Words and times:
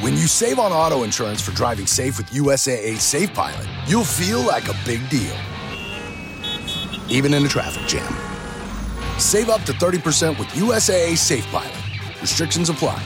When 0.00 0.14
you 0.14 0.26
save 0.26 0.58
on 0.58 0.72
auto 0.72 1.02
insurance 1.02 1.40
for 1.40 1.52
driving 1.52 1.86
safe 1.86 2.18
with 2.18 2.28
USAA 2.30 2.98
Safe 2.98 3.32
Pilot, 3.32 3.66
you'll 3.86 4.04
feel 4.04 4.40
like 4.40 4.68
a 4.68 4.74
big 4.84 5.08
deal, 5.08 5.36
even 7.08 7.34
in 7.34 7.44
a 7.44 7.48
traffic 7.48 7.86
jam. 7.86 8.12
Save 9.18 9.48
up 9.48 9.62
to 9.62 9.72
30% 9.72 10.38
with 10.38 10.48
USAA 10.48 11.16
Safe 11.16 11.46
Pilot. 11.46 11.74
Restrictions 12.20 12.68
apply. 12.68 13.02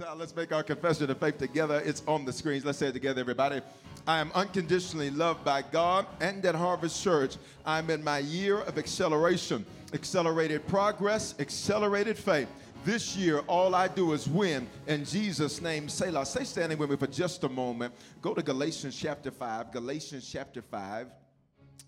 out. 0.00 0.08
Uh, 0.08 0.14
let's 0.16 0.34
make 0.34 0.52
our 0.52 0.62
confession 0.62 1.10
of 1.10 1.18
faith 1.18 1.38
together. 1.38 1.82
It's 1.84 2.02
on 2.06 2.24
the 2.24 2.32
screens. 2.32 2.64
Let's 2.64 2.78
say 2.78 2.88
it 2.88 2.92
together, 2.92 3.20
everybody. 3.20 3.60
I 4.06 4.18
am 4.18 4.30
unconditionally 4.34 5.10
loved 5.10 5.44
by 5.44 5.62
God 5.62 6.06
and 6.20 6.44
at 6.44 6.54
Harvest 6.54 7.02
Church. 7.02 7.36
I'm 7.66 7.90
in 7.90 8.02
my 8.04 8.18
year 8.18 8.58
of 8.60 8.78
acceleration, 8.78 9.64
accelerated 9.92 10.66
progress, 10.66 11.34
accelerated 11.38 12.16
faith. 12.16 12.48
This 12.84 13.16
year, 13.16 13.40
all 13.40 13.74
I 13.74 13.88
do 13.88 14.12
is 14.12 14.28
win. 14.28 14.68
In 14.86 15.04
Jesus' 15.04 15.60
name, 15.60 15.88
Selah. 15.88 16.24
Stay 16.24 16.44
standing 16.44 16.78
with 16.78 16.90
me 16.90 16.96
for 16.96 17.08
just 17.08 17.42
a 17.44 17.48
moment. 17.48 17.92
Go 18.22 18.34
to 18.34 18.42
Galatians 18.42 18.96
chapter 18.96 19.30
5. 19.30 19.72
Galatians 19.72 20.28
chapter 20.30 20.62
5. 20.62 21.08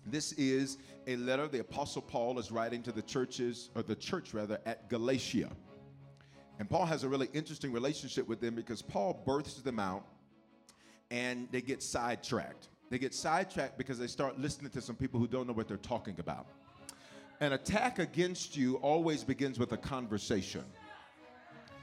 This 0.05 0.33
is 0.33 0.77
a 1.07 1.15
letter 1.15 1.47
the 1.47 1.59
Apostle 1.59 2.01
Paul 2.01 2.39
is 2.39 2.51
writing 2.51 2.83
to 2.83 2.91
the 2.91 3.01
churches, 3.01 3.69
or 3.75 3.83
the 3.83 3.95
church 3.95 4.33
rather, 4.33 4.59
at 4.65 4.89
Galatia. 4.89 5.49
And 6.61 6.69
Paul 6.69 6.85
has 6.85 7.03
a 7.03 7.09
really 7.09 7.27
interesting 7.33 7.71
relationship 7.71 8.27
with 8.27 8.39
them 8.39 8.53
because 8.53 8.83
Paul 8.83 9.19
births 9.25 9.55
them 9.55 9.79
out 9.79 10.05
and 11.09 11.47
they 11.51 11.59
get 11.59 11.81
sidetracked. 11.81 12.67
They 12.91 12.99
get 12.99 13.15
sidetracked 13.15 13.79
because 13.79 13.97
they 13.97 14.05
start 14.05 14.39
listening 14.39 14.69
to 14.73 14.79
some 14.81 14.95
people 14.95 15.19
who 15.19 15.25
don't 15.25 15.47
know 15.47 15.53
what 15.53 15.67
they're 15.67 15.77
talking 15.77 16.19
about. 16.19 16.45
An 17.39 17.53
attack 17.53 17.97
against 17.97 18.55
you 18.55 18.75
always 18.75 19.23
begins 19.23 19.57
with 19.57 19.71
a 19.71 19.77
conversation. 19.77 20.63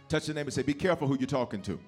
Touch 0.09 0.27
the 0.27 0.35
name 0.35 0.47
and 0.47 0.55
say, 0.55 0.63
Be 0.63 0.75
careful 0.75 1.09
who 1.09 1.17
you're 1.19 1.27
talking 1.27 1.61
to. 1.63 1.81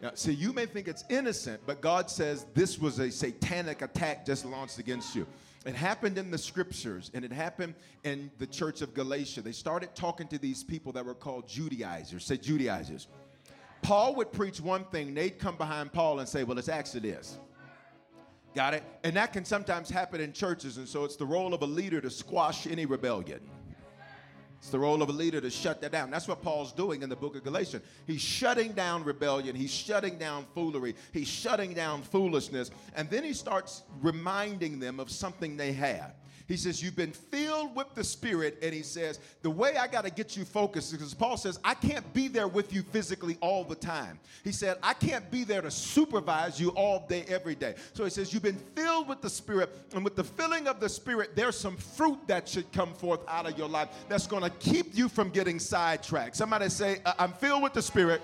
Now, 0.00 0.12
see, 0.14 0.32
you 0.32 0.54
may 0.54 0.64
think 0.64 0.88
it's 0.88 1.04
innocent, 1.10 1.60
but 1.66 1.82
God 1.82 2.08
says 2.08 2.46
this 2.54 2.78
was 2.78 2.98
a 2.98 3.10
satanic 3.10 3.82
attack 3.82 4.24
just 4.24 4.46
launched 4.46 4.78
against 4.78 5.14
you. 5.14 5.26
It 5.64 5.74
happened 5.74 6.18
in 6.18 6.30
the 6.30 6.38
scriptures 6.38 7.10
and 7.14 7.24
it 7.24 7.32
happened 7.32 7.74
in 8.04 8.30
the 8.38 8.46
church 8.46 8.82
of 8.82 8.94
Galatia. 8.94 9.42
They 9.42 9.52
started 9.52 9.94
talking 9.94 10.26
to 10.28 10.38
these 10.38 10.64
people 10.64 10.92
that 10.92 11.04
were 11.04 11.14
called 11.14 11.48
Judaizers. 11.48 12.24
Say 12.24 12.36
Judaizers. 12.36 13.06
Paul 13.82 14.14
would 14.16 14.32
preach 14.32 14.60
one 14.60 14.84
thing, 14.86 15.12
they'd 15.14 15.38
come 15.38 15.56
behind 15.56 15.92
Paul 15.92 16.20
and 16.20 16.28
say, 16.28 16.44
Well, 16.44 16.58
it's 16.58 16.68
actually 16.68 17.00
this. 17.00 17.38
Got 18.54 18.74
it? 18.74 18.84
And 19.02 19.16
that 19.16 19.32
can 19.32 19.44
sometimes 19.44 19.88
happen 19.88 20.20
in 20.20 20.32
churches, 20.32 20.76
and 20.76 20.86
so 20.86 21.04
it's 21.04 21.16
the 21.16 21.24
role 21.24 21.54
of 21.54 21.62
a 21.62 21.66
leader 21.66 22.00
to 22.00 22.10
squash 22.10 22.66
any 22.66 22.86
rebellion. 22.86 23.40
It's 24.62 24.70
the 24.70 24.78
role 24.78 25.02
of 25.02 25.08
a 25.08 25.12
leader 25.12 25.40
to 25.40 25.50
shut 25.50 25.80
that 25.80 25.90
down. 25.90 26.08
That's 26.12 26.28
what 26.28 26.40
Paul's 26.40 26.70
doing 26.70 27.02
in 27.02 27.08
the 27.08 27.16
book 27.16 27.34
of 27.34 27.42
Galatians. 27.42 27.82
He's 28.06 28.20
shutting 28.20 28.70
down 28.74 29.02
rebellion. 29.02 29.56
He's 29.56 29.72
shutting 29.72 30.18
down 30.18 30.46
foolery. 30.54 30.94
He's 31.12 31.26
shutting 31.26 31.74
down 31.74 32.02
foolishness. 32.02 32.70
And 32.94 33.10
then 33.10 33.24
he 33.24 33.32
starts 33.32 33.82
reminding 34.00 34.78
them 34.78 35.00
of 35.00 35.10
something 35.10 35.56
they 35.56 35.72
have. 35.72 36.14
He 36.52 36.58
says, 36.58 36.82
You've 36.82 36.96
been 36.96 37.12
filled 37.12 37.74
with 37.74 37.94
the 37.94 38.04
Spirit. 38.04 38.58
And 38.60 38.74
he 38.74 38.82
says, 38.82 39.20
The 39.40 39.48
way 39.48 39.78
I 39.78 39.86
got 39.86 40.04
to 40.04 40.10
get 40.10 40.36
you 40.36 40.44
focused, 40.44 40.92
because 40.92 41.14
Paul 41.14 41.38
says, 41.38 41.58
I 41.64 41.72
can't 41.72 42.12
be 42.12 42.28
there 42.28 42.46
with 42.46 42.74
you 42.74 42.82
physically 42.82 43.38
all 43.40 43.64
the 43.64 43.74
time. 43.74 44.20
He 44.44 44.52
said, 44.52 44.76
I 44.82 44.92
can't 44.92 45.30
be 45.30 45.44
there 45.44 45.62
to 45.62 45.70
supervise 45.70 46.60
you 46.60 46.68
all 46.72 47.06
day, 47.08 47.24
every 47.26 47.54
day. 47.54 47.76
So 47.94 48.04
he 48.04 48.10
says, 48.10 48.34
You've 48.34 48.42
been 48.42 48.60
filled 48.76 49.08
with 49.08 49.22
the 49.22 49.30
Spirit. 49.30 49.74
And 49.94 50.04
with 50.04 50.14
the 50.14 50.24
filling 50.24 50.68
of 50.68 50.78
the 50.78 50.90
Spirit, 50.90 51.34
there's 51.34 51.56
some 51.56 51.78
fruit 51.78 52.18
that 52.26 52.46
should 52.46 52.70
come 52.70 52.92
forth 52.92 53.20
out 53.28 53.46
of 53.46 53.56
your 53.56 53.70
life 53.70 53.88
that's 54.10 54.26
going 54.26 54.42
to 54.42 54.50
keep 54.50 54.94
you 54.94 55.08
from 55.08 55.30
getting 55.30 55.58
sidetracked. 55.58 56.36
Somebody 56.36 56.68
say, 56.68 56.98
I'm 57.18 57.32
filled 57.32 57.62
with 57.62 57.72
the 57.72 57.80
Spirit 57.80 58.20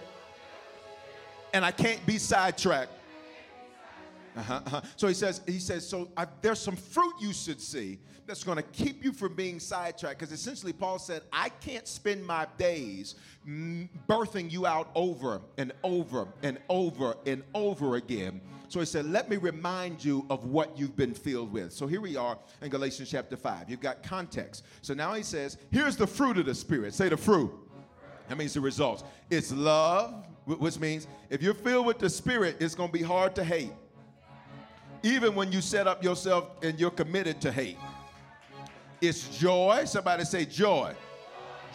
and 1.55 1.65
I 1.65 1.71
can't 1.71 2.05
be 2.05 2.19
sidetracked. 2.19 2.93
Uh-huh, 4.38 4.60
uh-huh. 4.66 4.81
So 4.97 5.09
he 5.09 5.15
says, 5.15 5.41
he 5.47 5.59
says, 5.59 5.88
so 5.88 6.10
I, 6.16 6.26
there's 6.43 6.60
some 6.60 6.76
fruit 6.76 7.15
you 7.21 7.32
should 7.32 7.60
see 7.60 7.99
that's 8.25 8.44
going 8.44 8.56
to 8.56 8.62
keep 8.62 9.03
you 9.03 9.12
from 9.12 9.34
being 9.34 9.59
sidetracked. 9.59 10.21
Because 10.21 10.32
essentially, 10.32 10.72
Paul 10.72 11.00
said, 11.00 11.22
I 11.32 11.49
can't 11.49 11.88
spend 11.88 12.25
my 12.25 12.47
days 12.56 13.16
birthing 14.09 14.53
you 14.53 14.65
out 14.65 14.91
over 14.94 15.41
and 15.56 15.72
over 15.82 16.28
and 16.43 16.59
over 16.69 17.16
and 17.26 17.43
over 17.53 17.97
again. 17.97 18.41
So 18.69 18.78
he 18.78 18.87
said, 18.87 19.06
let 19.06 19.28
me 19.28 19.38
remind 19.38 20.04
you 20.04 20.25
of 20.31 20.44
what 20.44 20.78
you've 20.78 20.94
been 20.94 21.15
filled 21.15 21.53
with. 21.53 21.72
So 21.72 21.87
here 21.87 22.03
we 22.03 22.16
are 22.16 22.38
in 22.62 22.69
Galatians 22.69 23.10
chapter 23.10 23.37
5. 23.37 23.69
You've 23.69 23.81
got 23.81 24.03
context. 24.03 24.65
So 24.82 24.94
now 24.94 25.15
he 25.15 25.22
says, 25.22 25.56
here's 25.72 25.97
the 25.97 26.06
fruit 26.06 26.38
of 26.38 26.47
the 26.47 26.55
Spirit. 26.55 26.94
Say 26.94 27.09
the 27.09 27.16
fruit. 27.16 27.50
That 28.28 28.37
means 28.37 28.53
the 28.53 28.60
results. 28.60 29.05
It's 29.31 29.50
love, 29.50 30.26
which 30.44 30.78
means 30.78 31.09
if 31.31 31.43
you're 31.43 31.55
filled 31.55 31.87
with 31.87 31.99
the 31.99 32.10
Spirit, 32.10 32.59
it's 32.60 32.75
going 32.75 32.91
to 32.91 32.93
be 32.93 33.03
hard 33.03 33.34
to 33.37 33.43
hate 33.43 33.72
even 35.03 35.35
when 35.35 35.53
you 35.53 35.61
set 35.61 35.87
up 35.87 36.03
yourself 36.03 36.51
and 36.63 36.79
you're 36.79 36.91
committed 36.91 37.41
to 37.43 37.53
hate. 37.53 37.79
It's 39.01 39.39
joy. 39.39 39.85
Somebody 39.85 40.25
say 40.25 40.45
joy. 40.45 40.95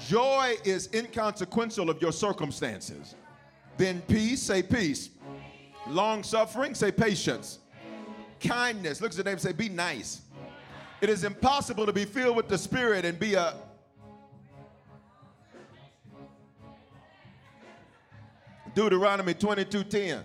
Joy 0.07 0.55
is 0.65 0.89
inconsequential 0.93 1.89
of 1.89 2.01
your 2.01 2.11
circumstances. 2.11 3.15
Then 3.77 4.01
peace, 4.01 4.41
say 4.41 4.61
peace. 4.61 5.09
Long 5.87 6.23
suffering, 6.23 6.75
say 6.75 6.91
patience. 6.91 7.59
Kindness, 8.39 9.01
look 9.01 9.11
at 9.11 9.17
the 9.17 9.23
name, 9.23 9.37
say 9.37 9.53
be 9.53 9.69
nice. 9.69 10.21
It 11.01 11.09
is 11.09 11.23
impossible 11.23 11.85
to 11.85 11.93
be 11.93 12.05
filled 12.05 12.35
with 12.35 12.47
the 12.47 12.57
Spirit 12.57 13.05
and 13.05 13.19
be 13.19 13.35
a 13.35 13.55
Deuteronomy 18.73 19.33
22 19.33 19.83
10. 19.83 20.23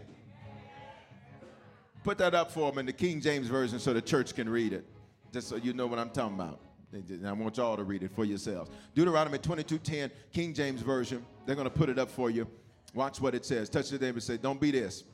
Put 2.05 2.19
that 2.19 2.35
up 2.35 2.51
for 2.51 2.71
them 2.71 2.79
in 2.79 2.87
the 2.87 2.93
King 2.93 3.21
James 3.21 3.49
Version 3.49 3.79
so 3.79 3.93
the 3.93 4.03
church 4.03 4.35
can 4.35 4.49
read 4.49 4.73
it, 4.73 4.85
just 5.33 5.49
so 5.49 5.57
you 5.57 5.73
know 5.73 5.87
what 5.87 5.99
I'm 5.99 6.11
talking 6.11 6.35
about. 6.35 6.61
And 6.93 7.27
I 7.27 7.33
want 7.33 7.57
y'all 7.59 7.77
to 7.77 7.85
read 7.85 8.03
it 8.03 8.11
for 8.13 8.25
yourselves. 8.25 8.71
Deuteronomy 8.95 9.39
22:10, 9.39 10.11
King 10.33 10.55
James 10.55 10.81
Version. 10.81 11.25
They're 11.45 11.57
going 11.57 11.69
to 11.69 11.75
put 11.75 11.89
it 11.89 11.99
up 11.99 12.11
for 12.11 12.31
you. 12.31 12.47
Watch 12.95 13.21
what 13.21 13.35
it 13.35 13.45
says. 13.45 13.69
Touch 13.69 13.91
the 13.91 13.99
neighbor 13.99 14.17
and 14.17 14.23
say, 14.23 14.39
Don't 14.39 14.61
be 14.61 14.71
this. 14.71 15.05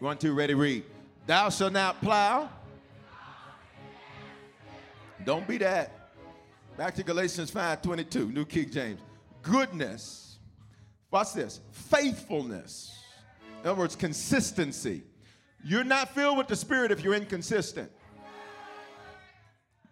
One, 0.00 0.18
two, 0.18 0.34
ready, 0.34 0.54
read. 0.54 0.84
Thou 1.26 1.48
shalt 1.50 1.72
not 1.72 2.00
plow. 2.00 2.50
Don't 5.24 5.46
be 5.46 5.58
that. 5.58 6.10
Back 6.76 6.94
to 6.96 7.02
Galatians 7.02 7.50
5:22, 7.50 8.32
New 8.32 8.44
King 8.44 8.70
James. 8.70 9.00
Goodness. 9.42 10.38
Watch 11.10 11.32
this. 11.32 11.60
Faithfulness. 11.70 12.92
In 13.62 13.70
other 13.70 13.78
words, 13.78 13.96
consistency 13.96 15.02
you're 15.66 15.82
not 15.82 16.14
filled 16.14 16.38
with 16.38 16.46
the 16.46 16.54
Spirit 16.54 16.92
if 16.92 17.02
you're 17.02 17.14
inconsistent. 17.14 17.90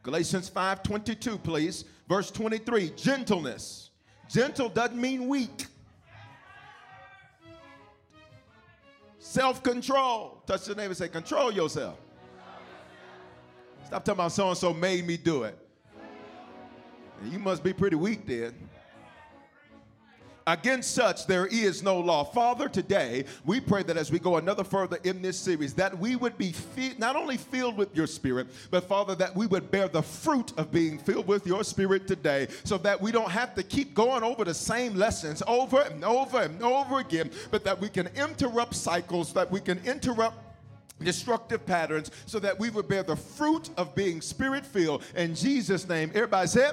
Galatians 0.04 0.48
5:22, 0.48 1.42
please. 1.42 1.84
Verse 2.08 2.30
23, 2.30 2.90
gentleness. 2.90 3.90
Gentle 4.28 4.68
doesn't 4.68 5.00
mean 5.00 5.26
weak. 5.26 5.66
Self-control. 9.18 10.42
Touch 10.46 10.66
the 10.66 10.76
name 10.76 10.86
and 10.86 10.96
say, 10.96 11.08
control 11.08 11.50
yourself. 11.50 11.98
Stop 13.86 14.04
talking 14.04 14.18
about 14.18 14.32
so 14.32 14.48
and 14.50 14.56
so 14.56 14.72
made 14.72 15.04
me 15.06 15.16
do 15.16 15.42
it. 15.42 15.58
You 17.24 17.38
must 17.38 17.64
be 17.64 17.72
pretty 17.72 17.96
weak 17.96 18.26
then. 18.26 18.54
Against 20.46 20.94
such 20.94 21.26
there 21.26 21.46
is 21.46 21.82
no 21.82 21.98
law. 21.98 22.22
Father, 22.22 22.68
today 22.68 23.24
we 23.46 23.60
pray 23.60 23.82
that 23.84 23.96
as 23.96 24.12
we 24.12 24.18
go 24.18 24.36
another 24.36 24.62
further 24.62 24.98
in 25.02 25.22
this 25.22 25.38
series, 25.38 25.72
that 25.74 25.98
we 25.98 26.16
would 26.16 26.36
be 26.36 26.54
not 26.98 27.16
only 27.16 27.38
filled 27.38 27.78
with 27.78 27.96
your 27.96 28.06
spirit, 28.06 28.48
but 28.70 28.84
Father, 28.84 29.14
that 29.14 29.34
we 29.34 29.46
would 29.46 29.70
bear 29.70 29.88
the 29.88 30.02
fruit 30.02 30.52
of 30.58 30.70
being 30.70 30.98
filled 30.98 31.26
with 31.26 31.46
your 31.46 31.64
spirit 31.64 32.06
today, 32.06 32.48
so 32.62 32.76
that 32.78 33.00
we 33.00 33.10
don't 33.10 33.30
have 33.30 33.54
to 33.54 33.62
keep 33.62 33.94
going 33.94 34.22
over 34.22 34.44
the 34.44 34.52
same 34.52 34.94
lessons 34.96 35.42
over 35.46 35.80
and 35.80 36.04
over 36.04 36.42
and 36.42 36.62
over 36.62 36.98
again, 36.98 37.30
but 37.50 37.64
that 37.64 37.80
we 37.80 37.88
can 37.88 38.08
interrupt 38.08 38.74
cycles, 38.74 39.32
that 39.32 39.50
we 39.50 39.60
can 39.60 39.80
interrupt 39.86 40.36
destructive 41.02 41.64
patterns 41.64 42.10
so 42.26 42.38
that 42.38 42.58
we 42.58 42.70
would 42.70 42.86
bear 42.86 43.02
the 43.02 43.16
fruit 43.16 43.70
of 43.76 43.94
being 43.94 44.20
spirit 44.20 44.64
filled 44.64 45.02
in 45.16 45.34
Jesus' 45.34 45.88
name. 45.88 46.10
Everybody 46.14 46.48
say. 46.48 46.70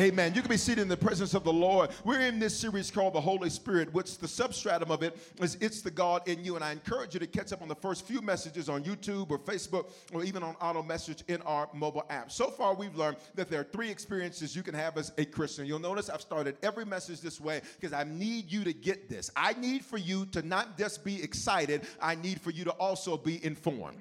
Amen. 0.00 0.32
You 0.34 0.40
can 0.40 0.48
be 0.48 0.56
seated 0.56 0.80
in 0.80 0.88
the 0.88 0.96
presence 0.96 1.34
of 1.34 1.44
the 1.44 1.52
Lord. 1.52 1.90
We're 2.02 2.22
in 2.22 2.38
this 2.38 2.56
series 2.56 2.90
called 2.90 3.12
the 3.12 3.20
Holy 3.20 3.50
Spirit, 3.50 3.92
which 3.92 4.16
the 4.16 4.26
substratum 4.26 4.90
of 4.90 5.02
it 5.02 5.18
is 5.38 5.58
it's 5.60 5.82
the 5.82 5.90
God 5.90 6.26
in 6.26 6.42
you. 6.42 6.54
And 6.54 6.64
I 6.64 6.72
encourage 6.72 7.12
you 7.12 7.20
to 7.20 7.26
catch 7.26 7.52
up 7.52 7.60
on 7.60 7.68
the 7.68 7.74
first 7.74 8.06
few 8.06 8.22
messages 8.22 8.70
on 8.70 8.84
YouTube 8.84 9.30
or 9.30 9.38
Facebook 9.38 9.90
or 10.14 10.24
even 10.24 10.42
on 10.42 10.54
auto 10.62 10.82
message 10.82 11.24
in 11.28 11.42
our 11.42 11.68
mobile 11.74 12.06
app. 12.08 12.32
So 12.32 12.48
far, 12.50 12.74
we've 12.74 12.96
learned 12.96 13.18
that 13.34 13.50
there 13.50 13.60
are 13.60 13.64
three 13.64 13.90
experiences 13.90 14.56
you 14.56 14.62
can 14.62 14.74
have 14.74 14.96
as 14.96 15.12
a 15.18 15.26
Christian. 15.26 15.66
You'll 15.66 15.78
notice 15.78 16.08
I've 16.08 16.22
started 16.22 16.56
every 16.62 16.86
message 16.86 17.20
this 17.20 17.38
way 17.38 17.60
because 17.78 17.92
I 17.92 18.04
need 18.04 18.50
you 18.50 18.64
to 18.64 18.72
get 18.72 19.10
this. 19.10 19.30
I 19.36 19.52
need 19.52 19.84
for 19.84 19.98
you 19.98 20.24
to 20.26 20.40
not 20.40 20.78
just 20.78 21.04
be 21.04 21.22
excited, 21.22 21.82
I 22.00 22.14
need 22.14 22.40
for 22.40 22.50
you 22.50 22.64
to 22.64 22.72
also 22.72 23.18
be 23.18 23.44
informed. 23.44 24.00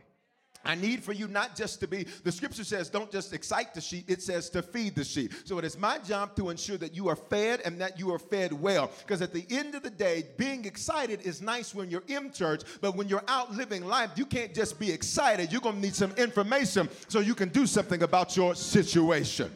I 0.64 0.76
need 0.76 1.04
for 1.04 1.14
you 1.14 1.28
not 1.28 1.56
just 1.56 1.80
to 1.80 1.88
be, 1.88 2.06
the 2.24 2.32
scripture 2.32 2.64
says, 2.64 2.90
don't 2.90 3.12
just 3.12 3.34
excite 3.34 3.74
the 3.74 3.82
sheep, 3.82 4.06
it 4.08 4.22
says 4.22 4.50
to 4.52 4.62
feed 4.62 4.96
the 4.96 5.04
sheep. 5.04 5.34
So 5.44 5.58
it 5.58 5.66
is 5.66 5.78
my 5.78 5.98
job 5.98 6.36
to 6.36 6.50
ensure 6.50 6.78
that 6.78 6.96
you 6.96 7.08
are 7.10 7.16
fed 7.16 7.62
and 7.66 7.80
that 7.82 8.00
you 8.00 8.14
are 8.14 8.20
fed 8.20 8.54
well. 8.54 8.92
Because 9.00 9.22
at 9.22 9.34
the 9.34 9.46
end 9.50 9.76
of 9.76 9.84
the 9.84 9.90
day, 9.90 10.26
being 10.38 10.66
excited 10.66 11.22
is 11.22 11.42
nice 11.42 11.74
when 11.74 11.90
you're 11.90 12.04
in 12.08 12.32
church, 12.32 12.62
but 12.80 12.96
when 12.96 13.08
you're 13.08 13.24
out 13.28 13.52
living 13.54 13.86
life, 13.86 14.12
you 14.16 14.26
can't 14.26 14.54
just 14.54 14.80
be 14.80 14.92
excited. 14.92 15.52
You're 15.52 15.62
going 15.62 15.76
to 15.76 15.82
need 15.82 15.96
some 15.96 16.12
information 16.12 16.90
so 17.08 17.20
you 17.20 17.36
can 17.36 17.50
do 17.50 17.66
something 17.66 18.04
about 18.04 18.36
your 18.38 18.56
situation. 18.56 19.52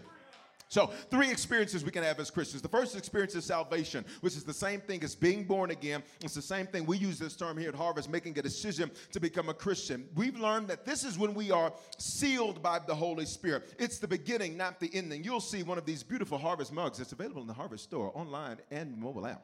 So, 0.68 0.88
three 1.10 1.30
experiences 1.30 1.86
we 1.86 1.92
can 1.92 2.04
have 2.04 2.20
as 2.20 2.32
Christians. 2.32 2.62
The 2.62 2.68
first 2.68 2.96
experience 2.96 3.36
is 3.36 3.46
salvation, 3.46 4.04
which 4.22 4.36
is 4.36 4.44
the 4.44 4.54
same 4.54 4.82
thing 4.82 5.04
as 5.04 5.16
being 5.16 5.44
born 5.44 5.72
again. 5.72 6.02
It's 6.22 6.34
the 6.34 6.42
same 6.42 6.66
thing. 6.66 6.86
We 6.86 6.98
use 6.98 7.20
this 7.20 7.36
term 7.36 7.58
here 7.58 7.70
at 7.70 7.76
Harvest, 7.76 8.10
making 8.10 8.38
a 8.40 8.42
decision 8.42 8.90
to 9.12 9.20
become 9.20 9.50
a 9.50 9.54
Christian. 9.54 10.08
We've 10.16 10.40
learned 10.40 10.68
that 10.70 10.86
this 10.86 11.04
is 11.04 11.18
when 11.18 11.34
we 11.34 11.52
are 11.52 11.72
sealed 11.98 12.64
by 12.64 12.80
the 12.80 12.96
Holy 12.96 13.26
Spirit. 13.26 13.76
It's 13.78 14.00
the 14.00 14.08
beginning, 14.08 14.58
not 14.58 14.80
the 14.80 14.90
ending. 14.94 15.24
You'll 15.24 15.40
see 15.40 15.64
one 15.64 15.78
of 15.78 15.86
these 15.86 16.04
beautiful 16.04 16.38
Harvest 16.38 16.74
mugs. 16.74 17.00
It's 17.00 17.12
available 17.12 17.42
in 17.42 17.48
the 17.48 17.54
Harvest 17.54 17.84
store, 17.84 18.12
online, 18.16 18.58
and 18.72 18.98
mobile 18.98 19.28
app. 19.28 19.44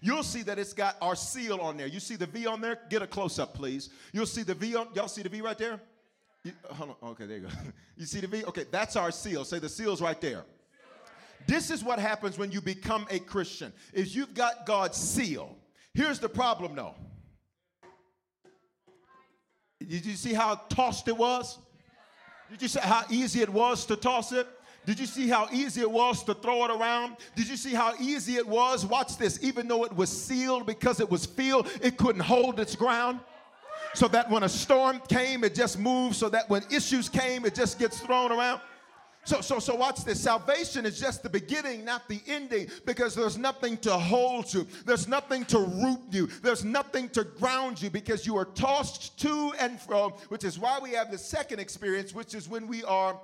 You'll 0.00 0.22
see 0.22 0.42
that 0.42 0.58
it's 0.58 0.72
got 0.72 0.96
our 1.02 1.14
seal 1.14 1.60
on 1.60 1.76
there. 1.76 1.86
You 1.86 2.00
see 2.00 2.16
the 2.16 2.26
V 2.26 2.46
on 2.46 2.60
there? 2.60 2.80
Get 2.88 3.02
a 3.02 3.06
close 3.06 3.38
up, 3.38 3.54
please. 3.54 3.90
You'll 4.12 4.26
see 4.26 4.42
the 4.42 4.54
V 4.54 4.76
on, 4.76 4.88
y'all 4.94 5.08
see 5.08 5.22
the 5.22 5.28
V 5.28 5.40
right 5.42 5.58
there? 5.58 5.80
You, 6.44 6.52
hold 6.70 6.96
on. 7.02 7.10
Okay, 7.10 7.26
there 7.26 7.38
you 7.38 7.42
go. 7.44 7.48
You 7.96 8.06
see 8.06 8.20
the 8.20 8.26
V? 8.26 8.44
Okay, 8.46 8.64
that's 8.70 8.96
our 8.96 9.10
seal. 9.10 9.44
Say 9.44 9.58
the 9.58 9.68
seal's 9.68 10.00
right 10.00 10.18
there. 10.20 10.44
This 11.46 11.70
is 11.70 11.84
what 11.84 11.98
happens 11.98 12.38
when 12.38 12.50
you 12.50 12.60
become 12.60 13.06
a 13.10 13.18
Christian. 13.18 13.72
Is 13.92 14.16
you've 14.16 14.34
got 14.34 14.64
God's 14.64 14.96
seal. 14.96 15.56
Here's 15.92 16.18
the 16.18 16.28
problem 16.28 16.76
though. 16.76 16.94
Did 19.80 20.06
you 20.06 20.14
see 20.14 20.32
how 20.32 20.54
tossed 20.68 21.08
it 21.08 21.16
was? 21.16 21.58
Did 22.50 22.62
you 22.62 22.68
see 22.68 22.80
how 22.80 23.04
easy 23.10 23.40
it 23.40 23.48
was 23.48 23.84
to 23.86 23.96
toss 23.96 24.32
it? 24.32 24.46
Did 24.86 24.98
you 24.98 25.06
see 25.06 25.28
how 25.28 25.48
easy 25.52 25.82
it 25.82 25.90
was 25.90 26.24
to 26.24 26.34
throw 26.34 26.64
it 26.64 26.70
around? 26.70 27.16
Did 27.36 27.48
you 27.48 27.56
see 27.56 27.74
how 27.74 27.94
easy 28.00 28.36
it 28.36 28.46
was? 28.46 28.86
Watch 28.86 29.18
this. 29.18 29.38
Even 29.42 29.68
though 29.68 29.84
it 29.84 29.94
was 29.94 30.08
sealed 30.08 30.66
because 30.66 31.00
it 31.00 31.10
was 31.10 31.26
filled, 31.26 31.70
it 31.82 31.98
couldn't 31.98 32.22
hold 32.22 32.58
its 32.58 32.74
ground 32.74 33.20
so 33.94 34.08
that 34.08 34.30
when 34.30 34.42
a 34.42 34.48
storm 34.48 35.00
came, 35.08 35.44
it 35.44 35.54
just 35.54 35.78
moves, 35.78 36.16
so 36.18 36.28
that 36.28 36.48
when 36.48 36.62
issues 36.70 37.08
came, 37.08 37.44
it 37.44 37.54
just 37.54 37.78
gets 37.78 38.00
thrown 38.00 38.32
around. 38.32 38.60
So, 39.24 39.42
so, 39.42 39.58
so 39.58 39.74
watch 39.74 40.04
this. 40.04 40.20
Salvation 40.20 40.86
is 40.86 40.98
just 40.98 41.22
the 41.22 41.28
beginning, 41.28 41.84
not 41.84 42.08
the 42.08 42.20
ending, 42.26 42.68
because 42.86 43.14
there's 43.14 43.36
nothing 43.36 43.76
to 43.78 43.92
hold 43.92 44.52
you. 44.52 44.66
There's 44.86 45.06
nothing 45.06 45.44
to 45.46 45.58
root 45.58 46.00
you. 46.10 46.26
There's 46.26 46.64
nothing 46.64 47.10
to 47.10 47.24
ground 47.24 47.82
you 47.82 47.90
because 47.90 48.26
you 48.26 48.36
are 48.38 48.46
tossed 48.46 49.18
to 49.20 49.52
and 49.60 49.78
fro, 49.78 50.10
which 50.28 50.44
is 50.44 50.58
why 50.58 50.78
we 50.82 50.92
have 50.92 51.10
the 51.10 51.18
second 51.18 51.60
experience, 51.60 52.14
which 52.14 52.34
is 52.34 52.48
when 52.48 52.66
we 52.66 52.82
are 52.84 53.20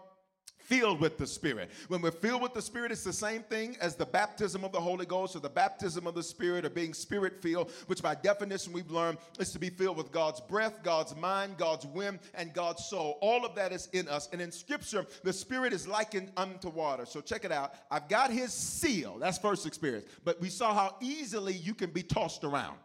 filled 0.67 1.01
with 1.01 1.17
the 1.19 1.27
Spirit. 1.27 1.71
When 1.89 2.03
we're 2.03 2.11
filled 2.11 2.43
with 2.43 2.55
the 2.55 2.63
Spirit, 2.63 2.93
it's 2.93 3.05
the 3.05 3.13
same 3.13 3.43
thing 3.43 3.77
as 3.81 3.95
the 3.95 4.07
baptism 4.07 4.65
of 4.65 4.73
the 4.73 4.81
Holy 4.81 5.07
Ghost 5.07 5.37
or 5.37 5.41
the 5.41 5.49
baptism 5.49 6.07
of 6.07 6.15
the 6.15 6.23
Spirit 6.23 6.65
or 6.65 6.71
being 6.71 6.93
Spirit 6.93 7.41
filled, 7.41 7.71
which 7.87 8.03
by 8.03 8.15
definition 8.15 8.73
we've 8.73 8.91
learned 8.91 9.19
is 9.39 9.53
to 9.53 9.59
be 9.59 9.71
filled 9.71 9.97
with 9.97 10.11
God's 10.13 10.41
breath, 10.41 10.83
God's 10.83 11.15
mind, 11.17 11.57
God's 11.57 11.87
whim, 11.87 12.19
and 12.35 12.53
God's 12.53 12.85
soul. 12.85 13.19
All 13.21 13.45
of 13.45 13.55
that 13.55 13.73
is 13.73 13.89
in 13.93 14.09
us. 14.09 14.29
And 14.33 14.41
in 14.41 14.51
Scripture, 14.51 15.07
the 15.23 15.33
Spirit 15.33 15.73
is 15.73 15.87
likened 15.87 16.33
unto 16.37 16.69
water. 16.69 17.07
So 17.07 17.21
check 17.21 17.45
it 17.45 17.53
out. 17.53 17.75
I've 17.91 18.09
got 18.09 18.31
His 18.31 18.53
seal. 18.53 19.19
That's 19.19 19.39
first 19.39 19.67
experience. 19.67 20.07
But 20.25 20.41
we 20.41 20.49
saw 20.49 20.75
how 20.75 20.97
easily 21.01 21.55
you 21.55 21.75
can 21.75 21.91
be 21.91 22.03
tossed 22.03 22.45
around. 22.45 22.77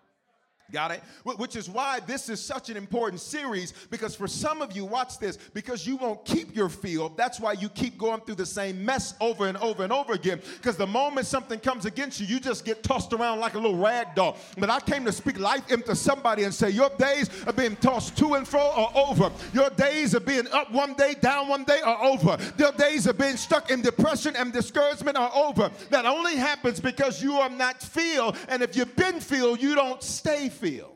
Got 0.72 0.92
it? 0.92 1.04
Which 1.24 1.58
is 1.58 1.70
why 1.70 2.00
this 2.00 2.30
is 2.30 2.42
such 2.42 2.70
an 2.70 2.78
important 2.78 3.20
series 3.20 3.74
because 3.90 4.16
for 4.16 4.28
some 4.28 4.62
of 4.62 4.76
you, 4.76 4.86
watch 4.86 5.20
this, 5.20 5.38
because 5.54 5.86
you 5.86 5.98
won't 5.98 6.24
keep 6.24 6.56
your 6.56 6.70
field. 6.70 7.18
That's 7.18 7.40
why 7.40 7.54
you 7.54 7.68
keep 7.68 7.98
going 7.98 8.22
through 8.22 8.36
the 8.36 8.46
same 8.46 8.86
mess 8.86 9.14
over 9.20 9.48
and 9.48 9.58
over 9.58 9.84
and 9.84 9.92
over 9.92 10.14
again. 10.14 10.42
Because 10.56 10.78
the 10.78 10.88
moment 10.88 11.28
something 11.28 11.60
comes 11.60 11.86
against 11.86 12.22
you, 12.22 12.28
you 12.28 12.40
just 12.40 12.64
get 12.64 12.84
tossed 12.84 13.12
around 13.12 13.40
like 13.40 13.56
a 13.56 13.58
little 13.58 13.78
rag 13.78 14.16
doll. 14.16 14.38
But 14.58 14.70
I 14.70 14.80
came 14.80 15.04
to 15.06 15.12
speak 15.12 15.40
life 15.40 15.70
into 15.70 15.94
somebody 15.94 16.44
and 16.44 16.54
say, 16.54 16.70
Your 16.70 16.90
days 16.98 17.30
of 17.46 17.58
being 17.58 17.76
tossed 17.78 18.18
to 18.20 18.36
and 18.36 18.48
fro 18.48 18.62
are 18.62 18.92
over. 18.96 19.30
Your 19.54 19.70
days 19.72 20.14
of 20.14 20.26
being 20.26 20.48
up 20.54 20.72
one 20.72 20.94
day, 20.94 21.16
down 21.20 21.50
one 21.50 21.66
day 21.66 21.82
are 21.82 22.02
over. 22.02 22.38
Your 22.58 22.72
days 22.72 23.08
of 23.08 23.18
being 23.18 23.36
stuck 23.36 23.72
in 23.72 23.82
depression 23.82 24.38
and 24.38 24.54
discouragement 24.54 25.18
are 25.18 25.32
over. 25.36 25.70
That 25.90 26.06
only 26.06 26.38
happens 26.38 26.80
because 26.80 27.22
you 27.22 27.34
are 27.34 27.50
not 27.50 27.82
filled. 27.82 28.38
And 28.48 28.62
if 28.62 28.78
you've 28.78 28.96
been 28.96 29.20
filled, 29.20 29.62
you 29.62 29.76
don't 29.76 30.02
stay 30.02 30.48
filled 30.48 30.61
filled. 30.62 30.96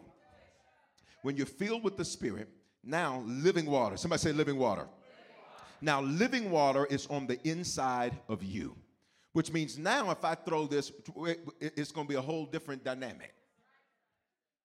When 1.23 1.35
you're 1.35 1.47
filled 1.47 1.83
with 1.83 1.97
the 1.97 2.06
Spirit, 2.06 2.47
now 2.83 3.23
living 3.25 3.65
water. 3.65 3.97
Somebody 3.97 4.19
say 4.19 4.31
living 4.31 4.57
water. 4.57 4.88
Now, 5.81 6.01
living 6.01 6.51
water 6.51 6.86
is 6.86 7.07
on 7.07 7.27
the 7.27 7.39
inside 7.48 8.17
of 8.29 8.43
you, 8.43 8.75
which 9.34 9.51
means 9.51 9.77
now 9.77 10.12
if 10.12 10.24
I 10.24 10.36
throw 10.36 10.67
this, 10.67 10.91
it's 11.60 11.91
going 11.91 12.07
to 12.07 12.10
be 12.10 12.15
a 12.15 12.22
whole 12.22 12.45
different 12.45 12.84
dynamic. 12.84 13.34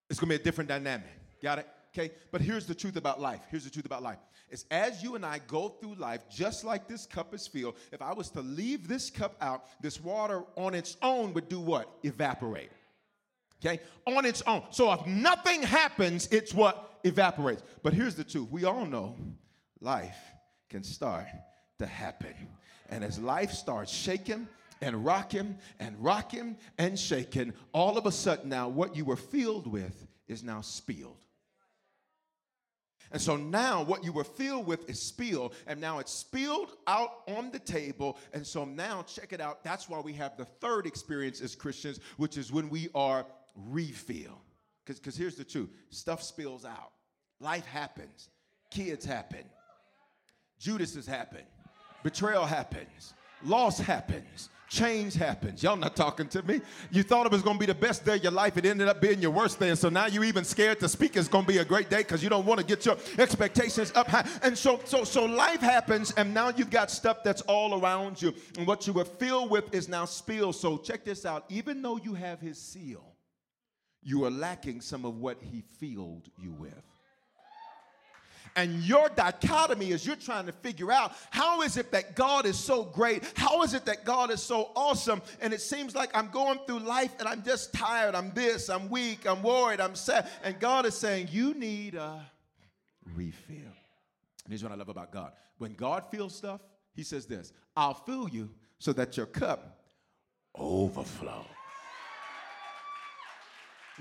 It's 0.08 0.20
going 0.20 0.30
to 0.30 0.36
be 0.36 0.40
a 0.40 0.44
different 0.44 0.68
dynamic. 0.68 1.10
Got 1.42 1.60
it? 1.60 1.68
Okay? 1.92 2.12
But 2.30 2.40
here's 2.40 2.66
the 2.66 2.74
truth 2.74 2.96
about 2.96 3.20
life. 3.20 3.40
Here's 3.50 3.64
the 3.64 3.70
truth 3.70 3.86
about 3.86 4.02
life. 4.02 4.18
It's 4.50 4.64
as 4.70 5.02
you 5.02 5.14
and 5.14 5.24
I 5.24 5.40
go 5.46 5.68
through 5.68 5.94
life, 5.94 6.22
just 6.30 6.64
like 6.64 6.88
this 6.88 7.06
cup 7.06 7.34
is 7.34 7.46
filled, 7.46 7.76
if 7.90 8.02
I 8.02 8.12
was 8.12 8.30
to 8.30 8.40
leave 8.42 8.86
this 8.86 9.10
cup 9.10 9.36
out, 9.40 9.64
this 9.80 10.00
water 10.00 10.42
on 10.56 10.74
its 10.74 10.96
own 11.02 11.32
would 11.34 11.48
do 11.48 11.60
what? 11.60 11.88
Evaporate 12.02 12.70
okay, 13.64 13.80
on 14.06 14.24
its 14.24 14.42
own. 14.42 14.62
So 14.70 14.92
if 14.92 15.06
nothing 15.06 15.62
happens, 15.62 16.28
it's 16.30 16.52
what 16.54 16.98
evaporates. 17.04 17.62
But 17.82 17.94
here's 17.94 18.14
the 18.14 18.24
truth 18.24 18.50
we 18.50 18.64
all 18.64 18.86
know 18.86 19.16
life 19.80 20.18
can 20.68 20.82
start 20.82 21.26
to 21.78 21.86
happen. 21.86 22.34
And 22.88 23.04
as 23.04 23.18
life 23.18 23.52
starts 23.52 23.92
shaking, 23.92 24.48
and 24.82 25.04
rocking 25.04 25.58
and 25.78 25.94
rocking 26.02 26.56
and 26.78 26.98
shaking, 26.98 27.52
all 27.72 27.98
of 27.98 28.06
a 28.06 28.12
sudden 28.12 28.48
now 28.48 28.68
what 28.68 28.96
you 28.96 29.04
were 29.04 29.16
filled 29.16 29.66
with 29.66 30.06
is 30.28 30.42
now 30.42 30.60
spilled. 30.60 31.24
And 33.12 33.20
so 33.20 33.36
now 33.36 33.82
what 33.82 34.04
you 34.04 34.12
were 34.12 34.24
filled 34.24 34.66
with 34.66 34.88
is 34.88 35.02
spilled, 35.02 35.54
and 35.66 35.80
now 35.80 35.98
it's 35.98 36.12
spilled 36.12 36.76
out 36.86 37.22
on 37.26 37.50
the 37.50 37.58
table. 37.58 38.16
And 38.32 38.46
so 38.46 38.64
now, 38.64 39.02
check 39.02 39.32
it 39.32 39.40
out. 39.40 39.64
That's 39.64 39.88
why 39.88 39.98
we 39.98 40.12
have 40.12 40.36
the 40.36 40.44
third 40.44 40.86
experience 40.86 41.40
as 41.40 41.56
Christians, 41.56 41.98
which 42.18 42.36
is 42.36 42.52
when 42.52 42.70
we 42.70 42.88
are 42.94 43.26
refill. 43.54 44.40
Because 44.86 45.16
here's 45.16 45.36
the 45.36 45.44
truth 45.44 45.70
stuff 45.90 46.22
spills 46.22 46.64
out, 46.64 46.92
life 47.40 47.66
happens, 47.66 48.28
kids 48.70 49.04
happen, 49.04 49.44
Judas 50.58 50.94
has 50.94 51.06
happened, 51.06 51.46
betrayal 52.02 52.44
happens, 52.44 53.14
loss 53.44 53.78
happens. 53.78 54.48
Change 54.70 55.14
happens. 55.14 55.64
Y'all 55.64 55.74
not 55.74 55.96
talking 55.96 56.28
to 56.28 56.44
me. 56.44 56.60
You 56.92 57.02
thought 57.02 57.26
it 57.26 57.32
was 57.32 57.42
going 57.42 57.56
to 57.56 57.60
be 57.60 57.66
the 57.66 57.74
best 57.74 58.04
day 58.04 58.14
of 58.14 58.22
your 58.22 58.30
life. 58.30 58.56
It 58.56 58.64
ended 58.64 58.86
up 58.86 59.00
being 59.00 59.20
your 59.20 59.32
worst 59.32 59.58
day. 59.58 59.70
And 59.70 59.76
so 59.76 59.88
now 59.88 60.06
you're 60.06 60.22
even 60.22 60.44
scared 60.44 60.78
to 60.78 60.88
speak 60.88 61.16
it's 61.16 61.26
going 61.26 61.44
to 61.44 61.48
be 61.48 61.58
a 61.58 61.64
great 61.64 61.90
day 61.90 61.98
because 61.98 62.22
you 62.22 62.28
don't 62.28 62.46
want 62.46 62.60
to 62.60 62.64
get 62.64 62.86
your 62.86 62.96
expectations 63.18 63.90
up 63.96 64.06
high. 64.06 64.24
And 64.44 64.56
so, 64.56 64.78
so, 64.84 65.02
so 65.02 65.24
life 65.24 65.58
happens, 65.58 66.12
and 66.12 66.32
now 66.32 66.52
you've 66.56 66.70
got 66.70 66.88
stuff 66.88 67.24
that's 67.24 67.42
all 67.42 67.82
around 67.82 68.22
you. 68.22 68.32
And 68.56 68.64
what 68.64 68.86
you 68.86 68.92
were 68.92 69.04
filled 69.04 69.50
with 69.50 69.74
is 69.74 69.88
now 69.88 70.04
spilled. 70.04 70.54
So 70.54 70.78
check 70.78 71.04
this 71.04 71.26
out. 71.26 71.46
Even 71.48 71.82
though 71.82 71.96
you 71.96 72.14
have 72.14 72.40
his 72.40 72.56
seal, 72.56 73.09
you 74.02 74.24
are 74.24 74.30
lacking 74.30 74.80
some 74.80 75.04
of 75.04 75.18
what 75.18 75.38
he 75.42 75.62
filled 75.78 76.28
you 76.38 76.52
with. 76.52 76.82
And 78.56 78.82
your 78.82 79.08
dichotomy 79.08 79.92
is 79.92 80.04
you're 80.04 80.16
trying 80.16 80.46
to 80.46 80.52
figure 80.52 80.90
out 80.90 81.12
how 81.30 81.62
is 81.62 81.76
it 81.76 81.92
that 81.92 82.16
God 82.16 82.46
is 82.46 82.58
so 82.58 82.82
great? 82.84 83.22
How 83.36 83.62
is 83.62 83.74
it 83.74 83.84
that 83.84 84.04
God 84.04 84.30
is 84.30 84.42
so 84.42 84.70
awesome? 84.74 85.22
And 85.40 85.52
it 85.52 85.60
seems 85.60 85.94
like 85.94 86.10
I'm 86.14 86.30
going 86.30 86.58
through 86.66 86.80
life 86.80 87.14
and 87.20 87.28
I'm 87.28 87.44
just 87.44 87.72
tired. 87.72 88.14
I'm 88.14 88.32
this, 88.32 88.68
I'm 88.68 88.90
weak, 88.90 89.26
I'm 89.26 89.42
worried, 89.42 89.80
I'm 89.80 89.94
sad. 89.94 90.28
And 90.42 90.58
God 90.58 90.84
is 90.84 90.96
saying, 90.96 91.28
You 91.30 91.54
need 91.54 91.94
a 91.94 92.26
refill. 93.14 93.56
And 93.56 94.48
here's 94.48 94.62
what 94.62 94.72
I 94.72 94.76
love 94.76 94.88
about 94.88 95.12
God. 95.12 95.32
When 95.58 95.74
God 95.74 96.04
feels 96.10 96.34
stuff, 96.34 96.60
He 96.92 97.04
says 97.04 97.26
this 97.26 97.52
I'll 97.76 97.94
fill 97.94 98.28
you 98.28 98.50
so 98.78 98.92
that 98.94 99.16
your 99.16 99.26
cup 99.26 99.80
overflows. 100.56 101.44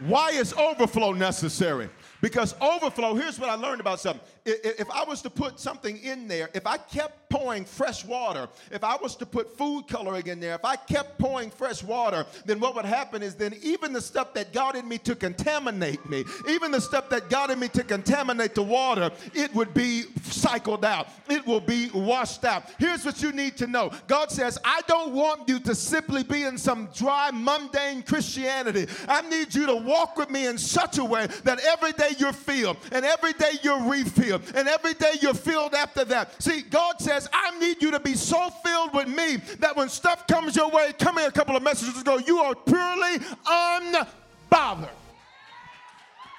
Why 0.01 0.29
is 0.29 0.53
overflow 0.53 1.13
necessary? 1.13 1.89
Because 2.21 2.55
overflow, 2.61 3.15
here's 3.15 3.39
what 3.39 3.49
I 3.49 3.55
learned 3.55 3.81
about 3.81 3.99
something. 3.99 4.25
If 4.45 4.89
I 4.91 5.03
was 5.03 5.21
to 5.23 5.29
put 5.29 5.59
something 5.59 5.97
in 5.97 6.27
there, 6.27 6.49
if 6.53 6.65
I 6.65 6.77
kept 6.77 7.18
pouring 7.29 7.65
fresh 7.65 8.03
water, 8.05 8.47
if 8.71 8.83
I 8.83 8.95
was 8.97 9.15
to 9.17 9.25
put 9.25 9.57
food 9.57 9.87
coloring 9.87 10.27
in 10.27 10.39
there, 10.39 10.55
if 10.55 10.65
I 10.65 10.75
kept 10.75 11.19
pouring 11.19 11.51
fresh 11.51 11.83
water, 11.83 12.25
then 12.45 12.59
what 12.59 12.75
would 12.75 12.85
happen 12.85 13.21
is 13.21 13.35
then 13.35 13.55
even 13.61 13.93
the 13.93 14.01
stuff 14.01 14.33
that 14.33 14.51
got 14.51 14.75
in 14.75 14.87
me 14.87 14.97
to 14.99 15.15
contaminate 15.15 16.07
me, 16.09 16.25
even 16.47 16.71
the 16.71 16.81
stuff 16.81 17.09
that 17.09 17.29
got 17.29 17.51
in 17.51 17.59
me 17.59 17.67
to 17.69 17.83
contaminate 17.83 18.55
the 18.55 18.63
water, 18.63 19.11
it 19.33 19.53
would 19.53 19.73
be 19.73 20.03
cycled 20.23 20.83
out. 20.83 21.07
It 21.29 21.45
will 21.45 21.59
be 21.59 21.89
washed 21.93 22.45
out. 22.45 22.63
Here's 22.79 23.05
what 23.05 23.21
you 23.21 23.31
need 23.31 23.57
to 23.57 23.67
know 23.67 23.91
God 24.07 24.31
says, 24.31 24.57
I 24.63 24.81
don't 24.87 25.13
want 25.13 25.47
you 25.47 25.59
to 25.61 25.75
simply 25.75 26.23
be 26.23 26.43
in 26.43 26.57
some 26.57 26.89
dry, 26.95 27.29
mundane 27.31 28.03
Christianity. 28.03 28.87
I 29.07 29.21
need 29.29 29.53
you 29.53 29.65
to 29.67 29.75
walk 29.75 30.17
with 30.17 30.29
me 30.29 30.47
in 30.47 30.57
such 30.57 30.97
a 30.97 31.03
way 31.05 31.27
that 31.43 31.59
every 31.59 31.91
day 31.93 32.11
you're 32.17 32.33
filled, 32.33 32.77
and 32.91 33.05
every 33.05 33.33
day 33.33 33.51
you're 33.61 33.89
refilled, 33.89 34.41
and 34.55 34.67
every 34.67 34.93
day 34.93 35.13
you're 35.21 35.33
filled 35.33 35.73
after 35.73 36.03
that. 36.05 36.41
See, 36.41 36.61
God 36.61 36.99
says, 36.99 37.18
I 37.33 37.57
need 37.59 37.81
you 37.81 37.91
to 37.91 37.99
be 37.99 38.15
so 38.15 38.49
filled 38.63 38.93
with 38.93 39.07
me 39.07 39.37
that 39.59 39.75
when 39.75 39.89
stuff 39.89 40.27
comes 40.27 40.55
your 40.55 40.69
way, 40.69 40.93
come 40.97 41.17
here 41.17 41.27
a 41.27 41.31
couple 41.31 41.55
of 41.55 41.63
messages 41.63 41.99
ago, 41.99 42.17
you 42.17 42.39
are 42.39 42.55
purely 42.55 43.19
unbothered. 43.45 44.89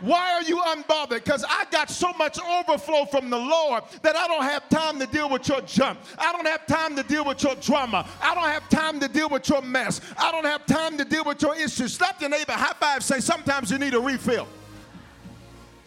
Why 0.00 0.32
are 0.32 0.42
you 0.42 0.56
unbothered? 0.58 1.22
Because 1.22 1.44
I 1.46 1.66
got 1.70 1.90
so 1.90 2.12
much 2.14 2.38
overflow 2.40 3.04
from 3.04 3.28
the 3.28 3.38
Lord 3.38 3.84
that 4.02 4.16
I 4.16 4.26
don't 4.26 4.44
have 4.44 4.68
time 4.68 4.98
to 4.98 5.06
deal 5.06 5.28
with 5.28 5.46
your 5.48 5.60
junk. 5.62 5.98
I 6.18 6.32
don't 6.32 6.46
have 6.46 6.66
time 6.66 6.96
to 6.96 7.02
deal 7.02 7.24
with 7.24 7.42
your 7.42 7.54
drama. 7.56 8.08
I 8.22 8.34
don't 8.34 8.48
have 8.48 8.68
time 8.70 8.98
to 9.00 9.08
deal 9.08 9.28
with 9.28 9.48
your 9.48 9.60
mess. 9.62 10.00
I 10.16 10.32
don't 10.32 10.46
have 10.46 10.64
time 10.64 10.96
to 10.96 11.04
deal 11.04 11.24
with 11.24 11.42
your 11.42 11.54
issues. 11.54 11.92
Stop 11.92 12.20
your 12.20 12.30
neighbor, 12.30 12.52
high 12.52 12.72
five, 12.80 13.04
say, 13.04 13.20
sometimes 13.20 13.70
you 13.70 13.78
need 13.78 13.94
a 13.94 14.00
refill. 14.00 14.48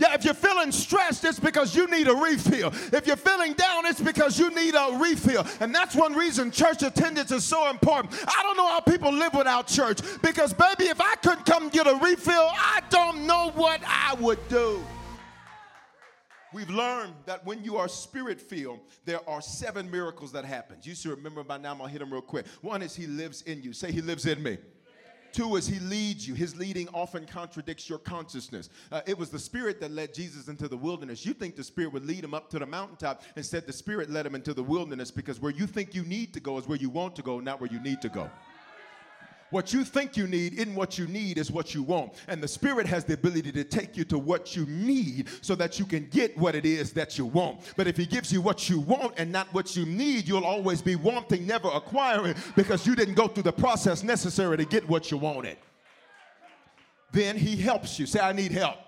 Yeah, 0.04 0.16
if 0.16 0.26
you're 0.26 0.34
feeling 0.34 0.74
stressed, 0.74 1.24
it's 1.24 1.40
because 1.40 1.74
you 1.74 1.88
need 1.88 2.10
a 2.10 2.14
refill. 2.14 2.74
If 2.92 3.08
you're 3.08 3.16
feeling 3.16 3.54
down, 3.54 3.86
it's 3.86 4.02
because 4.02 4.38
you 4.38 4.54
need 4.54 4.76
a 4.76 4.98
refill. 5.00 5.48
And 5.62 5.74
that's 5.74 5.96
one 5.96 6.14
reason 6.14 6.52
church 6.52 6.84
attendance 6.84 7.32
is 7.32 7.46
so 7.46 7.70
important. 7.70 8.14
I 8.28 8.44
don't 8.44 8.58
know 8.58 8.68
how 8.68 8.82
people 8.82 9.14
live 9.14 9.34
without 9.34 9.68
church 9.68 10.02
because, 10.22 10.52
baby, 10.52 10.90
if 10.90 11.00
I 11.00 11.16
couldn't 11.24 11.46
come 11.46 11.70
get 11.70 11.88
a 11.88 11.96
refill, 12.04 12.50
I 12.52 12.82
don't 12.90 13.26
know 13.26 13.52
what 13.56 13.80
I 13.86 14.16
would 14.16 14.46
do. 14.50 14.84
We've 16.52 16.70
learned 16.70 17.14
that 17.26 17.46
when 17.46 17.64
you 17.64 17.78
are 17.78 17.88
spirit 17.88 18.42
filled, 18.42 18.82
there 19.06 19.22
are 19.30 19.42
seven 19.42 19.90
miracles 19.90 20.34
that 20.34 20.44
happen. 20.44 20.80
You 20.84 20.96
should 20.96 21.12
remember 21.12 21.46
by 21.46 21.60
now, 21.60 21.72
I'm 21.72 21.78
gonna 21.78 21.90
hit 21.90 22.00
them 22.00 22.12
real 22.12 22.22
quick. 22.22 22.46
One 22.62 22.82
is 22.82 22.94
he 22.94 23.08
lives 23.08 23.44
in 23.44 23.64
you. 23.64 23.72
Say, 23.72 23.94
he 23.94 24.02
lives 24.02 24.26
in 24.26 24.44
me. 24.44 24.58
Two 25.34 25.56
is 25.56 25.68
he 25.68 25.80
leads 25.80 26.28
you. 26.28 26.36
His 26.36 26.56
leading 26.56 26.88
often 26.94 27.26
contradicts 27.26 27.90
your 27.90 27.98
consciousness. 27.98 28.70
Uh, 28.92 29.02
it 29.08 29.18
was 29.18 29.30
the 29.30 29.40
Spirit 29.40 29.82
that 29.82 29.92
led 29.92 30.14
Jesus 30.14 30.48
into 30.48 30.68
the 30.68 30.78
wilderness. 30.78 31.26
You 31.26 31.34
think 31.34 31.56
the 31.56 31.64
Spirit 31.64 31.92
would 31.92 32.06
lead 32.06 32.24
him 32.24 32.36
up 32.36 32.52
to 32.52 32.60
the 32.60 32.68
mountaintop. 32.68 33.24
Instead, 33.36 33.66
the 33.66 33.74
Spirit 33.74 34.12
led 34.12 34.28
him 34.28 34.36
into 34.36 34.54
the 34.54 34.62
wilderness 34.64 35.10
because 35.10 35.42
where 35.42 35.52
you 35.52 35.66
think 35.66 35.96
you 35.96 36.04
need 36.04 36.34
to 36.36 36.40
go 36.40 36.60
is 36.60 36.68
where 36.68 36.78
you 36.78 36.90
want 36.90 37.16
to 37.16 37.24
go, 37.24 37.40
not 37.40 37.60
where 37.60 37.72
you 37.72 37.80
need 37.80 38.00
to 38.02 38.10
go. 38.10 38.30
What 39.54 39.72
you 39.72 39.84
think 39.84 40.18
you 40.18 40.26
need 40.26 40.56
isn't 40.56 40.74
what 40.74 40.98
you 40.98 41.06
need, 41.06 41.38
is 41.38 41.52
what 41.52 41.76
you 41.76 41.84
want. 41.84 42.14
And 42.28 42.42
the 42.42 42.48
Spirit 42.48 42.88
has 42.88 43.06
the 43.06 43.14
ability 43.14 43.52
to 43.52 43.64
take 43.64 43.96
you 43.96 44.04
to 44.06 44.18
what 44.18 44.56
you 44.56 44.66
need 44.66 45.30
so 45.42 45.54
that 45.54 45.78
you 45.78 45.86
can 45.86 46.08
get 46.10 46.36
what 46.36 46.56
it 46.56 46.66
is 46.66 46.92
that 46.94 47.20
you 47.20 47.28
want. 47.28 47.60
But 47.78 47.86
if 47.86 47.96
He 47.96 48.08
gives 48.08 48.34
you 48.34 48.42
what 48.42 48.68
you 48.68 48.80
want 48.80 49.14
and 49.18 49.32
not 49.32 49.54
what 49.54 49.76
you 49.76 49.86
need, 49.86 50.28
you'll 50.28 50.44
always 50.44 50.82
be 50.82 50.96
wanting, 50.96 51.46
never 51.46 51.68
acquiring, 51.68 52.34
because 52.56 52.88
you 52.88 52.96
didn't 52.96 53.14
go 53.14 53.28
through 53.28 53.44
the 53.44 53.54
process 53.54 54.02
necessary 54.02 54.58
to 54.58 54.66
get 54.66 54.90
what 54.90 55.12
you 55.12 55.18
wanted. 55.18 55.58
Then 57.12 57.38
He 57.38 57.56
helps 57.56 58.00
you. 58.00 58.08
Say, 58.08 58.22
I 58.22 58.34
need 58.34 58.52
help. 58.52 58.83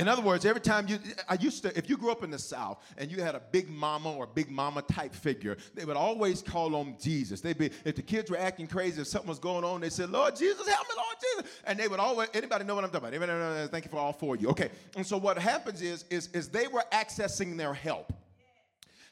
In 0.00 0.08
other 0.08 0.22
words, 0.22 0.46
every 0.46 0.62
time 0.62 0.88
you, 0.88 0.98
I 1.28 1.34
used 1.34 1.62
to, 1.62 1.76
if 1.76 1.90
you 1.90 1.98
grew 1.98 2.10
up 2.10 2.24
in 2.24 2.30
the 2.30 2.38
South 2.38 2.82
and 2.96 3.10
you 3.12 3.22
had 3.22 3.34
a 3.34 3.42
big 3.52 3.68
mama 3.68 4.10
or 4.10 4.26
big 4.26 4.50
mama 4.50 4.80
type 4.80 5.14
figure, 5.14 5.58
they 5.74 5.84
would 5.84 5.96
always 5.96 6.40
call 6.40 6.74
on 6.74 6.96
Jesus. 6.98 7.42
They'd 7.42 7.58
be, 7.58 7.70
if 7.84 7.96
the 7.96 8.02
kids 8.02 8.30
were 8.30 8.38
acting 8.38 8.66
crazy, 8.66 9.02
if 9.02 9.08
something 9.08 9.28
was 9.28 9.38
going 9.38 9.62
on, 9.62 9.82
they 9.82 9.90
said, 9.90 10.08
Lord 10.08 10.36
Jesus, 10.36 10.66
help 10.66 10.88
me, 10.88 10.94
Lord 10.96 11.16
Jesus. 11.20 11.52
And 11.66 11.78
they 11.78 11.86
would 11.86 12.00
always, 12.00 12.30
anybody 12.32 12.64
know 12.64 12.74
what 12.74 12.84
I'm 12.84 12.90
talking 12.90 13.14
about? 13.14 13.70
Thank 13.70 13.84
you 13.84 13.90
for 13.90 13.98
all 13.98 14.14
four 14.14 14.36
of 14.36 14.40
you. 14.40 14.48
Okay. 14.48 14.70
And 14.96 15.06
so 15.06 15.18
what 15.18 15.36
happens 15.36 15.82
is, 15.82 16.06
is, 16.08 16.28
is 16.28 16.48
they 16.48 16.66
were 16.66 16.84
accessing 16.92 17.58
their 17.58 17.74
help. 17.74 18.10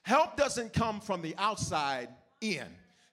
Help 0.04 0.38
doesn't 0.38 0.72
come 0.72 1.02
from 1.02 1.20
the 1.20 1.34
outside 1.36 2.08
in. 2.40 2.64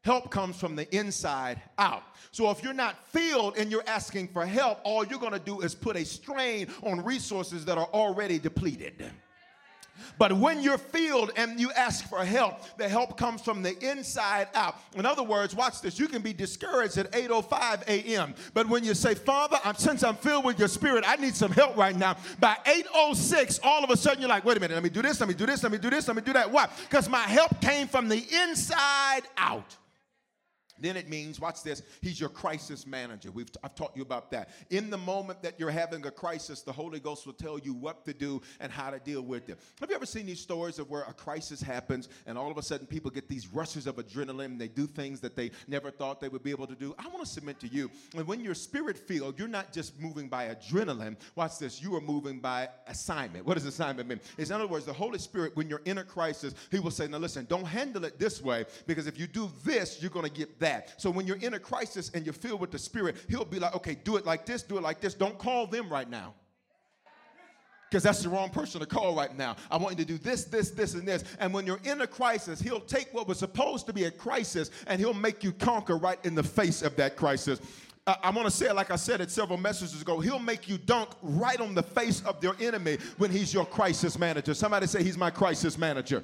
Help 0.05 0.29
comes 0.29 0.55
from 0.55 0.75
the 0.75 0.95
inside 0.95 1.59
out. 1.79 2.03
So 2.29 2.51
if 2.51 2.61
you're 2.61 2.73
not 2.73 3.07
filled 3.07 3.57
and 3.57 3.71
you're 3.71 3.83
asking 3.87 4.27
for 4.27 4.45
help, 4.45 4.79
all 4.83 5.03
you're 5.03 5.17
going 5.17 5.33
to 5.33 5.39
do 5.39 5.61
is 5.61 5.73
put 5.73 5.95
a 5.95 6.05
strain 6.05 6.67
on 6.83 7.03
resources 7.03 7.65
that 7.65 7.79
are 7.79 7.89
already 7.91 8.37
depleted. 8.37 9.03
But 10.19 10.33
when 10.33 10.61
you're 10.61 10.77
filled 10.77 11.31
and 11.35 11.59
you 11.59 11.71
ask 11.71 12.07
for 12.07 12.23
help, 12.23 12.59
the 12.77 12.87
help 12.87 13.17
comes 13.17 13.41
from 13.41 13.63
the 13.63 13.75
inside 13.83 14.47
out. 14.53 14.75
In 14.93 15.07
other 15.07 15.23
words, 15.23 15.55
watch 15.55 15.81
this. 15.81 15.97
You 15.97 16.07
can 16.07 16.21
be 16.21 16.33
discouraged 16.33 16.99
at 16.99 17.11
8:05 17.11 17.87
a.m. 17.87 18.35
But 18.53 18.69
when 18.69 18.83
you 18.83 18.93
say, 18.93 19.15
"Father, 19.15 19.57
I'm, 19.63 19.75
since 19.75 20.03
I'm 20.03 20.17
filled 20.17 20.45
with 20.45 20.59
your 20.59 20.67
spirit, 20.67 21.03
I 21.07 21.15
need 21.15 21.35
some 21.35 21.51
help 21.51 21.77
right 21.77 21.95
now." 21.95 22.17
By 22.39 22.57
8:06, 22.65 23.59
all 23.63 23.83
of 23.83 23.89
a 23.89 23.97
sudden 23.97 24.19
you're 24.19 24.29
like, 24.29 24.45
"Wait 24.45 24.57
a 24.57 24.59
minute. 24.59 24.75
Let 24.75 24.83
me 24.83 24.89
do 24.89 25.01
this. 25.01 25.19
Let 25.19 25.29
me 25.29 25.35
do 25.35 25.47
this. 25.47 25.63
Let 25.63 25.71
me 25.71 25.79
do 25.79 25.89
this. 25.89 26.07
Let 26.07 26.15
me 26.15 26.21
do 26.21 26.33
that." 26.33 26.51
Why? 26.51 26.67
Because 26.87 27.09
my 27.09 27.23
help 27.23 27.59
came 27.61 27.87
from 27.87 28.07
the 28.07 28.23
inside 28.43 29.23
out. 29.37 29.77
Then 30.79 30.97
it 30.97 31.09
means, 31.09 31.39
watch 31.39 31.63
this, 31.63 31.81
he's 32.01 32.19
your 32.19 32.29
crisis 32.29 32.85
manager. 32.85 33.31
We've, 33.31 33.49
I've 33.63 33.75
taught 33.75 33.95
you 33.95 34.01
about 34.01 34.31
that. 34.31 34.49
In 34.69 34.89
the 34.89 34.97
moment 34.97 35.41
that 35.43 35.59
you're 35.59 35.71
having 35.71 36.05
a 36.05 36.11
crisis, 36.11 36.61
the 36.61 36.71
Holy 36.71 36.99
Ghost 36.99 37.25
will 37.25 37.33
tell 37.33 37.57
you 37.59 37.73
what 37.73 38.05
to 38.05 38.13
do 38.13 38.41
and 38.59 38.71
how 38.71 38.89
to 38.89 38.99
deal 38.99 39.21
with 39.21 39.49
it. 39.49 39.59
Have 39.79 39.89
you 39.89 39.95
ever 39.95 40.05
seen 40.05 40.25
these 40.25 40.39
stories 40.39 40.79
of 40.79 40.89
where 40.89 41.03
a 41.03 41.13
crisis 41.13 41.61
happens 41.61 42.09
and 42.25 42.37
all 42.37 42.51
of 42.51 42.57
a 42.57 42.61
sudden 42.61 42.87
people 42.87 43.11
get 43.11 43.29
these 43.29 43.47
rushes 43.47 43.87
of 43.87 43.95
adrenaline 43.95 44.45
and 44.45 44.61
they 44.61 44.67
do 44.67 44.87
things 44.87 45.19
that 45.21 45.35
they 45.35 45.51
never 45.67 45.91
thought 45.91 46.19
they 46.19 46.29
would 46.29 46.43
be 46.43 46.51
able 46.51 46.67
to 46.67 46.75
do? 46.75 46.93
I 46.99 47.07
want 47.07 47.21
to 47.21 47.29
submit 47.29 47.59
to 47.61 47.67
you, 47.67 47.89
when 48.25 48.41
you're 48.41 48.55
spirit 48.55 48.97
filled, 48.97 49.39
you're 49.39 49.47
not 49.47 49.71
just 49.71 49.99
moving 49.99 50.27
by 50.27 50.53
adrenaline. 50.53 51.15
Watch 51.35 51.59
this, 51.59 51.81
you 51.81 51.95
are 51.95 52.01
moving 52.01 52.39
by 52.39 52.69
assignment. 52.87 53.45
What 53.45 53.55
does 53.55 53.65
assignment 53.65 54.09
mean? 54.09 54.19
It's 54.37 54.49
in 54.49 54.55
other 54.55 54.67
words, 54.67 54.85
the 54.85 54.93
Holy 54.93 55.19
Spirit, 55.19 55.55
when 55.55 55.69
you're 55.69 55.81
in 55.85 55.99
a 55.99 56.03
crisis, 56.03 56.53
he 56.71 56.79
will 56.79 56.91
say, 56.91 57.07
now 57.07 57.17
listen, 57.17 57.45
don't 57.45 57.65
handle 57.65 58.03
it 58.05 58.19
this 58.19 58.41
way 58.41 58.65
because 58.87 59.07
if 59.07 59.19
you 59.19 59.27
do 59.27 59.49
this, 59.63 60.01
you're 60.01 60.11
going 60.11 60.25
to 60.25 60.31
get 60.31 60.59
that. 60.65 60.99
So 60.99 61.09
when 61.09 61.25
you're 61.25 61.37
in 61.37 61.53
a 61.53 61.59
crisis 61.59 62.11
and 62.13 62.25
you're 62.25 62.33
filled 62.33 62.59
with 62.59 62.71
the 62.71 62.79
Spirit, 62.79 63.15
He'll 63.29 63.45
be 63.45 63.59
like, 63.59 63.75
okay, 63.75 63.95
do 64.03 64.17
it 64.17 64.25
like 64.25 64.45
this, 64.45 64.63
do 64.63 64.77
it 64.77 64.83
like 64.83 64.99
this. 64.99 65.13
Don't 65.13 65.37
call 65.37 65.67
them 65.67 65.89
right 65.89 66.09
now. 66.09 66.33
Because 67.89 68.03
that's 68.03 68.23
the 68.23 68.29
wrong 68.29 68.49
person 68.49 68.81
to 68.81 68.85
call 68.85 69.15
right 69.15 69.35
now. 69.37 69.55
I 69.69 69.77
want 69.77 69.97
you 69.97 70.03
to 70.03 70.11
do 70.11 70.17
this, 70.17 70.45
this, 70.45 70.71
this, 70.71 70.95
and 70.95 71.07
this. 71.07 71.23
And 71.39 71.53
when 71.53 71.65
you're 71.65 71.79
in 71.83 72.01
a 72.01 72.07
crisis, 72.07 72.59
he'll 72.59 72.81
take 72.81 73.13
what 73.13 73.27
was 73.27 73.39
supposed 73.39 73.85
to 73.85 73.93
be 73.93 74.05
a 74.05 74.11
crisis 74.11 74.71
and 74.87 74.99
he'll 74.99 75.13
make 75.13 75.43
you 75.43 75.53
conquer 75.53 75.95
right 75.95 76.19
in 76.25 76.35
the 76.35 76.43
face 76.43 76.81
of 76.81 76.95
that 76.97 77.15
crisis. 77.15 77.61
I 78.07 78.29
want 78.31 78.47
to 78.47 78.51
say 78.51 78.67
it 78.67 78.75
like 78.75 78.91
I 78.91 78.97
said 78.97 79.21
it 79.21 79.31
several 79.31 79.57
messages 79.57 80.01
ago. 80.01 80.19
He'll 80.19 80.39
make 80.39 80.67
you 80.67 80.77
dunk 80.77 81.09
right 81.21 81.59
on 81.59 81.73
the 81.73 81.81
face 81.81 82.21
of 82.23 82.43
your 82.43 82.55
enemy 82.59 82.97
when 83.17 83.31
he's 83.31 83.53
your 83.53 83.65
crisis 83.65 84.19
manager. 84.19 84.53
Somebody 84.53 84.85
say, 84.87 85.01
He's 85.01 85.17
my 85.17 85.31
crisis 85.31 85.77
manager. 85.77 86.23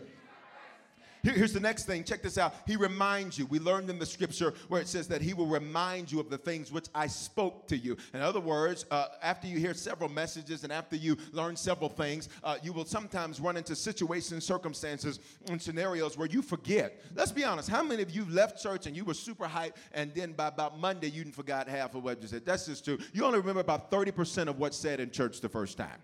Here, 1.23 1.33
here's 1.33 1.53
the 1.53 1.59
next 1.59 1.85
thing. 1.85 2.03
Check 2.03 2.23
this 2.23 2.37
out. 2.37 2.55
He 2.65 2.75
reminds 2.75 3.37
you. 3.37 3.45
We 3.45 3.59
learned 3.59 3.89
in 3.89 3.99
the 3.99 4.05
scripture 4.05 4.53
where 4.69 4.81
it 4.81 4.87
says 4.87 5.07
that 5.09 5.21
he 5.21 5.33
will 5.33 5.45
remind 5.45 6.11
you 6.11 6.19
of 6.19 6.29
the 6.29 6.37
things 6.37 6.71
which 6.71 6.87
I 6.95 7.07
spoke 7.07 7.67
to 7.67 7.77
you. 7.77 7.97
In 8.13 8.21
other 8.21 8.39
words, 8.39 8.85
uh, 8.89 9.07
after 9.21 9.47
you 9.47 9.59
hear 9.59 9.73
several 9.73 10.09
messages 10.09 10.63
and 10.63 10.73
after 10.73 10.95
you 10.95 11.17
learn 11.31 11.55
several 11.55 11.89
things, 11.89 12.29
uh, 12.43 12.57
you 12.63 12.73
will 12.73 12.85
sometimes 12.85 13.39
run 13.39 13.57
into 13.57 13.75
situations, 13.75 14.45
circumstances, 14.45 15.19
and 15.49 15.61
scenarios 15.61 16.17
where 16.17 16.27
you 16.27 16.41
forget. 16.41 17.01
Let's 17.15 17.31
be 17.31 17.43
honest. 17.43 17.69
How 17.69 17.83
many 17.83 18.01
of 18.01 18.11
you 18.11 18.25
left 18.29 18.61
church 18.61 18.87
and 18.87 18.95
you 18.95 19.05
were 19.05 19.13
super 19.13 19.45
hyped, 19.45 19.75
and 19.93 20.13
then 20.15 20.33
by 20.33 20.47
about 20.47 20.79
Monday 20.79 21.09
you 21.09 21.25
forgot 21.25 21.67
half 21.67 21.93
of 21.95 22.03
what 22.03 22.21
you 22.21 22.27
said? 22.27 22.45
That's 22.45 22.65
just 22.65 22.83
true. 22.83 22.97
You 23.13 23.25
only 23.25 23.39
remember 23.39 23.61
about 23.61 23.91
30% 23.91 24.47
of 24.47 24.57
what's 24.57 24.77
said 24.77 24.99
in 24.99 25.11
church 25.11 25.39
the 25.39 25.49
first 25.49 25.77
time, 25.77 25.99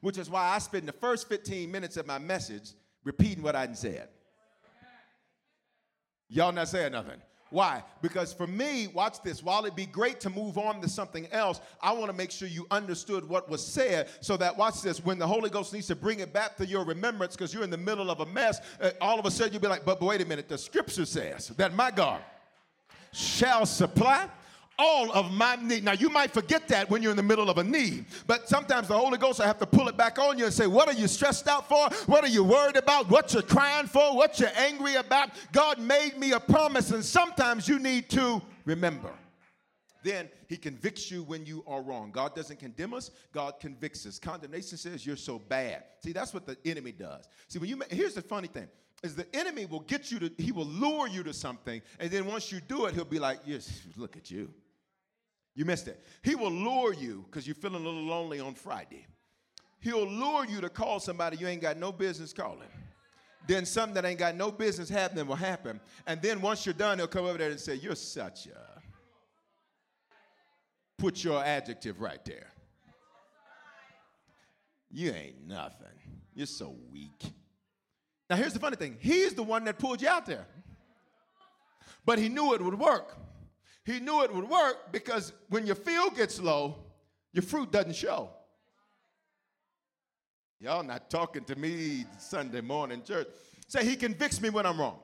which 0.00 0.18
is 0.18 0.30
why 0.30 0.48
I 0.48 0.58
spend 0.58 0.86
the 0.86 0.92
first 0.92 1.28
15 1.28 1.70
minutes 1.70 1.96
of 1.96 2.06
my 2.06 2.18
message 2.18 2.70
repeating 3.04 3.42
what 3.42 3.56
I 3.56 3.72
said. 3.72 4.08
Y'all 6.30 6.52
not 6.52 6.68
saying 6.68 6.92
nothing. 6.92 7.20
Why? 7.50 7.82
Because 8.00 8.32
for 8.32 8.46
me, 8.46 8.86
watch 8.86 9.20
this, 9.22 9.42
while 9.42 9.64
it'd 9.64 9.74
be 9.74 9.86
great 9.86 10.20
to 10.20 10.30
move 10.30 10.56
on 10.56 10.80
to 10.80 10.88
something 10.88 11.26
else, 11.32 11.60
I 11.82 11.92
want 11.92 12.06
to 12.06 12.16
make 12.16 12.30
sure 12.30 12.46
you 12.46 12.64
understood 12.70 13.28
what 13.28 13.50
was 13.50 13.66
said 13.66 14.08
so 14.20 14.36
that, 14.36 14.56
watch 14.56 14.82
this, 14.82 15.04
when 15.04 15.18
the 15.18 15.26
Holy 15.26 15.50
Ghost 15.50 15.72
needs 15.72 15.88
to 15.88 15.96
bring 15.96 16.20
it 16.20 16.32
back 16.32 16.56
to 16.58 16.66
your 16.66 16.84
remembrance 16.84 17.34
because 17.34 17.52
you're 17.52 17.64
in 17.64 17.70
the 17.70 17.76
middle 17.76 18.08
of 18.08 18.20
a 18.20 18.26
mess, 18.26 18.60
uh, 18.80 18.90
all 19.00 19.18
of 19.18 19.26
a 19.26 19.30
sudden 19.32 19.52
you'll 19.52 19.62
be 19.62 19.66
like, 19.66 19.84
but 19.84 20.00
wait 20.00 20.20
a 20.20 20.24
minute, 20.24 20.48
the 20.48 20.56
scripture 20.56 21.04
says 21.04 21.48
that 21.48 21.74
my 21.74 21.90
God 21.90 22.22
shall 23.12 23.66
supply 23.66 24.28
all 24.80 25.12
of 25.12 25.30
my 25.30 25.56
need. 25.56 25.84
Now, 25.84 25.92
you 25.92 26.08
might 26.08 26.32
forget 26.32 26.66
that 26.68 26.88
when 26.88 27.02
you're 27.02 27.10
in 27.10 27.16
the 27.16 27.22
middle 27.22 27.50
of 27.50 27.58
a 27.58 27.64
need, 27.64 28.06
but 28.26 28.48
sometimes 28.48 28.88
the 28.88 28.96
Holy 28.96 29.18
Ghost 29.18 29.38
will 29.38 29.46
have 29.46 29.58
to 29.58 29.66
pull 29.66 29.88
it 29.88 29.96
back 29.96 30.18
on 30.18 30.38
you 30.38 30.46
and 30.46 30.54
say, 30.54 30.66
What 30.66 30.88
are 30.88 30.94
you 30.94 31.06
stressed 31.06 31.46
out 31.46 31.68
for? 31.68 31.90
What 32.06 32.24
are 32.24 32.28
you 32.28 32.42
worried 32.42 32.76
about? 32.76 33.10
What 33.10 33.32
you're 33.34 33.42
crying 33.42 33.86
for? 33.86 34.16
What 34.16 34.40
you're 34.40 34.56
angry 34.56 34.94
about? 34.94 35.30
God 35.52 35.78
made 35.78 36.16
me 36.18 36.32
a 36.32 36.40
promise, 36.40 36.90
and 36.90 37.04
sometimes 37.04 37.68
you 37.68 37.78
need 37.78 38.08
to 38.10 38.40
remember. 38.64 39.10
Then 40.02 40.30
he 40.48 40.56
convicts 40.56 41.10
you 41.10 41.22
when 41.22 41.44
you 41.44 41.62
are 41.66 41.82
wrong. 41.82 42.10
God 42.10 42.34
doesn't 42.34 42.58
condemn 42.58 42.94
us, 42.94 43.10
God 43.32 43.60
convicts 43.60 44.06
us. 44.06 44.18
Condemnation 44.18 44.78
says 44.78 45.04
you're 45.04 45.16
so 45.16 45.38
bad. 45.38 45.84
See, 46.02 46.12
that's 46.12 46.32
what 46.32 46.46
the 46.46 46.56
enemy 46.64 46.92
does. 46.92 47.28
See, 47.48 47.58
when 47.58 47.68
you 47.68 47.82
here's 47.90 48.14
the 48.14 48.22
funny 48.22 48.48
thing 48.48 48.68
is 49.02 49.14
the 49.14 49.26
enemy 49.34 49.66
will 49.66 49.80
get 49.80 50.10
you 50.10 50.18
to 50.18 50.30
he 50.38 50.52
will 50.52 50.66
lure 50.66 51.08
you 51.08 51.22
to 51.22 51.32
something 51.32 51.80
and 51.98 52.10
then 52.10 52.26
once 52.26 52.52
you 52.52 52.60
do 52.60 52.86
it 52.86 52.94
he'll 52.94 53.04
be 53.04 53.18
like 53.18 53.40
yes 53.44 53.82
look 53.96 54.16
at 54.16 54.30
you 54.30 54.52
you 55.60 55.66
missed 55.66 55.88
it. 55.88 56.02
He 56.22 56.34
will 56.34 56.50
lure 56.50 56.94
you 56.94 57.26
because 57.26 57.46
you're 57.46 57.54
feeling 57.54 57.82
a 57.82 57.86
little 57.86 58.04
lonely 58.04 58.40
on 58.40 58.54
Friday. 58.54 59.06
He'll 59.80 60.08
lure 60.08 60.46
you 60.46 60.62
to 60.62 60.70
call 60.70 61.00
somebody 61.00 61.36
you 61.36 61.46
ain't 61.48 61.60
got 61.60 61.76
no 61.76 61.92
business 61.92 62.32
calling. 62.32 62.70
Then 63.46 63.66
something 63.66 63.92
that 63.92 64.06
ain't 64.06 64.18
got 64.18 64.36
no 64.36 64.50
business 64.50 64.88
happening 64.88 65.26
will 65.26 65.36
happen. 65.36 65.78
And 66.06 66.22
then 66.22 66.40
once 66.40 66.64
you're 66.64 66.72
done, 66.72 66.96
he'll 66.96 67.08
come 67.08 67.26
over 67.26 67.36
there 67.36 67.50
and 67.50 67.60
say, 67.60 67.74
You're 67.74 67.94
such 67.94 68.46
a. 68.46 68.80
Put 70.96 71.22
your 71.22 71.44
adjective 71.44 72.00
right 72.00 72.24
there. 72.24 72.46
You 74.90 75.12
ain't 75.12 75.46
nothing. 75.46 75.88
You're 76.32 76.46
so 76.46 76.74
weak. 76.90 77.34
Now, 78.30 78.36
here's 78.36 78.54
the 78.54 78.60
funny 78.60 78.76
thing 78.76 78.96
He's 78.98 79.34
the 79.34 79.42
one 79.42 79.64
that 79.64 79.78
pulled 79.78 80.00
you 80.00 80.08
out 80.08 80.24
there. 80.24 80.46
But 82.06 82.18
he 82.18 82.30
knew 82.30 82.54
it 82.54 82.62
would 82.62 82.78
work. 82.78 83.14
He 83.84 84.00
knew 84.00 84.22
it 84.22 84.34
would 84.34 84.48
work 84.48 84.92
because 84.92 85.32
when 85.48 85.66
your 85.66 85.76
field 85.76 86.16
gets 86.16 86.40
low, 86.40 86.76
your 87.32 87.42
fruit 87.42 87.70
doesn't 87.70 87.96
show. 87.96 88.30
Y'all 90.60 90.82
not 90.82 91.08
talking 91.08 91.44
to 91.44 91.56
me 91.56 92.04
Sunday 92.18 92.60
morning 92.60 93.02
church. 93.02 93.28
Say, 93.66 93.84
He 93.84 93.96
convicts 93.96 94.40
me 94.42 94.50
when 94.50 94.66
I'm 94.66 94.78
wrong. 94.78 94.98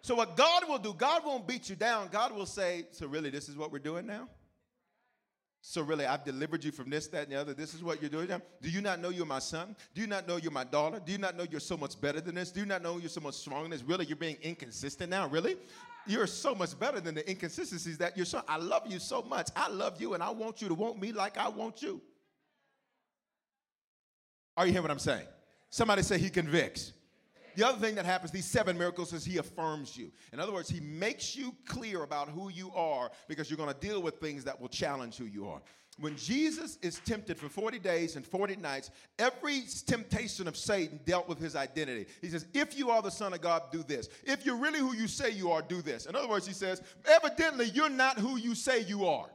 So, 0.00 0.14
what 0.14 0.36
God 0.36 0.68
will 0.68 0.78
do, 0.78 0.94
God 0.94 1.24
won't 1.26 1.46
beat 1.46 1.68
you 1.68 1.76
down. 1.76 2.08
God 2.10 2.32
will 2.32 2.46
say, 2.46 2.86
So, 2.92 3.06
really, 3.06 3.28
this 3.28 3.48
is 3.48 3.56
what 3.56 3.70
we're 3.70 3.80
doing 3.80 4.06
now? 4.06 4.28
So, 5.60 5.82
really, 5.82 6.06
I've 6.06 6.24
delivered 6.24 6.62
you 6.64 6.70
from 6.70 6.88
this, 6.88 7.08
that, 7.08 7.24
and 7.24 7.32
the 7.32 7.36
other. 7.36 7.52
This 7.52 7.74
is 7.74 7.82
what 7.82 8.00
you're 8.00 8.08
doing 8.08 8.28
now? 8.28 8.40
Do 8.62 8.70
you 8.70 8.80
not 8.80 9.00
know 9.00 9.10
you're 9.10 9.26
my 9.26 9.40
son? 9.40 9.74
Do 9.94 10.00
you 10.00 10.06
not 10.06 10.26
know 10.26 10.36
you're 10.36 10.52
my 10.52 10.64
daughter? 10.64 11.02
Do 11.04 11.10
you 11.10 11.18
not 11.18 11.36
know 11.36 11.44
you're 11.50 11.60
so 11.60 11.76
much 11.76 12.00
better 12.00 12.20
than 12.20 12.36
this? 12.36 12.52
Do 12.52 12.60
you 12.60 12.66
not 12.66 12.82
know 12.82 12.98
you're 12.98 13.08
so 13.08 13.20
much 13.20 13.34
stronger 13.34 13.64
than 13.64 13.72
this? 13.72 13.82
Really, 13.82 14.06
you're 14.06 14.16
being 14.16 14.38
inconsistent 14.42 15.10
now? 15.10 15.26
Really? 15.28 15.56
You're 16.06 16.26
so 16.26 16.54
much 16.54 16.78
better 16.78 17.00
than 17.00 17.14
the 17.14 17.28
inconsistencies 17.28 17.98
that 17.98 18.16
you're 18.16 18.26
so. 18.26 18.42
I 18.48 18.56
love 18.56 18.82
you 18.86 18.98
so 18.98 19.22
much. 19.22 19.48
I 19.54 19.68
love 19.68 20.00
you, 20.00 20.14
and 20.14 20.22
I 20.22 20.30
want 20.30 20.62
you 20.62 20.68
to 20.68 20.74
want 20.74 21.00
me 21.00 21.12
like 21.12 21.38
I 21.38 21.48
want 21.48 21.82
you. 21.82 22.00
Are 24.56 24.66
you 24.66 24.72
hearing 24.72 24.84
what 24.84 24.90
I'm 24.90 24.98
saying? 24.98 25.26
Somebody 25.70 26.02
say 26.02 26.18
he 26.18 26.30
convicts. 26.30 26.92
The 27.56 27.66
other 27.66 27.78
thing 27.78 27.94
that 27.94 28.04
happens, 28.04 28.30
these 28.30 28.44
seven 28.44 28.76
miracles, 28.76 29.14
is 29.14 29.24
he 29.24 29.38
affirms 29.38 29.96
you. 29.96 30.12
In 30.32 30.40
other 30.40 30.52
words, 30.52 30.68
he 30.68 30.80
makes 30.80 31.34
you 31.34 31.54
clear 31.66 32.02
about 32.02 32.28
who 32.28 32.50
you 32.50 32.70
are 32.74 33.10
because 33.28 33.50
you're 33.50 33.56
going 33.56 33.72
to 33.72 33.80
deal 33.80 34.02
with 34.02 34.16
things 34.16 34.44
that 34.44 34.60
will 34.60 34.68
challenge 34.68 35.16
who 35.16 35.24
you 35.24 35.48
are. 35.48 35.62
When 35.98 36.14
Jesus 36.16 36.76
is 36.82 37.00
tempted 37.06 37.38
for 37.38 37.48
40 37.48 37.78
days 37.78 38.16
and 38.16 38.26
40 38.26 38.56
nights, 38.56 38.90
every 39.18 39.62
temptation 39.86 40.46
of 40.46 40.54
Satan 40.54 41.00
dealt 41.06 41.26
with 41.26 41.38
his 41.38 41.56
identity. 41.56 42.06
He 42.20 42.28
says, 42.28 42.44
If 42.52 42.78
you 42.78 42.90
are 42.90 43.00
the 43.00 43.10
Son 43.10 43.32
of 43.32 43.40
God, 43.40 43.62
do 43.72 43.82
this. 43.82 44.10
If 44.24 44.44
you're 44.44 44.56
really 44.56 44.78
who 44.78 44.94
you 44.94 45.08
say 45.08 45.30
you 45.30 45.50
are, 45.52 45.62
do 45.62 45.80
this. 45.80 46.04
In 46.04 46.14
other 46.14 46.28
words, 46.28 46.46
he 46.46 46.52
says, 46.52 46.82
Evidently, 47.06 47.70
you're 47.70 47.88
not 47.88 48.18
who 48.18 48.36
you 48.36 48.54
say 48.54 48.80
you 48.80 49.06
are. 49.06 49.26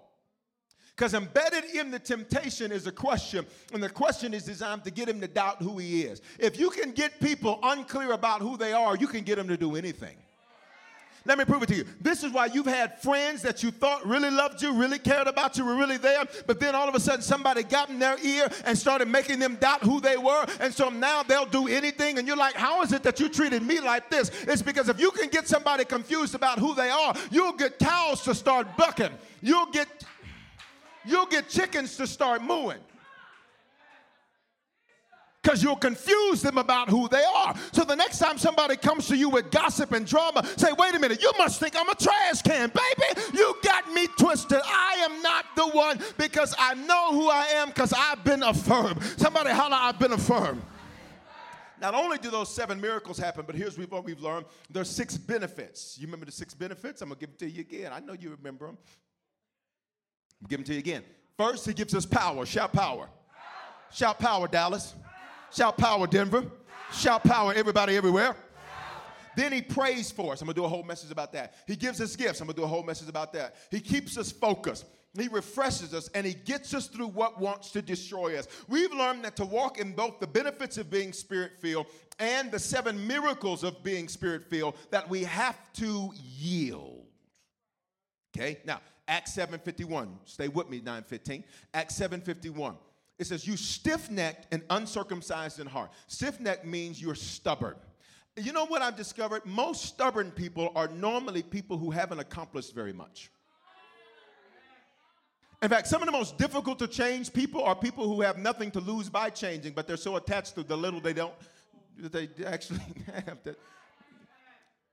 Because 0.95 1.15
embedded 1.15 1.63
in 1.73 1.89
the 1.89 1.97
temptation 1.97 2.71
is 2.71 2.85
a 2.85 2.91
question, 2.91 3.43
and 3.73 3.81
the 3.81 3.89
question 3.89 4.35
is 4.35 4.43
designed 4.43 4.83
to 4.83 4.91
get 4.91 5.09
him 5.09 5.19
to 5.21 5.27
doubt 5.27 5.63
who 5.63 5.79
he 5.79 6.03
is. 6.03 6.21
If 6.37 6.59
you 6.59 6.69
can 6.69 6.91
get 6.91 7.19
people 7.19 7.57
unclear 7.63 8.11
about 8.11 8.41
who 8.41 8.55
they 8.55 8.73
are, 8.73 8.95
you 8.95 9.07
can 9.07 9.23
get 9.23 9.37
them 9.37 9.47
to 9.47 9.57
do 9.57 9.75
anything. 9.75 10.15
Let 11.23 11.37
me 11.37 11.45
prove 11.45 11.61
it 11.61 11.67
to 11.67 11.75
you. 11.75 11.85
This 11.99 12.23
is 12.23 12.31
why 12.31 12.47
you've 12.47 12.65
had 12.65 12.99
friends 12.99 13.43
that 13.43 13.61
you 13.61 13.69
thought 13.69 14.05
really 14.07 14.31
loved 14.31 14.61
you, 14.61 14.73
really 14.73 14.97
cared 14.97 15.27
about 15.27 15.55
you, 15.55 15.63
were 15.63 15.75
really 15.75 15.97
there, 15.97 16.23
but 16.47 16.59
then 16.59 16.73
all 16.73 16.89
of 16.89 16.95
a 16.95 16.99
sudden 16.99 17.21
somebody 17.21 17.61
got 17.61 17.89
in 17.89 17.99
their 17.99 18.17
ear 18.25 18.49
and 18.65 18.75
started 18.75 19.07
making 19.07 19.37
them 19.37 19.55
doubt 19.55 19.83
who 19.83 20.01
they 20.01 20.17
were. 20.17 20.45
And 20.59 20.73
so 20.73 20.89
now 20.89 21.21
they'll 21.21 21.45
do 21.45 21.67
anything. 21.67 22.17
And 22.17 22.27
you're 22.27 22.37
like, 22.37 22.55
how 22.55 22.81
is 22.81 22.91
it 22.91 23.03
that 23.03 23.19
you 23.19 23.29
treated 23.29 23.61
me 23.61 23.79
like 23.79 24.09
this? 24.09 24.31
It's 24.47 24.63
because 24.63 24.89
if 24.89 24.99
you 24.99 25.11
can 25.11 25.29
get 25.29 25.47
somebody 25.47 25.85
confused 25.85 26.33
about 26.33 26.57
who 26.57 26.73
they 26.73 26.89
are, 26.89 27.13
you'll 27.29 27.53
get 27.53 27.77
cows 27.77 28.23
to 28.23 28.33
start 28.33 28.75
bucking. 28.75 29.11
You'll 29.41 29.69
get 29.71 29.87
you'll 31.05 31.25
get 31.25 31.49
chickens 31.49 31.97
to 31.97 32.05
start 32.05 32.43
mooing 32.43 32.77
because 35.41 35.63
you'll 35.63 35.75
confuse 35.75 36.41
them 36.41 36.57
about 36.57 36.89
who 36.89 37.07
they 37.09 37.23
are. 37.23 37.55
So 37.71 37.83
the 37.83 37.95
next 37.95 38.19
time 38.19 38.37
somebody 38.37 38.75
comes 38.75 39.07
to 39.07 39.17
you 39.17 39.29
with 39.29 39.49
gossip 39.49 39.91
and 39.91 40.05
drama, 40.05 40.45
say, 40.55 40.71
wait 40.77 40.93
a 40.93 40.99
minute, 40.99 41.21
you 41.21 41.31
must 41.37 41.59
think 41.59 41.75
I'm 41.75 41.89
a 41.89 41.95
trash 41.95 42.41
can, 42.43 42.69
baby. 42.69 43.21
You 43.33 43.55
got 43.63 43.91
me 43.91 44.07
twisted. 44.19 44.61
I 44.63 45.07
am 45.09 45.21
not 45.21 45.45
the 45.55 45.67
one 45.67 45.99
because 46.17 46.53
I 46.59 46.75
know 46.75 47.11
who 47.13 47.29
I 47.29 47.45
am 47.55 47.69
because 47.69 47.93
I've 47.93 48.23
been 48.23 48.43
affirmed. 48.43 49.01
Somebody 49.17 49.49
holler, 49.49 49.77
I've 49.79 49.99
been 49.99 50.11
affirmed. 50.13 50.61
Not 51.79 51.95
only 51.95 52.19
do 52.19 52.29
those 52.29 52.53
seven 52.53 52.79
miracles 52.79 53.17
happen, 53.17 53.43
but 53.47 53.55
here's 53.55 53.79
what 53.79 54.05
we've 54.05 54.21
learned. 54.21 54.45
There's 54.69 54.89
six 54.89 55.17
benefits. 55.17 55.97
You 55.99 56.05
remember 56.05 56.27
the 56.27 56.31
six 56.31 56.53
benefits? 56.53 57.01
I'm 57.01 57.09
going 57.09 57.19
to 57.19 57.25
give 57.25 57.39
them 57.39 57.49
to 57.49 57.55
you 57.55 57.61
again. 57.61 57.91
I 57.91 57.99
know 57.99 58.13
you 58.13 58.29
remember 58.29 58.67
them. 58.67 58.77
I'm 60.43 60.47
give 60.47 60.59
them 60.59 60.65
to 60.65 60.73
you 60.73 60.79
again. 60.79 61.01
First, 61.35 61.65
he 61.65 61.73
gives 61.73 61.95
us 61.95 62.05
power. 62.05 62.45
Shout 62.45 62.71
power. 62.71 63.07
power. 63.07 63.09
Shout 63.91 64.19
power, 64.19 64.47
Dallas. 64.47 64.93
Shout 65.53 65.77
power, 65.77 66.07
Denver. 66.07 66.45
Shout 66.93 67.23
power, 67.23 67.53
everybody 67.53 67.97
everywhere. 67.97 68.35
Then 69.35 69.51
he 69.51 69.61
prays 69.61 70.11
for 70.11 70.33
us. 70.33 70.41
I'm 70.41 70.45
gonna 70.45 70.55
do 70.55 70.65
a 70.65 70.69
whole 70.69 70.83
message 70.83 71.11
about 71.11 71.31
that. 71.33 71.55
He 71.67 71.75
gives 71.75 72.01
us 72.01 72.15
gifts. 72.15 72.41
I'm 72.41 72.47
gonna 72.47 72.57
do 72.57 72.63
a 72.63 72.67
whole 72.67 72.83
message 72.83 73.09
about 73.09 73.33
that. 73.33 73.55
He 73.69 73.79
keeps 73.79 74.17
us 74.17 74.31
focused. 74.31 74.85
He 75.17 75.27
refreshes 75.27 75.93
us 75.93 76.09
and 76.13 76.25
he 76.25 76.33
gets 76.33 76.73
us 76.73 76.87
through 76.87 77.07
what 77.07 77.39
wants 77.39 77.71
to 77.71 77.81
destroy 77.81 78.37
us. 78.37 78.47
We've 78.69 78.93
learned 78.93 79.25
that 79.25 79.35
to 79.37 79.45
walk 79.45 79.77
in 79.77 79.91
both 79.91 80.19
the 80.19 80.27
benefits 80.27 80.77
of 80.77 80.89
being 80.89 81.11
spirit 81.11 81.51
filled 81.59 81.87
and 82.19 82.49
the 82.51 82.59
seven 82.59 83.05
miracles 83.07 83.63
of 83.63 83.83
being 83.83 84.07
spirit 84.07 84.49
filled, 84.49 84.75
that 84.89 85.09
we 85.09 85.23
have 85.23 85.57
to 85.73 86.11
yield. 86.15 87.05
Okay, 88.35 88.59
now 88.63 88.79
Acts 89.07 89.33
7:51. 89.33 90.17
Stay 90.23 90.47
with 90.47 90.69
me, 90.69 90.79
9:15. 90.79 91.43
Acts 91.73 91.95
7:51. 91.95 92.77
It 93.21 93.27
says, 93.27 93.45
You 93.45 93.55
stiff 93.55 94.09
necked 94.09 94.51
and 94.51 94.63
uncircumcised 94.71 95.59
in 95.59 95.67
heart. 95.67 95.91
Stiff 96.07 96.39
necked 96.39 96.65
means 96.65 96.99
you're 96.99 97.13
stubborn. 97.13 97.75
You 98.35 98.51
know 98.51 98.65
what 98.65 98.81
I've 98.81 98.95
discovered? 98.95 99.45
Most 99.45 99.85
stubborn 99.85 100.31
people 100.31 100.71
are 100.73 100.87
normally 100.87 101.43
people 101.43 101.77
who 101.77 101.91
haven't 101.91 102.17
accomplished 102.17 102.73
very 102.73 102.93
much. 102.93 103.29
In 105.61 105.69
fact, 105.69 105.85
some 105.85 106.01
of 106.01 106.07
the 106.07 106.11
most 106.11 106.39
difficult 106.39 106.79
to 106.79 106.87
change 106.87 107.31
people 107.31 107.63
are 107.63 107.75
people 107.75 108.11
who 108.11 108.21
have 108.21 108.39
nothing 108.39 108.71
to 108.71 108.79
lose 108.79 109.07
by 109.07 109.29
changing, 109.29 109.73
but 109.73 109.85
they're 109.85 109.97
so 109.97 110.15
attached 110.15 110.55
to 110.55 110.63
the 110.63 110.75
little 110.75 110.99
they 110.99 111.13
don't, 111.13 111.35
they 111.99 112.27
actually 112.43 112.81
have 113.27 113.43
to. 113.43 113.55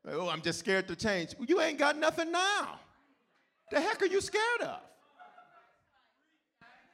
Oh, 0.06 0.28
I'm 0.28 0.42
just 0.42 0.58
scared 0.58 0.86
to 0.88 0.96
change. 0.96 1.34
You 1.46 1.62
ain't 1.62 1.78
got 1.78 1.96
nothing 1.96 2.30
now. 2.30 2.78
The 3.70 3.80
heck 3.80 4.02
are 4.02 4.06
you 4.06 4.20
scared 4.20 4.60
of? 4.64 4.80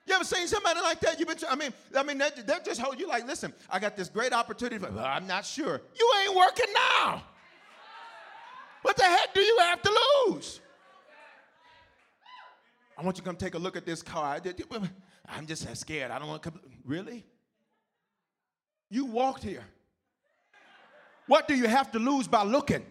You 0.07 0.14
ever 0.14 0.25
seen 0.25 0.47
somebody 0.47 0.81
like 0.81 1.01
that? 1.01 1.19
You've 1.19 1.29
been, 1.29 1.38
I 1.49 1.57
mean, 1.57 1.73
I 1.97 2.03
mean, 2.03 2.19
they, 2.19 2.29
they 2.45 2.55
just 2.64 2.81
hold 2.81 3.01
you 3.01 3.09
like, 3.09 3.27
listen, 3.27 3.55
I 3.71 3.79
got 3.79 3.97
this 3.97 4.09
great 4.09 4.33
opportunity. 4.33 4.79
But 4.79 4.93
well, 4.93 5.05
I'm 5.05 5.27
not 5.27 5.47
sure. 5.47 5.81
You 5.99 6.12
ain't 6.23 6.37
working 6.37 6.67
now. 6.75 7.23
What 8.83 8.97
the 8.97 9.05
heck 9.05 9.33
do 9.33 9.40
you 9.40 9.59
have 9.61 9.81
to 9.81 9.99
lose? 10.27 10.61
I 12.99 13.03
want 13.03 13.17
you 13.17 13.23
to 13.23 13.27
come 13.27 13.37
take 13.37 13.55
a 13.55 13.59
look 13.59 13.77
at 13.77 13.87
this 13.87 14.03
car. 14.03 14.40
I'm 15.27 15.47
just 15.47 15.75
scared. 15.77 16.11
I 16.11 16.19
don't 16.19 16.29
want 16.29 16.43
to 16.43 16.51
come. 16.51 16.61
Really? 16.85 17.25
You 18.90 19.07
walked 19.07 19.43
here. 19.43 19.64
What 21.27 21.49
do 21.49 21.55
you 21.55 21.67
have 21.67 21.90
to 21.93 21.99
lose 21.99 22.29
by 22.29 22.43
looking? 22.45 22.85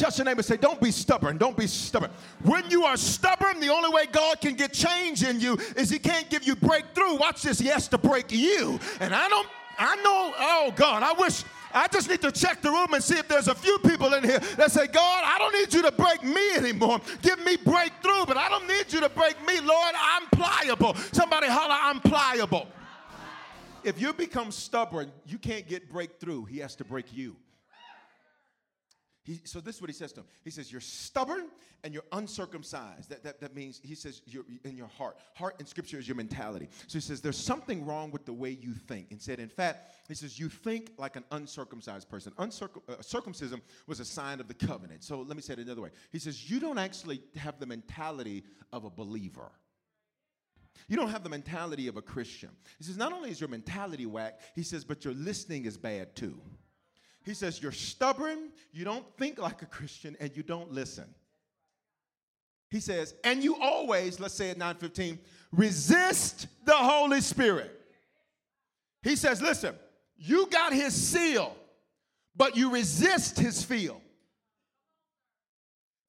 Touch 0.00 0.16
your 0.16 0.24
neighbor 0.24 0.42
say, 0.42 0.56
Don't 0.56 0.80
be 0.80 0.90
stubborn. 0.90 1.36
Don't 1.36 1.58
be 1.58 1.66
stubborn. 1.66 2.10
When 2.42 2.70
you 2.70 2.84
are 2.84 2.96
stubborn, 2.96 3.60
the 3.60 3.68
only 3.68 3.90
way 3.90 4.06
God 4.06 4.40
can 4.40 4.54
get 4.54 4.72
change 4.72 5.22
in 5.22 5.40
you 5.40 5.58
is 5.76 5.90
He 5.90 5.98
can't 5.98 6.30
give 6.30 6.42
you 6.44 6.56
breakthrough. 6.56 7.16
Watch 7.16 7.42
this. 7.42 7.58
He 7.58 7.66
has 7.66 7.86
to 7.88 7.98
break 7.98 8.32
you. 8.32 8.80
And 9.00 9.14
I 9.14 9.28
don't, 9.28 9.46
I 9.78 9.96
know, 9.96 10.34
oh 10.38 10.72
God, 10.74 11.02
I 11.02 11.12
wish 11.12 11.44
I 11.74 11.86
just 11.86 12.08
need 12.08 12.22
to 12.22 12.32
check 12.32 12.62
the 12.62 12.70
room 12.70 12.94
and 12.94 13.04
see 13.04 13.18
if 13.18 13.28
there's 13.28 13.48
a 13.48 13.54
few 13.54 13.78
people 13.80 14.14
in 14.14 14.24
here 14.24 14.38
that 14.56 14.72
say, 14.72 14.86
God, 14.86 15.22
I 15.22 15.36
don't 15.38 15.52
need 15.52 15.74
you 15.74 15.82
to 15.82 15.92
break 15.92 16.24
me 16.24 16.54
anymore. 16.56 16.98
Give 17.20 17.38
me 17.44 17.58
breakthrough, 17.58 18.24
but 18.24 18.38
I 18.38 18.48
don't 18.48 18.66
need 18.66 18.90
you 18.90 19.00
to 19.00 19.10
break 19.10 19.36
me, 19.46 19.60
Lord. 19.60 19.94
I'm 19.96 20.26
pliable. 20.32 20.94
Somebody 21.12 21.48
holler, 21.48 21.76
I'm 21.78 22.00
pliable. 22.00 22.68
If 23.84 24.00
you 24.00 24.14
become 24.14 24.50
stubborn, 24.50 25.12
you 25.26 25.36
can't 25.36 25.68
get 25.68 25.92
breakthrough. 25.92 26.46
He 26.46 26.58
has 26.60 26.74
to 26.76 26.84
break 26.84 27.12
you. 27.12 27.36
He, 29.30 29.40
so 29.44 29.60
this 29.60 29.76
is 29.76 29.80
what 29.80 29.88
he 29.88 29.94
says 29.94 30.12
to 30.14 30.20
him. 30.20 30.26
He 30.42 30.50
says, 30.50 30.72
You're 30.72 30.80
stubborn 30.80 31.46
and 31.84 31.94
you're 31.94 32.04
uncircumcised. 32.10 33.10
That, 33.10 33.22
that, 33.22 33.40
that 33.40 33.54
means, 33.54 33.80
he 33.82 33.94
says, 33.94 34.22
you're 34.26 34.44
in 34.64 34.76
your 34.76 34.88
heart. 34.88 35.18
Heart 35.34 35.60
in 35.60 35.66
scripture 35.66 35.98
is 35.98 36.08
your 36.08 36.16
mentality. 36.16 36.68
So 36.88 36.94
he 36.94 37.00
says, 37.00 37.20
There's 37.20 37.36
something 37.36 37.86
wrong 37.86 38.10
with 38.10 38.26
the 38.26 38.32
way 38.32 38.50
you 38.60 38.74
think. 38.74 39.12
And 39.12 39.22
said, 39.22 39.38
In 39.38 39.48
fact, 39.48 39.94
he 40.08 40.14
says, 40.14 40.36
You 40.40 40.48
think 40.48 40.90
like 40.98 41.14
an 41.14 41.22
uncircumcised 41.30 42.08
person. 42.08 42.32
Uncircum- 42.38 42.82
uh, 42.88 43.00
circumcision 43.02 43.62
was 43.86 44.00
a 44.00 44.04
sign 44.04 44.40
of 44.40 44.48
the 44.48 44.54
covenant. 44.54 45.04
So 45.04 45.20
let 45.20 45.36
me 45.36 45.42
say 45.42 45.52
it 45.52 45.60
another 45.60 45.82
way. 45.82 45.90
He 46.10 46.18
says, 46.18 46.50
You 46.50 46.58
don't 46.58 46.78
actually 46.78 47.22
have 47.36 47.60
the 47.60 47.66
mentality 47.66 48.42
of 48.72 48.84
a 48.84 48.90
believer. 48.90 49.52
You 50.88 50.96
don't 50.96 51.10
have 51.10 51.22
the 51.22 51.30
mentality 51.30 51.86
of 51.86 51.96
a 51.96 52.02
Christian. 52.02 52.50
He 52.78 52.84
says, 52.84 52.96
Not 52.96 53.12
only 53.12 53.30
is 53.30 53.40
your 53.40 53.48
mentality 53.48 54.06
whack, 54.06 54.40
he 54.56 54.64
says, 54.64 54.82
but 54.82 55.04
your 55.04 55.14
listening 55.14 55.66
is 55.66 55.78
bad 55.78 56.16
too. 56.16 56.40
He 57.24 57.34
says, 57.34 57.62
You're 57.62 57.72
stubborn, 57.72 58.50
you 58.72 58.84
don't 58.84 59.04
think 59.16 59.38
like 59.38 59.62
a 59.62 59.66
Christian, 59.66 60.16
and 60.20 60.34
you 60.36 60.42
don't 60.42 60.72
listen. 60.72 61.04
He 62.70 62.80
says, 62.80 63.14
And 63.24 63.42
you 63.42 63.56
always, 63.60 64.20
let's 64.20 64.34
say 64.34 64.50
at 64.50 64.58
9:15, 64.58 65.18
resist 65.52 66.46
the 66.64 66.76
Holy 66.76 67.20
Spirit. 67.20 67.70
He 69.02 69.16
says, 69.16 69.42
Listen, 69.42 69.74
you 70.16 70.46
got 70.46 70.72
his 70.72 70.94
seal, 70.94 71.56
but 72.36 72.56
you 72.56 72.70
resist 72.70 73.38
his 73.38 73.62
feel. 73.64 74.00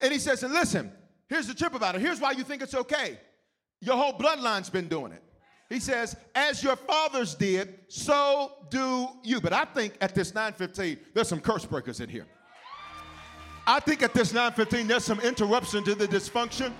And 0.00 0.12
he 0.12 0.18
says, 0.18 0.42
And 0.42 0.52
listen, 0.52 0.92
here's 1.28 1.46
the 1.46 1.54
trip 1.54 1.74
about 1.74 1.94
it. 1.94 2.00
Here's 2.00 2.20
why 2.20 2.32
you 2.32 2.44
think 2.44 2.62
it's 2.62 2.74
okay. 2.74 3.18
Your 3.80 3.96
whole 3.96 4.12
bloodline's 4.12 4.70
been 4.70 4.88
doing 4.88 5.12
it. 5.12 5.22
He 5.72 5.80
says, 5.80 6.16
as 6.34 6.62
your 6.62 6.76
fathers 6.76 7.34
did, 7.34 7.78
so 7.88 8.52
do 8.68 9.08
you. 9.22 9.40
But 9.40 9.54
I 9.54 9.64
think 9.64 9.94
at 10.02 10.14
this 10.14 10.34
915, 10.34 10.98
there's 11.14 11.28
some 11.28 11.40
curse 11.40 11.64
breakers 11.64 12.00
in 12.00 12.10
here. 12.10 12.26
I 13.66 13.80
think 13.80 14.02
at 14.02 14.12
this 14.12 14.34
915, 14.34 14.86
there's 14.86 15.04
some 15.04 15.18
interruption 15.20 15.82
to 15.84 15.94
the 15.94 16.06
dysfunction 16.06 16.72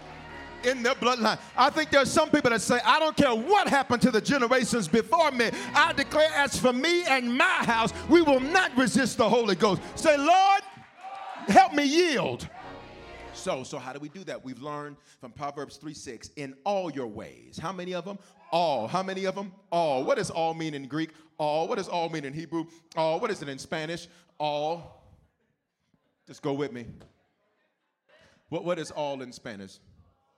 in 0.64 0.82
their 0.82 0.94
bloodline. 0.94 1.38
I 1.56 1.70
think 1.70 1.88
there's 1.88 2.10
some 2.10 2.28
people 2.28 2.50
that 2.50 2.60
say, 2.60 2.80
I 2.84 2.98
don't 2.98 3.16
care 3.16 3.34
what 3.34 3.66
happened 3.66 4.02
to 4.02 4.10
the 4.10 4.20
generations 4.20 4.88
before 4.88 5.30
me. 5.30 5.50
I 5.74 5.94
declare, 5.94 6.28
as 6.34 6.58
for 6.58 6.74
me 6.74 7.04
and 7.04 7.34
my 7.34 7.64
house, 7.64 7.94
we 8.10 8.20
will 8.20 8.40
not 8.40 8.76
resist 8.76 9.16
the 9.16 9.28
Holy 9.28 9.54
Ghost. 9.54 9.80
Say, 9.94 10.18
Lord, 10.18 10.62
help 11.48 11.72
me 11.72 11.84
yield. 11.84 12.46
So, 13.32 13.64
so 13.64 13.78
how 13.78 13.94
do 13.94 14.00
we 14.00 14.10
do 14.10 14.22
that? 14.24 14.44
We've 14.44 14.60
learned 14.60 14.96
from 15.18 15.32
Proverbs 15.32 15.78
3 15.78 15.94
6, 15.94 16.30
in 16.36 16.54
all 16.64 16.90
your 16.90 17.06
ways. 17.06 17.58
How 17.58 17.72
many 17.72 17.94
of 17.94 18.04
them? 18.04 18.18
All. 18.52 18.86
How 18.86 19.02
many 19.02 19.24
of 19.24 19.34
them? 19.34 19.52
All. 19.72 20.04
What 20.04 20.18
does 20.18 20.30
all 20.30 20.52
mean 20.52 20.74
in 20.74 20.86
Greek? 20.86 21.10
All. 21.38 21.66
What 21.66 21.78
does 21.78 21.88
all 21.88 22.10
mean 22.10 22.24
in 22.24 22.34
Hebrew? 22.34 22.66
All. 22.94 23.18
What 23.18 23.30
is 23.30 23.40
it 23.42 23.48
in 23.48 23.58
Spanish? 23.58 24.06
All. 24.38 25.02
Just 26.26 26.42
go 26.42 26.52
with 26.52 26.72
me. 26.72 26.86
What, 28.50 28.64
what 28.64 28.78
is 28.78 28.90
all 28.90 29.22
in 29.22 29.32
Spanish? 29.32 29.78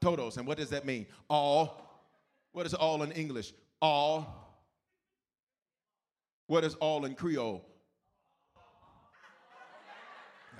Todos. 0.00 0.36
And 0.36 0.46
what 0.46 0.58
does 0.58 0.70
that 0.70 0.86
mean? 0.86 1.06
All. 1.28 1.84
What 2.52 2.66
is 2.66 2.74
all 2.74 3.02
in 3.02 3.10
English? 3.12 3.52
All. 3.82 4.60
What 6.46 6.62
is 6.62 6.74
all 6.76 7.04
in 7.04 7.14
Creole? 7.14 7.64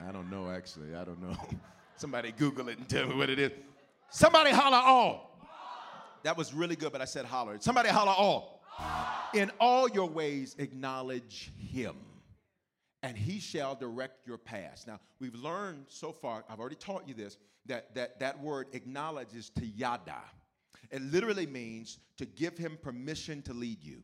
I 0.06 0.10
don't 0.10 0.30
know, 0.30 0.50
actually. 0.50 0.94
I 0.96 1.04
don't 1.04 1.22
know. 1.22 1.36
Somebody 1.96 2.32
Google 2.32 2.68
it 2.68 2.78
and 2.78 2.88
tell 2.88 3.06
me 3.06 3.14
what 3.14 3.30
it 3.30 3.38
is. 3.38 3.52
Somebody 4.10 4.50
holler 4.50 4.82
all. 4.84 5.33
That 6.24 6.37
was 6.38 6.52
really 6.52 6.74
good, 6.74 6.90
but 6.90 7.00
I 7.00 7.04
said 7.04 7.26
holler. 7.26 7.56
Somebody 7.60 7.90
holler 7.90 8.12
all. 8.16 8.62
In 9.34 9.52
all 9.60 9.88
your 9.88 10.08
ways, 10.08 10.56
acknowledge 10.58 11.52
him, 11.58 11.96
and 13.02 13.16
he 13.16 13.38
shall 13.38 13.74
direct 13.74 14.26
your 14.26 14.38
paths. 14.38 14.87
Now, 14.87 15.00
we've 15.20 15.34
learned 15.34 15.84
so 15.88 16.12
far, 16.12 16.44
I've 16.48 16.58
already 16.58 16.76
taught 16.76 17.06
you 17.06 17.14
this, 17.14 17.37
that 17.66 17.94
that, 17.94 18.18
that 18.20 18.40
word 18.40 18.68
acknowledge 18.72 19.34
is 19.34 19.50
to 19.50 19.66
yada. 19.66 20.22
It 20.90 21.02
literally 21.02 21.46
means 21.46 21.98
to 22.16 22.26
give 22.26 22.56
him 22.56 22.78
permission 22.80 23.42
to 23.42 23.52
lead 23.52 23.82
you, 23.82 24.02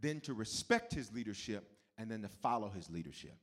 then 0.00 0.20
to 0.20 0.34
respect 0.34 0.94
his 0.94 1.12
leadership, 1.12 1.68
and 1.98 2.10
then 2.10 2.22
to 2.22 2.28
follow 2.28 2.68
his 2.68 2.88
leadership. 2.90 3.34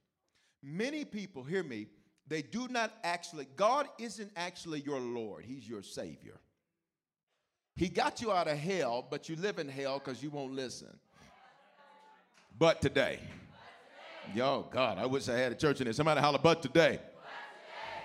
Many 0.61 1.03
people, 1.03 1.43
hear 1.43 1.63
me, 1.63 1.87
they 2.27 2.41
do 2.41 2.67
not 2.69 2.93
actually, 3.03 3.47
God 3.57 3.87
isn't 3.99 4.31
actually 4.37 4.79
your 4.81 4.99
Lord, 4.99 5.43
He's 5.45 5.67
your 5.67 5.83
Savior. 5.83 6.39
He 7.75 7.89
got 7.89 8.21
you 8.21 8.31
out 8.31 8.47
of 8.47 8.57
hell, 8.57 9.05
but 9.09 9.29
you 9.29 9.35
live 9.35 9.59
in 9.59 9.67
hell 9.67 9.99
because 9.99 10.21
you 10.21 10.29
won't 10.29 10.53
listen. 10.53 10.95
But 12.57 12.81
today, 12.81 13.19
yo, 14.35 14.67
God, 14.71 14.99
I 14.99 15.07
wish 15.07 15.27
I 15.27 15.37
had 15.37 15.51
a 15.51 15.55
church 15.55 15.81
in 15.81 15.85
there. 15.85 15.93
Somebody 15.93 16.21
holler, 16.21 16.39
but 16.41 16.61
today. 16.61 16.99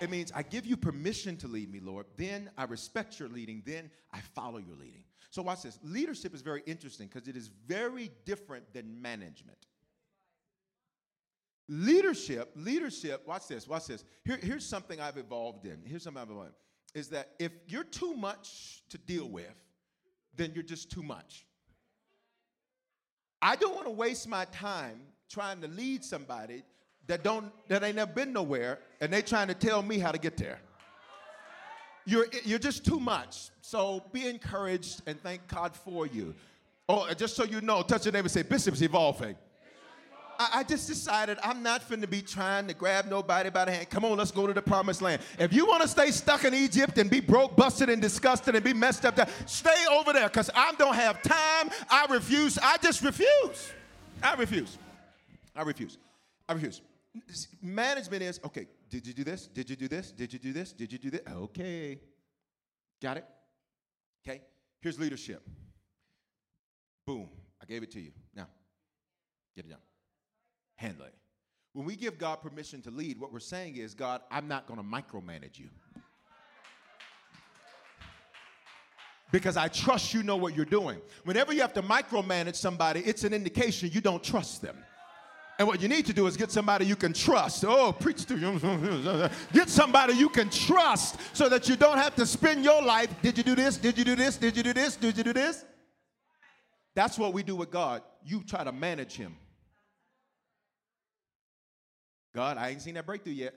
It 0.00 0.10
means 0.10 0.32
I 0.34 0.42
give 0.42 0.64
you 0.64 0.76
permission 0.76 1.36
to 1.38 1.48
lead 1.48 1.70
me, 1.70 1.80
Lord. 1.80 2.06
Then 2.16 2.50
I 2.56 2.64
respect 2.64 3.18
your 3.18 3.28
leading. 3.28 3.62
Then 3.66 3.90
I 4.12 4.20
follow 4.20 4.58
your 4.58 4.76
leading. 4.76 5.02
So, 5.30 5.42
watch 5.42 5.62
this. 5.62 5.78
Leadership 5.82 6.34
is 6.34 6.40
very 6.40 6.62
interesting 6.66 7.08
because 7.12 7.28
it 7.28 7.36
is 7.36 7.50
very 7.66 8.10
different 8.24 8.72
than 8.72 9.02
management. 9.02 9.58
Leadership, 11.68 12.50
leadership, 12.56 13.26
watch 13.26 13.46
this, 13.48 13.68
watch 13.68 13.88
this. 13.88 14.04
Here, 14.24 14.38
here's 14.40 14.64
something 14.64 15.00
I've 15.00 15.18
evolved 15.18 15.66
in. 15.66 15.82
Here's 15.84 16.02
something 16.02 16.22
I've 16.22 16.30
evolved 16.30 16.48
in. 16.48 16.54
Is 16.94 17.08
that 17.08 17.30
if 17.38 17.52
you're 17.68 17.84
too 17.84 18.14
much 18.14 18.82
to 18.88 18.98
deal 18.98 19.28
with, 19.28 19.54
then 20.36 20.52
you're 20.54 20.62
just 20.62 20.90
too 20.90 21.02
much. 21.02 21.44
I 23.40 23.56
don't 23.56 23.74
want 23.74 23.86
to 23.86 23.92
waste 23.92 24.28
my 24.28 24.46
time 24.46 25.00
trying 25.28 25.60
to 25.60 25.68
lead 25.68 26.04
somebody 26.04 26.62
that 27.06 27.22
don't 27.22 27.52
that 27.68 27.82
ain't 27.82 27.96
never 27.96 28.12
been 28.12 28.32
nowhere 28.32 28.78
and 29.00 29.12
they 29.12 29.22
trying 29.22 29.48
to 29.48 29.54
tell 29.54 29.82
me 29.82 29.98
how 29.98 30.12
to 30.12 30.18
get 30.18 30.36
there. 30.36 30.60
You're 32.04 32.26
you're 32.44 32.58
just 32.58 32.84
too 32.84 32.98
much. 32.98 33.50
So 33.60 34.02
be 34.12 34.26
encouraged 34.26 35.02
and 35.06 35.20
thank 35.22 35.46
God 35.46 35.76
for 35.76 36.06
you. 36.06 36.34
Oh, 36.88 37.12
just 37.12 37.36
so 37.36 37.44
you 37.44 37.60
know, 37.60 37.82
touch 37.82 38.06
your 38.06 38.12
neighbor 38.12 38.24
and 38.24 38.30
say, 38.30 38.42
Bishop's 38.42 38.80
evolving. 38.80 39.36
I, 40.38 40.48
I 40.54 40.62
just 40.62 40.86
decided 40.86 41.38
I'm 41.42 41.62
not 41.62 41.86
finna 41.88 42.08
be 42.08 42.22
trying 42.22 42.68
to 42.68 42.74
grab 42.74 43.06
nobody 43.06 43.50
by 43.50 43.64
the 43.64 43.72
hand. 43.72 43.90
Come 43.90 44.04
on, 44.04 44.16
let's 44.16 44.30
go 44.30 44.46
to 44.46 44.52
the 44.52 44.62
promised 44.62 45.02
land. 45.02 45.20
If 45.38 45.52
you 45.52 45.66
want 45.66 45.82
to 45.82 45.88
stay 45.88 46.10
stuck 46.10 46.44
in 46.44 46.54
Egypt 46.54 46.98
and 46.98 47.10
be 47.10 47.20
broke, 47.20 47.56
busted, 47.56 47.90
and 47.90 48.00
disgusted 48.00 48.54
and 48.54 48.64
be 48.64 48.72
messed 48.72 49.04
up, 49.04 49.18
stay 49.46 49.84
over 49.90 50.12
there 50.12 50.28
because 50.28 50.50
I 50.54 50.72
don't 50.78 50.94
have 50.94 51.22
time. 51.22 51.70
I 51.90 52.06
refuse. 52.10 52.58
I 52.58 52.76
just 52.78 53.02
refuse. 53.02 53.72
I 54.22 54.34
refuse. 54.34 54.78
I 55.56 55.62
refuse. 55.62 55.98
I 56.48 56.52
refuse. 56.52 56.82
Management 57.60 58.22
is 58.22 58.38
okay. 58.44 58.68
Did 58.88 59.06
you 59.06 59.12
do 59.12 59.24
this? 59.24 59.48
Did 59.48 59.68
you 59.68 59.76
do 59.76 59.88
this? 59.88 60.12
Did 60.12 60.32
you 60.32 60.38
do 60.38 60.52
this? 60.52 60.72
Did 60.72 60.92
you 60.92 60.98
do 60.98 61.10
this? 61.10 61.20
Okay. 61.28 61.98
Got 63.02 63.18
it? 63.18 63.24
Okay. 64.26 64.42
Here's 64.80 64.98
leadership. 64.98 65.42
Boom. 67.06 67.28
I 67.60 67.66
gave 67.66 67.82
it 67.82 67.90
to 67.92 68.00
you. 68.00 68.12
Now, 68.34 68.46
get 69.56 69.64
it 69.64 69.70
done 69.70 69.78
handle 70.78 71.04
it. 71.04 71.14
When 71.72 71.84
we 71.84 71.96
give 71.96 72.18
God 72.18 72.36
permission 72.36 72.80
to 72.82 72.90
lead, 72.90 73.20
what 73.20 73.32
we're 73.32 73.40
saying 73.40 73.76
is, 73.76 73.94
God, 73.94 74.22
I'm 74.30 74.48
not 74.48 74.66
going 74.66 74.78
to 74.78 74.84
micromanage 74.84 75.58
you. 75.58 75.68
Because 79.30 79.58
I 79.58 79.68
trust 79.68 80.14
you 80.14 80.22
know 80.22 80.36
what 80.36 80.56
you're 80.56 80.64
doing. 80.64 81.00
Whenever 81.24 81.52
you 81.52 81.60
have 81.60 81.74
to 81.74 81.82
micromanage 81.82 82.56
somebody, 82.56 83.00
it's 83.00 83.24
an 83.24 83.34
indication 83.34 83.90
you 83.92 84.00
don't 84.00 84.24
trust 84.24 84.62
them. 84.62 84.76
And 85.58 85.66
what 85.66 85.82
you 85.82 85.88
need 85.88 86.06
to 86.06 86.12
do 86.12 86.26
is 86.28 86.36
get 86.36 86.52
somebody 86.52 86.86
you 86.86 86.96
can 86.96 87.12
trust. 87.12 87.64
Oh, 87.66 87.92
preach 87.92 88.24
to 88.26 88.38
you. 88.38 89.28
Get 89.52 89.68
somebody 89.68 90.14
you 90.14 90.28
can 90.28 90.48
trust 90.50 91.16
so 91.32 91.48
that 91.48 91.68
you 91.68 91.74
don't 91.74 91.98
have 91.98 92.14
to 92.14 92.24
spend 92.24 92.62
your 92.62 92.80
life. 92.80 93.10
Did 93.22 93.36
you 93.36 93.42
do 93.42 93.56
this? 93.56 93.76
Did 93.76 93.98
you 93.98 94.04
do 94.04 94.14
this? 94.14 94.36
Did 94.36 94.56
you 94.56 94.62
do 94.62 94.72
this? 94.72 94.94
Did 94.94 95.18
you 95.18 95.24
do 95.24 95.32
this? 95.32 95.64
That's 96.94 97.18
what 97.18 97.32
we 97.32 97.42
do 97.42 97.56
with 97.56 97.72
God. 97.72 98.02
You 98.24 98.44
try 98.44 98.62
to 98.62 98.70
manage 98.70 99.16
him. 99.16 99.34
God, 102.38 102.56
I 102.56 102.68
ain't 102.68 102.80
seen 102.80 102.94
that 102.94 103.04
breakthrough 103.04 103.32
yet. 103.32 103.52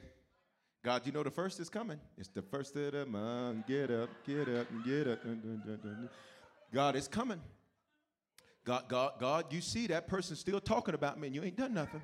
God, 0.83 1.05
you 1.05 1.11
know 1.11 1.21
the 1.21 1.29
first 1.29 1.59
is 1.59 1.69
coming. 1.69 1.99
It's 2.17 2.29
the 2.29 2.41
first 2.41 2.75
of 2.75 2.93
the 2.93 3.05
month. 3.05 3.67
Get 3.67 3.91
up, 3.91 4.09
get 4.25 4.49
up, 4.49 4.65
get 4.83 5.07
up. 5.07 5.19
God, 6.73 6.95
it's 6.95 7.07
coming. 7.07 7.39
God, 8.65 8.85
God, 8.87 9.11
God, 9.19 9.53
you 9.53 9.61
see 9.61 9.85
that 9.85 10.07
person 10.07 10.35
still 10.35 10.59
talking 10.59 10.95
about 10.95 11.19
me 11.19 11.27
and 11.27 11.35
you 11.35 11.43
ain't 11.43 11.57
done 11.57 11.75
nothing. 11.75 12.01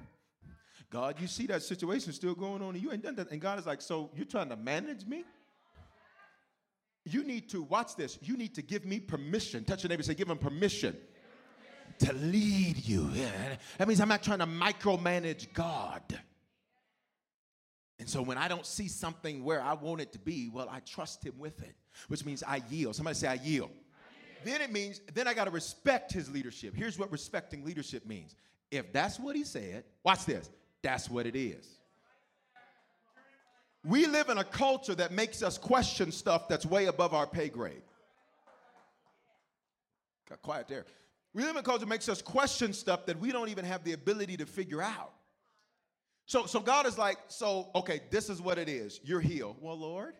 God, 0.92 1.20
you 1.20 1.26
see 1.26 1.48
that 1.48 1.64
situation 1.64 2.14
still 2.14 2.36
going 2.36 2.62
on 2.62 2.76
and 2.76 2.84
you 2.84 2.92
ain't 2.92 3.02
done 3.02 3.16
that. 3.16 3.32
And 3.32 3.42
God 3.42 3.58
is 3.58 3.66
like, 3.66 3.82
so 3.82 4.12
you're 4.16 4.28
trying 4.28 4.50
to 4.50 4.56
manage 4.56 5.04
me? 5.04 5.26
You 7.06 7.24
need 7.24 7.50
to, 7.50 7.64
watch 7.64 7.96
this, 7.96 8.20
you 8.22 8.38
need 8.38 8.54
to 8.54 8.62
give 8.62 8.86
me 8.86 9.00
permission. 9.00 9.64
Touch 9.64 9.82
your 9.82 9.90
neighbor 9.90 10.04
say, 10.04 10.14
give 10.14 10.30
him 10.30 10.38
permission 10.38 10.96
to 12.02 12.14
lead 12.14 12.78
you. 12.86 13.10
Yeah. 13.16 13.56
That 13.80 13.88
means 13.88 14.00
I'm 14.00 14.10
not 14.10 14.22
trying 14.22 14.40
to 14.40 14.46
micromanage 14.46 15.52
God. 15.54 16.04
And 18.00 18.08
so 18.08 18.22
when 18.22 18.38
I 18.38 18.48
don't 18.48 18.66
see 18.66 18.88
something 18.88 19.44
where 19.44 19.62
I 19.62 19.74
want 19.74 20.02
it 20.02 20.12
to 20.14 20.20
be, 20.20 20.50
well, 20.54 20.70
I 20.72 20.82
trust 20.82 21.24
him 21.24 21.34
with 21.40 21.62
it, 21.64 21.76
which 22.08 22.24
means 22.26 22.44
I 22.44 22.62
yield. 22.70 22.96
Somebody 22.96 23.16
say, 23.16 23.28
I 23.28 23.36
yield. 23.36 23.72
Then 24.44 24.62
it 24.62 24.72
means, 24.72 25.02
then 25.14 25.28
I 25.28 25.34
got 25.34 25.46
to 25.46 25.52
respect 25.52 26.14
his 26.14 26.30
leadership. 26.30 26.76
Here's 26.76 27.00
what 27.00 27.12
respecting 27.12 27.66
leadership 27.66 28.06
means. 28.06 28.36
If 28.70 28.94
that's 28.94 29.20
what 29.20 29.36
he 29.36 29.44
said, 29.44 29.84
watch 30.04 30.26
this, 30.26 30.50
that's 30.84 31.10
what 31.10 31.26
it 31.26 31.36
is. 31.36 31.66
We 33.84 34.06
live 34.06 34.30
in 34.30 34.38
a 34.38 34.44
culture 34.44 34.96
that 34.96 35.12
makes 35.12 35.42
us 35.42 35.58
question 35.58 36.12
stuff 36.12 36.48
that's 36.48 36.66
way 36.66 36.86
above 36.86 37.14
our 37.14 37.26
pay 37.26 37.50
grade. 37.50 37.82
Got 40.30 40.42
quiet 40.42 40.68
there. 40.68 40.86
We 41.34 41.44
live 41.44 41.52
in 41.52 41.58
a 41.58 41.64
culture 41.64 41.80
that 41.80 41.88
makes 41.88 42.10
us 42.10 42.22
question 42.22 42.74
stuff 42.74 43.06
that 43.06 43.20
we 43.20 43.32
don't 43.32 43.50
even 43.50 43.64
have 43.66 43.84
the 43.84 43.94
ability 43.94 44.38
to 44.38 44.46
figure 44.46 44.82
out. 44.82 45.14
So, 46.28 46.46
so 46.46 46.60
God 46.60 46.86
is 46.86 46.98
like, 46.98 47.18
so, 47.30 47.70
okay, 47.74 48.02
this 48.12 48.30
is 48.30 48.42
what 48.42 48.58
it 48.58 48.68
is. 48.68 49.00
You're 49.02 49.22
healed. 49.22 49.56
Well, 49.62 49.78
Lord, 49.80 50.14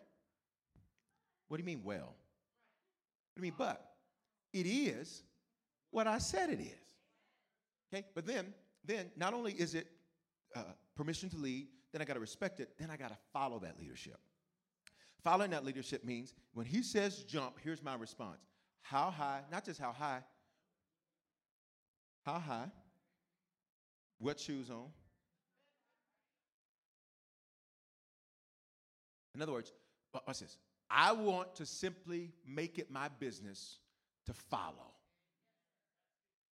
what 1.48 1.58
do 1.58 1.62
you 1.62 1.66
mean, 1.66 1.82
well? 1.84 2.16
What 3.34 3.36
do 3.36 3.40
you 3.40 3.42
mean, 3.42 3.54
but? 3.56 3.92
It 4.54 4.66
is 4.66 5.22
what 5.90 6.06
I 6.06 6.16
said 6.16 6.48
it 6.48 6.60
is. 6.60 6.72
Okay, 7.92 8.06
but 8.14 8.26
then, 8.26 8.54
then 8.86 9.10
not 9.16 9.34
only 9.34 9.52
is 9.52 9.74
it 9.74 9.86
uh, 10.56 10.62
permission 10.96 11.28
to 11.28 11.36
lead, 11.36 11.68
then 11.92 12.00
I 12.00 12.06
got 12.06 12.14
to 12.14 12.20
respect 12.20 12.58
it, 12.60 12.70
then 12.78 12.90
I 12.90 12.96
got 12.96 13.10
to 13.10 13.16
follow 13.32 13.58
that 13.58 13.78
leadership. 13.78 14.18
Following 15.22 15.50
that 15.50 15.64
leadership 15.64 16.04
means 16.04 16.32
when 16.54 16.64
he 16.64 16.82
says 16.82 17.22
jump, 17.24 17.56
here's 17.62 17.82
my 17.82 17.94
response. 17.94 18.40
How 18.80 19.10
high, 19.10 19.40
not 19.52 19.66
just 19.66 19.78
how 19.78 19.92
high, 19.92 20.20
how 22.24 22.38
high, 22.38 22.70
what 24.18 24.40
shoes 24.40 24.70
on, 24.70 24.86
In 29.38 29.42
other 29.42 29.52
words, 29.52 29.72
what's 30.24 30.40
this? 30.40 30.58
I 30.90 31.12
want 31.12 31.54
to 31.54 31.64
simply 31.64 32.32
make 32.44 32.80
it 32.80 32.90
my 32.90 33.06
business 33.20 33.78
to 34.26 34.32
follow, 34.32 34.94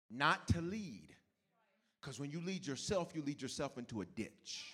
not 0.08 0.46
to 0.48 0.60
lead. 0.60 1.08
Because 2.00 2.20
when 2.20 2.30
you 2.30 2.40
lead 2.40 2.64
yourself, 2.64 3.10
you 3.12 3.22
lead 3.22 3.42
yourself 3.42 3.76
into 3.76 4.02
a 4.02 4.04
ditch. 4.04 4.66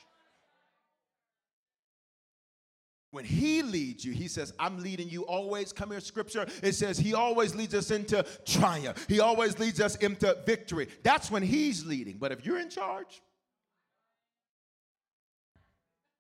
When 3.13 3.25
he 3.25 3.63
leads 3.63 4.05
you, 4.05 4.13
he 4.13 4.29
says, 4.29 4.53
I'm 4.59 4.83
leading 4.83 5.09
you 5.09 5.23
always. 5.23 5.73
Come 5.73 5.93
here, 5.93 6.01
scripture. 6.01 6.47
It 6.63 6.75
says 6.75 6.99
he 6.99 7.15
always 7.15 7.55
leads 7.55 7.75
us 7.75 7.91
into 7.91 8.27
triumph. 8.45 9.07
He 9.09 9.21
always 9.21 9.59
leads 9.59 9.81
us 9.81 9.97
into 9.97 10.37
victory. 10.45 10.89
That's 11.03 11.31
when 11.31 11.43
he's 11.43 11.87
leading. 11.87 12.19
But 12.19 12.31
if 12.31 12.45
you're 12.45 12.61
in 12.61 12.69
charge, 12.69 13.23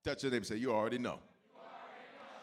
touch 0.02 0.22
your 0.22 0.32
neighbor 0.32 0.46
say, 0.46 0.56
You 0.56 0.72
already 0.72 0.96
know 0.96 1.18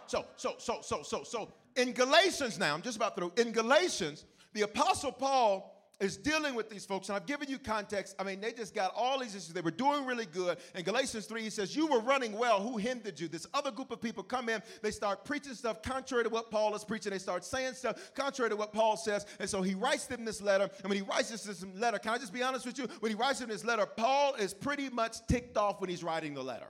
so, 0.09 0.25
so, 0.35 0.55
so, 0.57 0.79
so, 0.81 1.03
so, 1.03 1.23
so 1.23 1.53
in 1.75 1.93
Galatians 1.93 2.57
now, 2.57 2.73
I'm 2.73 2.81
just 2.81 2.97
about 2.97 3.15
through. 3.15 3.31
In 3.37 3.51
Galatians, 3.51 4.25
the 4.53 4.63
Apostle 4.63 5.11
Paul 5.11 5.75
is 5.99 6.17
dealing 6.17 6.55
with 6.55 6.69
these 6.69 6.85
folks, 6.85 7.09
and 7.09 7.15
I've 7.15 7.25
given 7.25 7.49
you 7.49 7.59
context. 7.59 8.15
I 8.17 8.23
mean, 8.23 8.39
they 8.39 8.53
just 8.53 8.73
got 8.73 8.93
all 8.95 9.19
these 9.19 9.35
issues. 9.35 9.49
They 9.49 9.61
were 9.61 9.69
doing 9.69 10.05
really 10.05 10.25
good. 10.25 10.57
In 10.73 10.83
Galatians 10.83 11.25
3, 11.25 11.41
he 11.41 11.49
says, 11.49 11.75
You 11.75 11.87
were 11.87 11.99
running 11.99 12.33
well. 12.33 12.61
Who 12.61 12.77
hindered 12.77 13.19
you? 13.19 13.27
This 13.27 13.45
other 13.53 13.69
group 13.69 13.91
of 13.91 14.01
people 14.01 14.23
come 14.23 14.49
in, 14.49 14.63
they 14.81 14.91
start 14.91 15.25
preaching 15.25 15.53
stuff 15.53 15.81
contrary 15.81 16.23
to 16.23 16.29
what 16.29 16.49
Paul 16.49 16.73
is 16.73 16.83
preaching. 16.83 17.11
They 17.11 17.19
start 17.19 17.43
saying 17.43 17.73
stuff 17.73 18.13
contrary 18.15 18.49
to 18.49 18.55
what 18.55 18.73
Paul 18.73 18.97
says. 18.97 19.25
And 19.39 19.49
so 19.49 19.61
he 19.61 19.75
writes 19.75 20.05
them 20.05 20.25
this 20.25 20.41
letter. 20.41 20.69
And 20.79 20.89
when 20.89 20.97
he 20.97 21.03
writes 21.03 21.29
this 21.29 21.65
letter, 21.75 21.99
can 21.99 22.13
I 22.13 22.17
just 22.17 22.33
be 22.33 22.41
honest 22.41 22.65
with 22.65 22.77
you? 22.77 22.87
When 23.01 23.11
he 23.11 23.15
writes 23.15 23.39
them 23.39 23.49
this 23.49 23.65
letter, 23.65 23.85
Paul 23.85 24.35
is 24.35 24.53
pretty 24.53 24.89
much 24.89 25.17
ticked 25.27 25.57
off 25.57 25.81
when 25.81 25.89
he's 25.89 26.03
writing 26.03 26.33
the 26.33 26.43
letter. 26.43 26.67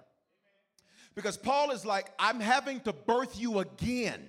Because 1.15 1.37
Paul 1.37 1.71
is 1.71 1.85
like, 1.85 2.11
I'm 2.17 2.39
having 2.39 2.79
to 2.81 2.93
birth 2.93 3.39
you 3.39 3.59
again. 3.59 4.25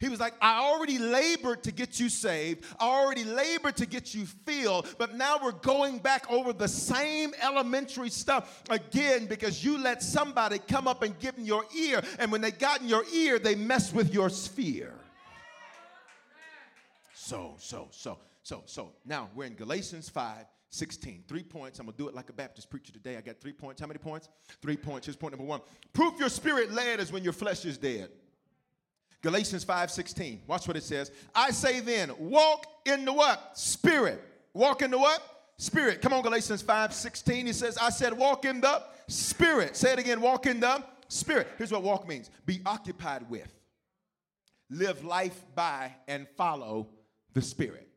He 0.00 0.08
was 0.08 0.20
like, 0.20 0.34
I 0.40 0.60
already 0.60 0.98
labored 0.98 1.64
to 1.64 1.72
get 1.72 1.98
you 1.98 2.08
saved. 2.08 2.64
I 2.78 2.86
already 2.86 3.24
labored 3.24 3.76
to 3.78 3.86
get 3.86 4.14
you 4.14 4.26
filled. 4.26 4.86
But 4.96 5.16
now 5.16 5.38
we're 5.42 5.52
going 5.52 5.98
back 5.98 6.30
over 6.30 6.52
the 6.52 6.68
same 6.68 7.34
elementary 7.42 8.10
stuff 8.10 8.62
again 8.70 9.26
because 9.26 9.64
you 9.64 9.76
let 9.76 10.02
somebody 10.02 10.60
come 10.60 10.86
up 10.86 11.02
and 11.02 11.18
give 11.18 11.36
in 11.36 11.44
your 11.44 11.64
ear. 11.76 12.02
And 12.20 12.30
when 12.30 12.40
they 12.40 12.52
got 12.52 12.80
in 12.80 12.88
your 12.88 13.04
ear, 13.12 13.40
they 13.40 13.56
messed 13.56 13.92
with 13.92 14.14
your 14.14 14.30
sphere. 14.30 14.94
So, 17.12 17.56
so, 17.58 17.88
so, 17.90 18.18
so, 18.44 18.62
so. 18.66 18.92
Now 19.04 19.30
we're 19.34 19.46
in 19.46 19.54
Galatians 19.54 20.08
5 20.08 20.46
16. 20.70 21.24
Three 21.26 21.42
points. 21.42 21.78
I'm 21.78 21.86
going 21.86 21.96
to 21.96 22.02
do 22.02 22.08
it 22.08 22.14
like 22.14 22.28
a 22.28 22.32
Baptist 22.32 22.70
preacher 22.70 22.92
today. 22.92 23.16
I 23.16 23.20
got 23.20 23.40
three 23.40 23.52
points. 23.52 23.80
How 23.80 23.86
many 23.86 23.98
points? 23.98 24.28
Three 24.60 24.76
points. 24.76 25.06
Here's 25.06 25.16
point 25.16 25.32
number 25.32 25.46
one. 25.46 25.60
Proof 25.92 26.18
your 26.18 26.28
spirit 26.28 26.72
led 26.72 27.00
is 27.00 27.10
when 27.10 27.24
your 27.24 27.32
flesh 27.32 27.64
is 27.64 27.78
dead. 27.78 28.10
Galatians 29.22 29.64
5 29.64 29.90
16. 29.90 30.42
Watch 30.46 30.68
what 30.68 30.76
it 30.76 30.82
says. 30.82 31.10
I 31.34 31.50
say 31.50 31.80
then, 31.80 32.12
walk 32.18 32.66
in 32.84 33.04
the 33.04 33.12
what? 33.12 33.58
Spirit. 33.58 34.22
Walk 34.54 34.82
in 34.82 34.90
the 34.90 34.98
what? 34.98 35.22
Spirit. 35.56 36.00
Come 36.00 36.12
on, 36.12 36.22
Galatians 36.22 36.62
5 36.62 36.92
16. 36.92 37.46
He 37.46 37.52
says, 37.52 37.76
I 37.78 37.90
said, 37.90 38.16
walk 38.16 38.44
in 38.44 38.60
the 38.60 38.82
spirit. 39.08 39.76
Say 39.76 39.92
it 39.92 39.98
again, 39.98 40.20
walk 40.20 40.46
in 40.46 40.60
the 40.60 40.84
spirit. 41.08 41.48
Here's 41.58 41.72
what 41.72 41.82
walk 41.82 42.06
means 42.06 42.30
be 42.46 42.60
occupied 42.64 43.28
with, 43.28 43.52
live 44.70 45.04
life 45.04 45.44
by, 45.54 45.94
and 46.06 46.28
follow 46.36 46.88
the 47.34 47.42
spirit. 47.42 47.88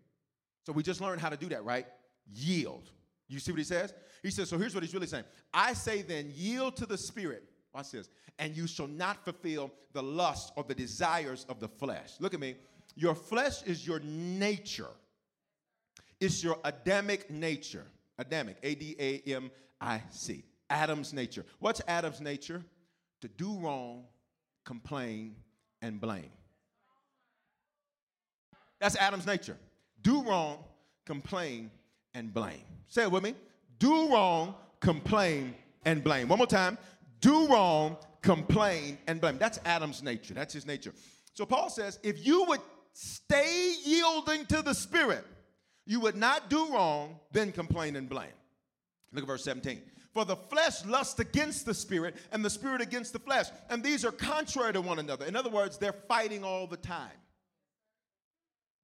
So 0.66 0.74
we 0.74 0.82
just 0.84 1.02
learned 1.02 1.22
how 1.22 1.30
to 1.30 1.38
do 1.38 1.50
that, 1.50 1.64
right? 1.64 1.86
Yield. 2.34 2.90
You 3.28 3.40
see 3.40 3.52
what 3.52 3.60
he 3.60 3.64
says? 3.64 3.94
He 4.24 4.30
says, 4.30 4.50
so 4.50 4.58
here's 4.58 4.74
what 4.74 4.84
he's 4.84 4.94
really 4.94 5.08
saying. 5.08 5.24
I 5.54 5.74
say 5.74 6.02
then, 6.02 6.32
yield 6.34 6.76
to 6.78 6.86
the 6.86 6.98
Spirit. 6.98 7.44
Watch 7.74 7.92
this. 7.92 8.10
And 8.40 8.56
you 8.56 8.68
shall 8.68 8.88
not 8.88 9.24
fulfill 9.24 9.72
the 9.94 10.04
lust 10.04 10.54
or 10.56 10.64
the 10.64 10.76
desires 10.76 11.46
of 11.50 11.60
the 11.60 11.68
flesh. 11.68 12.14
Look 12.20 12.34
at 12.34 12.40
me. 12.40 12.56
Your 12.96 13.16
flesh 13.16 13.64
is 13.64 13.88
your 13.88 14.00
nature, 14.02 14.90
it's 16.20 16.44
your 16.44 16.58
Adamic 16.64 17.30
nature. 17.32 17.86
Adamic, 18.20 18.58
A 18.62 18.76
D 18.76 18.96
A 19.00 19.22
M 19.34 19.50
I 19.80 20.04
C. 20.12 20.44
Adam's 20.70 21.12
nature. 21.12 21.44
What's 21.60 21.82
Adam's 21.88 22.22
nature? 22.22 22.64
To 23.22 23.28
do 23.28 23.58
wrong, 23.58 24.04
complain, 24.64 25.36
and 25.82 26.00
blame. 26.00 26.30
That's 28.80 28.96
Adam's 28.96 29.26
nature. 29.26 29.58
Do 30.02 30.24
wrong, 30.24 30.64
complain, 31.06 31.72
and 32.14 32.34
blame. 32.34 32.64
Say 32.88 33.04
it 33.04 33.12
with 33.12 33.24
me. 33.24 33.36
Do 33.80 34.12
wrong, 34.12 34.56
complain, 34.80 35.56
and 35.86 36.04
blame. 36.04 36.28
One 36.28 36.38
more 36.38 36.48
time. 36.48 36.78
Do 37.20 37.48
wrong, 37.48 37.98
complain, 38.22 38.98
and 39.08 39.22
blame. 39.22 39.38
That's 39.38 39.60
Adam's 39.66 40.04
nature. 40.04 40.34
That's 40.34 40.54
his 40.54 40.66
nature. 40.66 40.94
So 41.34 41.46
Paul 41.46 41.70
says 41.70 42.00
if 42.04 42.26
you 42.26 42.44
would 42.46 42.62
stay 42.94 43.76
yielding 43.84 44.46
to 44.48 44.62
the 44.62 44.74
Spirit, 44.74 45.26
you 45.86 46.00
would 46.00 46.16
not 46.16 46.50
do 46.50 46.74
wrong, 46.74 47.20
then 47.32 47.52
complain 47.52 47.96
and 47.96 48.08
blame. 48.08 48.30
Look 49.14 49.24
at 49.24 49.28
verse 49.28 49.44
17. 49.44 49.82
For 50.14 50.26
the 50.26 50.36
flesh 50.36 50.86
lusts 50.86 51.20
against 51.20 51.66
the 51.66 51.74
spirit, 51.74 52.18
and 52.32 52.44
the 52.44 52.50
spirit 52.50 52.82
against 52.82 53.14
the 53.14 53.20
flesh. 53.20 53.46
And 53.70 53.82
these 53.82 54.04
are 54.04 54.12
contrary 54.12 54.74
to 54.74 54.82
one 54.82 55.00
another. 55.00 55.26
In 55.26 55.36
other 55.36 55.50
words, 55.50 55.78
they're 55.78 55.94
fighting 55.94 56.44
all 56.44 56.68
the 56.68 56.78
time. 56.78 57.10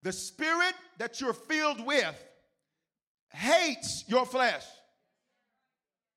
The 0.03 0.13
spirit 0.13 0.73
that 0.99 1.19
you're 1.19 1.33
filled 1.33 1.85
with 1.85 2.15
hates 3.29 4.03
your 4.07 4.25
flesh. 4.25 4.63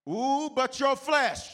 Ooh, 0.09 0.51
but 0.55 0.81
your 0.81 0.97
flesh 0.97 1.49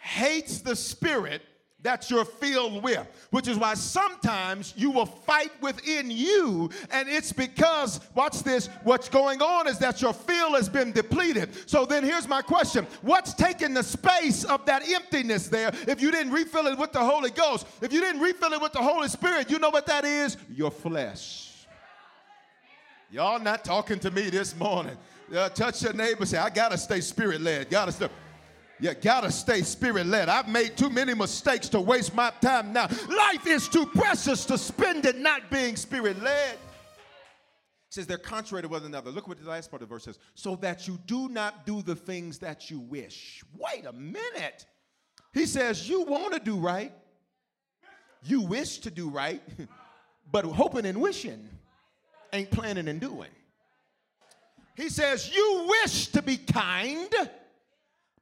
hates 0.00 0.60
the 0.60 0.74
spirit 0.74 1.42
that 1.82 2.08
you're 2.10 2.24
filled 2.24 2.82
with, 2.82 3.06
which 3.30 3.48
is 3.48 3.56
why 3.58 3.74
sometimes 3.74 4.72
you 4.76 4.90
will 4.90 5.06
fight 5.06 5.50
within 5.60 6.10
you, 6.10 6.70
and 6.90 7.08
it's 7.08 7.32
because, 7.32 8.00
watch 8.14 8.42
this, 8.42 8.68
what's 8.84 9.08
going 9.08 9.42
on 9.42 9.66
is 9.66 9.78
that 9.78 10.00
your 10.00 10.12
field 10.12 10.54
has 10.54 10.68
been 10.68 10.92
depleted. 10.92 11.50
So 11.68 11.84
then 11.84 12.04
here's 12.04 12.28
my 12.28 12.42
question 12.42 12.86
What's 13.02 13.34
taking 13.34 13.74
the 13.74 13.82
space 13.82 14.44
of 14.44 14.64
that 14.66 14.88
emptiness 14.88 15.48
there 15.48 15.72
if 15.88 16.00
you 16.00 16.10
didn't 16.10 16.32
refill 16.32 16.66
it 16.66 16.78
with 16.78 16.92
the 16.92 17.00
Holy 17.04 17.30
Ghost? 17.30 17.66
If 17.80 17.92
you 17.92 18.00
didn't 18.00 18.20
refill 18.20 18.52
it 18.52 18.60
with 18.60 18.72
the 18.72 18.82
Holy 18.82 19.08
Spirit, 19.08 19.50
you 19.50 19.58
know 19.58 19.70
what 19.70 19.86
that 19.86 20.04
is? 20.04 20.36
Your 20.54 20.70
flesh. 20.70 21.51
Y'all 23.12 23.38
not 23.38 23.62
talking 23.62 23.98
to 23.98 24.10
me 24.10 24.30
this 24.30 24.56
morning. 24.56 24.96
Uh, 25.36 25.46
touch 25.50 25.82
your 25.82 25.92
neighbor, 25.92 26.24
say, 26.24 26.38
I 26.38 26.48
gotta 26.48 26.78
stay 26.78 27.02
spirit 27.02 27.42
led. 27.42 27.68
Gotta 27.68 27.92
stay. 27.92 28.08
You 28.80 28.94
gotta 28.94 29.30
stay 29.30 29.60
spirit 29.60 30.06
led. 30.06 30.30
I've 30.30 30.48
made 30.48 30.78
too 30.78 30.88
many 30.88 31.12
mistakes 31.12 31.68
to 31.70 31.80
waste 31.80 32.14
my 32.14 32.30
time 32.40 32.72
now. 32.72 32.88
Life 33.10 33.46
is 33.46 33.68
too 33.68 33.84
precious 33.84 34.46
to 34.46 34.56
spend 34.56 35.04
it 35.04 35.18
not 35.18 35.50
being 35.50 35.76
spirit 35.76 36.22
led. 36.22 36.56
says 37.90 38.06
they're 38.06 38.16
contrary 38.16 38.62
to 38.62 38.68
one 38.68 38.82
another. 38.82 39.10
Look 39.10 39.28
what 39.28 39.38
the 39.38 39.48
last 39.48 39.70
part 39.70 39.82
of 39.82 39.90
the 39.90 39.94
verse 39.94 40.04
says. 40.04 40.18
So 40.34 40.56
that 40.56 40.88
you 40.88 40.98
do 41.04 41.28
not 41.28 41.66
do 41.66 41.82
the 41.82 41.94
things 41.94 42.38
that 42.38 42.70
you 42.70 42.80
wish. 42.80 43.44
Wait 43.58 43.84
a 43.84 43.92
minute. 43.92 44.64
He 45.34 45.44
says, 45.44 45.86
You 45.86 46.04
want 46.04 46.32
to 46.32 46.40
do 46.40 46.56
right. 46.56 46.94
You 48.24 48.40
wish 48.40 48.78
to 48.78 48.90
do 48.90 49.10
right, 49.10 49.42
but 50.32 50.46
hoping 50.46 50.86
and 50.86 50.98
wishing 50.98 51.46
ain't 52.32 52.50
planning 52.50 52.88
and 52.88 53.00
doing. 53.00 53.30
He 54.76 54.88
says, 54.88 55.34
You 55.34 55.66
wish 55.68 56.08
to 56.08 56.22
be 56.22 56.36
kind, 56.36 57.12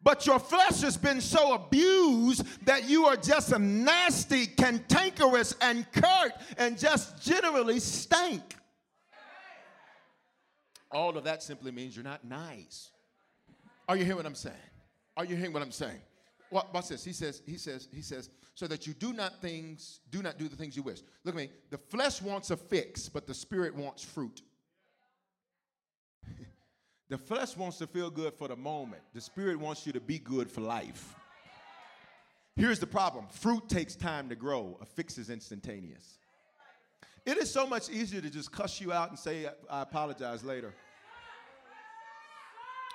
but 0.03 0.27
your 0.27 0.39
flesh 0.39 0.81
has 0.81 0.97
been 0.97 1.21
so 1.21 1.55
abused 1.55 2.45
that 2.67 2.89
you 2.89 3.07
are 3.07 3.17
just 3.17 3.53
a 3.53 3.59
nasty, 3.59 4.47
cantankerous, 4.47 5.55
and 5.61 5.91
curt, 5.93 6.33
and 6.59 6.79
just 6.79 7.23
generally 7.23 7.81
stank. 7.81 8.57
All 10.91 11.17
of 11.17 11.25
that 11.25 11.43
simply 11.43 11.71
means 11.71 11.95
you're 11.95 12.05
not 12.05 12.25
nice. 12.25 12.91
Are 13.89 13.97
you 13.97 14.05
hearing 14.05 14.17
what 14.17 14.27
I'm 14.27 14.35
saying? 14.35 14.55
Are 15.17 15.25
you 15.25 15.37
hearing 15.37 15.53
what 15.53 15.63
I'm 15.63 15.71
saying? 15.71 16.01
What, 16.51 16.75
what's 16.75 16.89
this? 16.89 17.05
He 17.05 17.13
says, 17.13 17.43
he 17.47 17.57
says, 17.57 17.89
he 17.95 18.03
says, 18.03 18.29
so 18.55 18.67
that 18.67 18.87
you 18.87 18.93
do 18.93 19.13
not 19.13 19.41
things, 19.41 20.01
do 20.11 20.21
not 20.23 20.37
do 20.37 20.49
the 20.49 20.57
things 20.57 20.77
you 20.77 20.83
wish. 20.83 21.01
Look 21.25 21.35
at 21.35 21.39
me. 21.39 21.51
The 21.71 21.79
flesh 21.79 22.21
wants 22.21 22.51
a 22.51 22.57
fix, 22.57 23.09
but 23.09 23.27
the 23.27 23.35
spirit 23.35 23.75
wants 23.75 24.05
fruit. 24.05 24.43
the 27.09 27.19
flesh 27.19 27.57
wants 27.57 27.79
to 27.79 27.87
feel 27.87 28.11
good 28.11 28.35
for 28.35 28.49
the 28.49 28.57
moment. 28.57 29.03
The 29.15 29.21
spirit 29.21 29.59
wants 29.59 29.87
you 29.87 29.93
to 29.93 30.01
be 30.01 30.19
good 30.19 30.51
for 30.51 30.61
life. 30.61 31.15
Here's 32.57 32.81
the 32.81 32.87
problem 32.87 33.27
fruit 33.29 33.69
takes 33.69 33.95
time 33.95 34.29
to 34.29 34.35
grow, 34.35 34.77
a 34.83 34.85
fix 34.85 35.17
is 35.19 35.31
instantaneous. 35.31 36.19
It 37.25 37.37
is 37.37 37.51
so 37.51 37.67
much 37.67 37.89
easier 37.91 38.21
to 38.21 38.31
just 38.31 38.51
cuss 38.51 38.81
you 38.81 38.93
out 38.93 39.11
and 39.11 39.19
say, 39.19 39.47
I 39.71 39.83
apologize 39.83 40.43
later, 40.43 40.75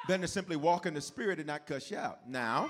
than 0.07 0.21
to 0.21 0.27
simply 0.27 0.55
walk 0.55 0.85
in 0.85 0.93
the 0.93 1.01
spirit 1.01 1.39
and 1.39 1.47
not 1.47 1.65
cuss 1.65 1.89
you 1.89 1.97
out. 1.97 2.27
Now, 2.27 2.69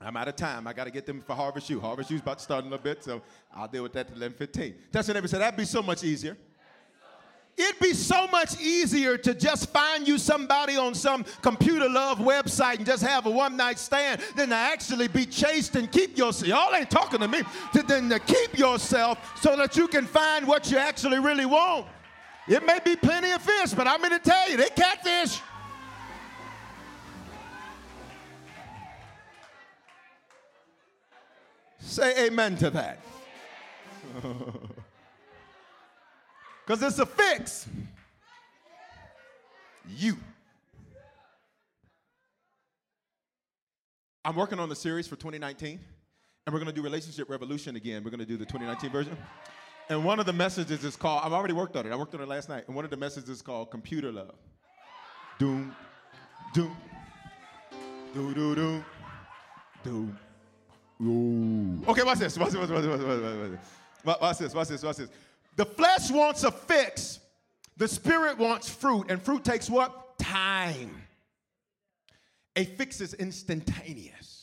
I'm 0.00 0.16
out 0.16 0.28
of 0.28 0.36
time. 0.36 0.66
I 0.66 0.72
got 0.72 0.84
to 0.84 0.90
get 0.90 1.06
them 1.06 1.22
for 1.22 1.34
Harvest 1.34 1.70
U. 1.70 1.80
Harvest 1.80 2.10
U's 2.10 2.20
about 2.20 2.38
to 2.38 2.44
start 2.44 2.64
in 2.64 2.68
a 2.68 2.70
little 2.70 2.84
bit, 2.84 3.02
so 3.02 3.22
I'll 3.54 3.68
deal 3.68 3.82
with 3.82 3.92
that 3.94 4.10
at 4.10 4.16
11:15. 4.16 4.74
That's 4.92 5.08
what 5.08 5.20
they 5.20 5.26
said. 5.26 5.40
That'd 5.40 5.56
be 5.56 5.64
so 5.64 5.82
much 5.82 6.04
easier. 6.04 6.36
It'd 7.56 7.78
be 7.78 7.94
so 7.94 8.26
much 8.28 8.60
easier 8.60 9.16
to 9.18 9.32
just 9.32 9.70
find 9.70 10.08
you 10.08 10.18
somebody 10.18 10.76
on 10.76 10.92
some 10.92 11.24
computer 11.40 11.88
love 11.88 12.18
website 12.18 12.78
and 12.78 12.86
just 12.86 13.04
have 13.04 13.26
a 13.26 13.30
one 13.30 13.56
night 13.56 13.78
stand 13.78 14.20
than 14.34 14.48
to 14.48 14.56
actually 14.56 15.06
be 15.06 15.24
chaste 15.24 15.76
and 15.76 15.90
keep 15.90 16.18
yourself. 16.18 16.48
Y'all 16.48 16.74
ain't 16.74 16.90
talking 16.90 17.20
to 17.20 17.28
me. 17.28 17.42
To, 17.74 17.82
than 17.82 18.08
to 18.10 18.18
keep 18.18 18.58
yourself 18.58 19.40
so 19.40 19.56
that 19.56 19.76
you 19.76 19.86
can 19.86 20.04
find 20.04 20.48
what 20.48 20.70
you 20.70 20.78
actually 20.78 21.20
really 21.20 21.46
want. 21.46 21.86
It 22.48 22.66
may 22.66 22.80
be 22.84 22.96
plenty 22.96 23.30
of 23.30 23.40
fish, 23.40 23.72
but 23.72 23.86
I'm 23.86 24.00
going 24.00 24.10
to 24.10 24.18
tell 24.18 24.50
you, 24.50 24.56
they 24.56 24.68
catfish. 24.70 25.40
Say 31.84 32.26
amen 32.26 32.56
to 32.56 32.70
that. 32.70 33.00
Because 36.66 36.82
it's 36.82 36.98
a 36.98 37.04
fix. 37.04 37.68
You. 39.86 40.16
I'm 44.24 44.34
working 44.34 44.58
on 44.58 44.70
the 44.70 44.76
series 44.76 45.06
for 45.06 45.16
2019, 45.16 45.78
and 46.46 46.52
we're 46.54 46.58
going 46.58 46.66
to 46.66 46.72
do 46.72 46.80
Relationship 46.80 47.28
Revolution 47.28 47.76
again. 47.76 48.02
We're 48.02 48.10
going 48.10 48.20
to 48.20 48.26
do 48.26 48.38
the 48.38 48.46
2019 48.46 48.90
version. 48.90 49.16
And 49.90 50.06
one 50.06 50.18
of 50.18 50.24
the 50.24 50.32
messages 50.32 50.82
is 50.84 50.96
called, 50.96 51.20
I've 51.22 51.34
already 51.34 51.52
worked 51.52 51.76
on 51.76 51.84
it. 51.84 51.92
I 51.92 51.96
worked 51.96 52.14
on 52.14 52.22
it 52.22 52.28
last 52.28 52.48
night. 52.48 52.64
And 52.66 52.74
one 52.74 52.86
of 52.86 52.90
the 52.90 52.96
messages 52.96 53.28
is 53.28 53.42
called 53.42 53.70
Computer 53.70 54.10
Love. 54.10 54.34
Doom, 55.38 55.76
doom, 56.54 56.74
doo 58.14 58.32
doo 58.32 58.54
doo, 58.54 58.84
doom. 59.82 60.18
Ooh. 61.02 61.82
Okay, 61.88 62.02
watch 62.02 62.18
this. 62.18 62.38
Watch 62.38 62.52
this. 62.52 62.60
Watch 62.60 62.68
this. 62.68 62.78
Watch 62.78 62.82
this. 62.82 63.04
Watch 64.04 64.38
this. 64.38 64.54
Watch 64.54 64.68
this. 64.68 64.82
Watch 64.82 64.96
this. 64.96 65.08
The 65.56 65.64
flesh 65.64 66.10
wants 66.10 66.44
a 66.44 66.50
fix. 66.50 67.20
The 67.76 67.88
spirit 67.88 68.38
wants 68.38 68.68
fruit, 68.68 69.10
and 69.10 69.20
fruit 69.20 69.44
takes 69.44 69.68
what? 69.68 70.18
Time. 70.18 71.02
A 72.56 72.64
fix 72.64 73.00
is 73.00 73.14
instantaneous. 73.14 74.33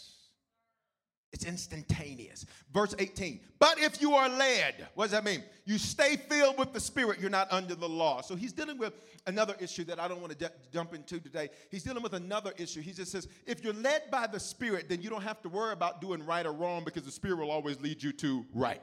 It's 1.41 1.49
instantaneous. 1.49 2.45
Verse 2.71 2.93
18. 2.99 3.39
But 3.57 3.79
if 3.79 3.99
you 3.99 4.13
are 4.13 4.29
led, 4.29 4.87
what 4.93 5.05
does 5.05 5.11
that 5.11 5.25
mean? 5.25 5.43
You 5.65 5.79
stay 5.79 6.15
filled 6.15 6.59
with 6.59 6.71
the 6.71 6.79
Spirit, 6.79 7.19
you're 7.19 7.31
not 7.31 7.51
under 7.51 7.73
the 7.73 7.89
law. 7.89 8.21
So 8.21 8.35
he's 8.35 8.53
dealing 8.53 8.77
with 8.77 8.93
another 9.25 9.55
issue 9.59 9.83
that 9.85 9.99
I 9.99 10.07
don't 10.07 10.21
want 10.21 10.33
to 10.33 10.37
de- 10.37 10.51
jump 10.71 10.93
into 10.93 11.19
today. 11.19 11.49
He's 11.71 11.83
dealing 11.83 12.03
with 12.03 12.13
another 12.13 12.53
issue. 12.57 12.81
He 12.81 12.91
just 12.91 13.11
says, 13.11 13.27
if 13.47 13.63
you're 13.63 13.73
led 13.73 14.11
by 14.11 14.27
the 14.27 14.39
Spirit, 14.39 14.87
then 14.87 15.01
you 15.01 15.09
don't 15.09 15.23
have 15.23 15.41
to 15.41 15.49
worry 15.49 15.73
about 15.73 15.99
doing 15.99 16.23
right 16.25 16.45
or 16.45 16.53
wrong 16.53 16.83
because 16.83 17.03
the 17.03 17.11
Spirit 17.11 17.39
will 17.39 17.49
always 17.49 17.81
lead 17.81 18.03
you 18.03 18.11
to 18.13 18.45
right. 18.53 18.81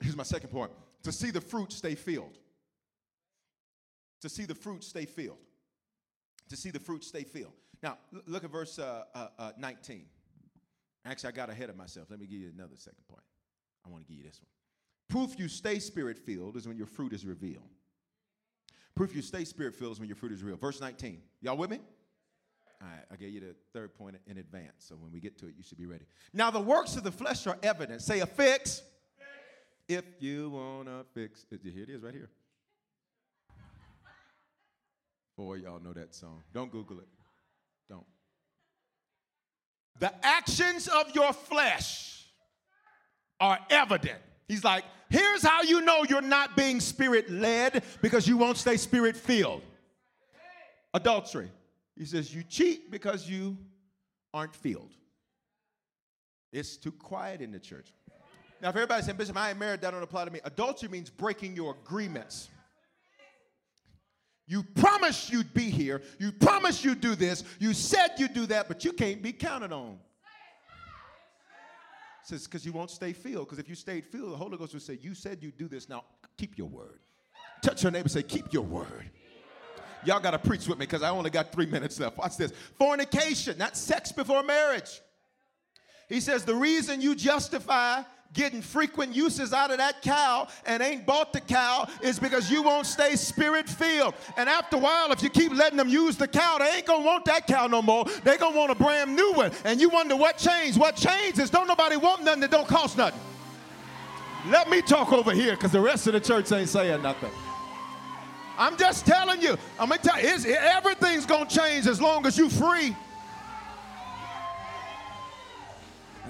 Here's 0.00 0.16
my 0.16 0.22
second 0.22 0.48
point 0.48 0.70
to 1.02 1.12
see 1.12 1.30
the 1.30 1.40
fruit 1.40 1.70
stay 1.72 1.94
filled. 1.94 2.38
To 4.22 4.30
see 4.30 4.46
the 4.46 4.54
fruit 4.54 4.84
stay 4.84 5.04
filled. 5.04 5.44
To 6.48 6.56
see 6.56 6.70
the 6.70 6.80
fruit 6.80 7.04
stay 7.04 7.24
filled. 7.24 7.52
Now, 7.82 7.98
look 8.26 8.44
at 8.44 8.50
verse 8.50 8.78
uh, 8.78 9.04
uh, 9.14 9.28
uh, 9.38 9.52
19. 9.58 10.06
Actually, 11.04 11.28
I 11.28 11.32
got 11.32 11.50
ahead 11.50 11.68
of 11.68 11.76
myself. 11.76 12.08
Let 12.10 12.20
me 12.20 12.26
give 12.26 12.38
you 12.38 12.50
another 12.54 12.76
second 12.76 13.04
point. 13.08 13.24
I 13.84 13.90
want 13.90 14.06
to 14.06 14.08
give 14.08 14.18
you 14.18 14.28
this 14.28 14.40
one. 14.40 14.48
Proof 15.08 15.38
you 15.38 15.48
stay 15.48 15.78
spirit 15.78 16.18
filled 16.18 16.56
is 16.56 16.66
when 16.66 16.76
your 16.76 16.86
fruit 16.86 17.12
is 17.12 17.26
revealed. 17.26 17.68
Proof 18.94 19.14
you 19.14 19.22
stay 19.22 19.44
spirit 19.44 19.74
filled 19.74 19.92
is 19.92 19.98
when 19.98 20.08
your 20.08 20.16
fruit 20.16 20.32
is 20.32 20.42
real. 20.42 20.56
Verse 20.56 20.80
19. 20.80 21.20
Y'all 21.40 21.56
with 21.56 21.70
me? 21.70 21.80
All 22.80 22.88
right, 22.88 23.04
I 23.12 23.16
gave 23.16 23.32
you 23.32 23.40
the 23.40 23.54
third 23.72 23.94
point 23.94 24.16
in 24.26 24.38
advance, 24.38 24.72
so 24.78 24.96
when 24.96 25.12
we 25.12 25.20
get 25.20 25.38
to 25.38 25.46
it, 25.46 25.54
you 25.56 25.62
should 25.62 25.78
be 25.78 25.86
ready. 25.86 26.04
Now, 26.32 26.50
the 26.50 26.60
works 26.60 26.96
of 26.96 27.04
the 27.04 27.12
flesh 27.12 27.46
are 27.46 27.56
evident. 27.62 28.02
Say 28.02 28.20
a 28.20 28.26
fix. 28.26 28.82
If 29.88 30.04
you 30.20 30.50
want 30.50 30.86
to 30.86 31.04
fix 31.12 31.44
uh, 31.52 31.56
it. 31.56 31.72
Here 31.72 31.84
it 31.84 31.90
is 31.90 32.02
right 32.02 32.14
here. 32.14 32.30
Boy, 35.36 35.54
y'all 35.56 35.80
know 35.80 35.92
that 35.92 36.14
song. 36.14 36.42
Don't 36.52 36.70
Google 36.70 36.98
it. 37.00 37.08
Don't. 37.88 38.04
The 39.98 40.12
actions 40.24 40.88
of 40.88 41.14
your 41.14 41.32
flesh 41.32 42.26
are 43.40 43.58
evident. 43.70 44.18
He's 44.48 44.64
like, 44.64 44.84
here's 45.10 45.42
how 45.42 45.62
you 45.62 45.80
know 45.80 46.04
you're 46.08 46.20
not 46.20 46.56
being 46.56 46.80
spirit 46.80 47.30
led 47.30 47.82
because 48.00 48.26
you 48.26 48.36
won't 48.36 48.56
stay 48.56 48.76
spirit 48.76 49.16
filled. 49.16 49.62
Adultery. 50.94 51.50
He 51.96 52.04
says, 52.04 52.34
you 52.34 52.42
cheat 52.42 52.90
because 52.90 53.28
you 53.28 53.56
aren't 54.34 54.54
filled. 54.54 54.90
It's 56.52 56.76
too 56.76 56.92
quiet 56.92 57.40
in 57.40 57.50
the 57.50 57.58
church. 57.58 57.92
Now, 58.60 58.68
if 58.68 58.76
everybody's 58.76 59.06
saying, 59.06 59.16
Bishop, 59.16 59.36
I 59.36 59.50
ain't 59.50 59.58
married, 59.58 59.80
that 59.80 59.90
don't 59.90 60.02
apply 60.02 60.24
to 60.24 60.30
me. 60.30 60.40
Adultery 60.44 60.88
means 60.88 61.10
breaking 61.10 61.56
your 61.56 61.76
agreements. 61.82 62.48
You 64.46 64.62
promised 64.62 65.30
you'd 65.32 65.54
be 65.54 65.70
here. 65.70 66.02
You 66.18 66.32
promised 66.32 66.84
you'd 66.84 67.00
do 67.00 67.14
this. 67.14 67.44
You 67.58 67.72
said 67.74 68.10
you'd 68.18 68.34
do 68.34 68.46
that, 68.46 68.68
but 68.68 68.84
you 68.84 68.92
can't 68.92 69.22
be 69.22 69.32
counted 69.32 69.72
on. 69.72 69.98
Says, 72.24 72.44
because 72.44 72.64
you 72.64 72.72
won't 72.72 72.90
stay 72.90 73.12
filled. 73.12 73.46
Because 73.46 73.58
if 73.58 73.68
you 73.68 73.74
stayed 73.74 74.04
filled, 74.04 74.32
the 74.32 74.36
Holy 74.36 74.56
Ghost 74.56 74.74
would 74.74 74.82
say, 74.82 74.98
You 75.00 75.14
said 75.14 75.38
you'd 75.42 75.58
do 75.58 75.68
this. 75.68 75.88
Now 75.88 76.04
keep 76.36 76.56
your 76.56 76.68
word. 76.68 77.00
Touch 77.62 77.82
your 77.82 77.92
neighbor 77.92 78.08
say, 78.08 78.22
Keep 78.22 78.52
your 78.52 78.62
word. 78.62 79.10
Y'all 80.04 80.20
got 80.20 80.32
to 80.32 80.38
preach 80.38 80.66
with 80.66 80.78
me 80.78 80.86
because 80.86 81.02
I 81.02 81.10
only 81.10 81.30
got 81.30 81.52
three 81.52 81.66
minutes 81.66 81.98
left. 82.00 82.18
Watch 82.18 82.36
this. 82.36 82.52
Fornication, 82.76 83.56
not 83.58 83.76
sex 83.76 84.10
before 84.10 84.42
marriage. 84.42 85.00
He 86.08 86.20
says, 86.20 86.44
The 86.44 86.54
reason 86.54 87.00
you 87.00 87.14
justify 87.14 88.02
getting 88.34 88.62
frequent 88.62 89.14
uses 89.14 89.52
out 89.52 89.70
of 89.70 89.78
that 89.78 90.00
cow 90.02 90.48
and 90.64 90.82
ain't 90.82 91.04
bought 91.04 91.32
the 91.32 91.40
cow 91.40 91.86
is 92.02 92.18
because 92.18 92.50
you 92.50 92.62
won't 92.62 92.86
stay 92.86 93.14
spirit 93.14 93.68
filled. 93.68 94.14
And 94.36 94.48
after 94.48 94.76
a 94.76 94.80
while, 94.80 95.12
if 95.12 95.22
you 95.22 95.28
keep 95.28 95.52
letting 95.52 95.76
them 95.76 95.88
use 95.88 96.16
the 96.16 96.28
cow, 96.28 96.58
they 96.58 96.76
ain't 96.76 96.86
gonna 96.86 97.04
want 97.04 97.24
that 97.26 97.46
cow 97.46 97.66
no 97.66 97.82
more. 97.82 98.04
They 98.24 98.38
gonna 98.38 98.56
want 98.56 98.70
a 98.70 98.74
brand 98.74 99.14
new 99.14 99.32
one. 99.34 99.52
And 99.64 99.80
you 99.80 99.88
wonder 99.88 100.16
what 100.16 100.38
changed. 100.38 100.78
What 100.78 100.96
changed 100.96 101.38
is 101.38 101.50
don't 101.50 101.68
nobody 101.68 101.96
want 101.96 102.24
nothing 102.24 102.40
that 102.40 102.50
don't 102.50 102.68
cost 102.68 102.96
nothing. 102.96 103.20
Let 104.48 104.68
me 104.68 104.82
talk 104.82 105.12
over 105.12 105.32
here 105.32 105.52
because 105.52 105.72
the 105.72 105.80
rest 105.80 106.06
of 106.06 106.14
the 106.14 106.20
church 106.20 106.50
ain't 106.52 106.68
saying 106.68 107.02
nothing. 107.02 107.30
I'm 108.58 108.76
just 108.76 109.06
telling 109.06 109.40
you. 109.40 109.56
I'm 109.78 109.88
gonna 109.88 110.02
tell 110.02 110.20
you, 110.20 110.54
everything's 110.54 111.26
gonna 111.26 111.48
change 111.48 111.86
as 111.86 112.00
long 112.00 112.26
as 112.26 112.36
you 112.36 112.48
free. 112.48 112.96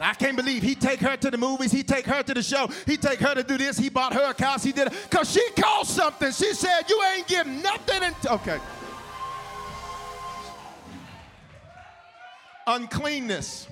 I 0.00 0.14
can't 0.14 0.36
believe 0.36 0.62
he 0.62 0.74
take 0.74 1.00
her 1.00 1.16
to 1.16 1.30
the 1.30 1.38
movies, 1.38 1.70
he 1.70 1.82
take 1.82 2.06
her 2.06 2.22
to 2.22 2.34
the 2.34 2.42
show, 2.42 2.68
he 2.86 2.96
take 2.96 3.20
her 3.20 3.34
to 3.34 3.42
do 3.42 3.58
this, 3.58 3.78
he 3.78 3.88
bought 3.88 4.14
her 4.14 4.34
a 4.36 4.42
house, 4.42 4.64
he 4.64 4.72
did 4.72 4.88
it. 4.88 4.94
Because 5.08 5.30
she 5.30 5.46
called 5.50 5.86
something. 5.86 6.32
She 6.32 6.54
said, 6.54 6.82
you 6.88 7.00
ain't 7.14 7.26
giving 7.26 7.62
nothing. 7.62 8.02
And 8.02 8.14
okay. 8.26 8.58
Uncleanness, 12.66 13.68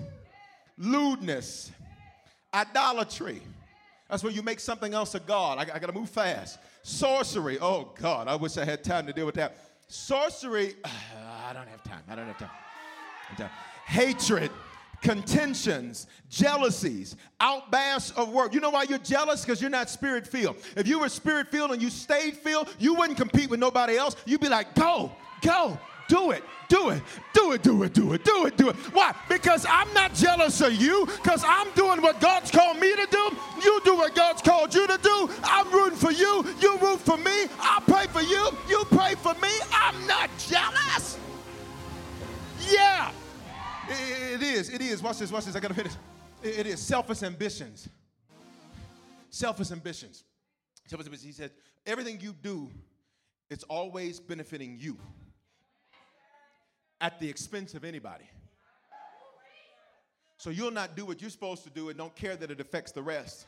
lewdness, 0.77 1.71
idolatry. 2.53 3.41
That's 4.09 4.25
when 4.25 4.35
you 4.35 4.43
make 4.43 4.61
something 4.61 4.93
else 4.93 5.15
a 5.15 5.21
God. 5.21 5.59
I, 5.59 5.63
I 5.63 5.79
got 5.79 5.87
to 5.87 5.93
move 5.93 6.11
fast. 6.11 6.59
Sorcery. 6.83 7.59
Oh, 7.61 7.93
God, 8.01 8.27
I 8.27 8.35
wish 8.35 8.57
I 8.57 8.65
had 8.65 8.83
time 8.83 9.07
to 9.07 9.13
deal 9.13 9.27
with 9.27 9.37
that. 9.37 9.57
Sorcery. 9.87 10.75
I 10.85 11.53
don't 11.53 11.69
have 11.69 11.83
time. 11.85 12.03
I 12.09 12.17
don't 12.17 12.27
have 12.27 12.39
time. 12.39 13.51
Hatred 13.87 14.51
contentions, 15.01 16.07
jealousies, 16.29 17.17
outbursts 17.41 18.11
of 18.13 18.31
work. 18.31 18.55
You 18.55 18.61
know 18.61 18.71
why 18.71 18.85
you're 18.85 18.99
jealous? 18.99 19.45
Because 19.45 19.61
you're 19.61 19.71
not 19.71 19.91
spirit 19.91 20.27
filled. 20.27 20.57
If 20.77 20.87
you 20.87 21.01
were 21.01 21.09
spirit 21.09 21.49
filled 21.49 21.73
and 21.73 21.83
you 21.83 21.91
stayed 21.91 22.37
filled, 22.37 22.75
you 22.79 22.95
wouldn't 22.95 23.19
compete 23.19 23.51
with 23.51 23.61
nobody 23.61 23.97
else. 23.97 24.17
You'd 24.27 24.41
be 24.41 24.49
like, 24.49 24.75
go, 24.75 25.13
go, 25.43 25.79
do 26.09 26.33
it, 26.33 26.43
do 26.69 26.91
it, 26.91 27.03
do 27.33 27.53
it, 27.53 27.63
do 27.63 27.83
it, 27.85 27.95
do 27.95 28.13
it, 28.13 28.25
do 28.25 28.47
it, 28.47 28.57
do 28.57 28.69
it. 28.69 28.77
Why? 28.93 29.15
Because 29.29 29.65
I'm 29.69 29.93
not 29.95 30.13
jealous 30.13 30.61
of 30.61 30.75
you, 30.75 31.07
because 31.07 31.45
I'm 31.47 31.71
doing 31.73 32.03
what 32.03 32.21
God's 32.21 32.51
called 32.51 32.79
me 32.79 32.95
to 32.95 33.07
do. 33.11 33.37
You 33.63 33.81
do 33.85 33.97
what 33.97 34.15
God's 34.15 34.43
called 34.43 34.75
you 34.75 34.87
to 34.87 34.99
do. 34.99 35.31
I'm 35.45 35.71
rooting 35.71 35.99
for 35.99 36.11
you. 36.11 36.45
You 36.61 36.79
root 36.79 37.01
for 37.01 37.17
me. 37.17 37.47
I 37.61 37.81
pray 37.87 38.07
for 38.09 38.23
you. 38.23 38.51
You 38.69 38.85
pray 38.91 39.15
for 39.15 39.35
me. 39.35 39.51
I'm 39.73 40.07
not 40.07 40.31
jealous. 40.39 41.17
Yeah. 42.69 43.13
It 43.91 44.43
is. 44.43 44.69
It 44.71 44.81
is. 44.81 45.03
Watch 45.03 45.19
this. 45.19 45.33
Watch 45.33 45.47
this. 45.47 45.57
I 45.57 45.61
gotta 45.61 45.75
finish. 45.75 45.93
It 46.43 46.67
is 46.67 46.81
selfish 46.81 47.23
ambitions. 47.23 47.89
Selfish 49.29 49.71
ambitions. 49.71 50.25
Selfish 50.87 51.07
ambitions. 51.07 51.27
He 51.27 51.33
said, 51.33 51.51
everything 51.87 52.21
you 52.21 52.33
do, 52.33 52.71
it's 53.51 53.65
always 53.65 54.21
benefiting 54.21 54.77
you 54.79 54.97
at 57.01 57.19
the 57.21 57.29
expense 57.29 57.75
of 57.75 57.85
anybody. 57.85 58.25
So 60.37 60.51
you'll 60.51 60.71
not 60.71 60.97
do 60.97 61.05
what 61.05 61.21
you're 61.21 61.31
supposed 61.31 61.65
to 61.65 61.71
do 61.71 61.91
and 61.91 61.99
don't 61.99 62.15
care 62.15 62.37
that 62.37 62.51
it 62.51 62.61
affects 62.61 62.93
the 62.93 63.03
rest. 63.03 63.47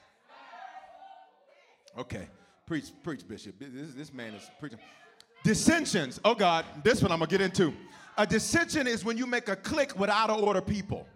Okay, 1.96 2.28
preach, 2.66 2.90
preach, 3.02 3.26
Bishop. 3.26 3.54
This, 3.58 3.94
this 3.94 4.12
man 4.12 4.34
is 4.34 4.50
preaching. 4.60 4.78
Dissensions. 5.44 6.20
Oh 6.24 6.34
God, 6.34 6.64
this 6.84 7.02
one 7.02 7.10
I'm 7.10 7.18
gonna 7.18 7.30
get 7.30 7.40
into. 7.40 7.72
A 8.16 8.26
dissension 8.26 8.86
is 8.86 9.04
when 9.04 9.16
you 9.16 9.26
make 9.26 9.48
a 9.48 9.56
click 9.56 9.98
with 9.98 10.10
out 10.10 10.30
of 10.30 10.42
order 10.42 10.60
people. 10.60 11.06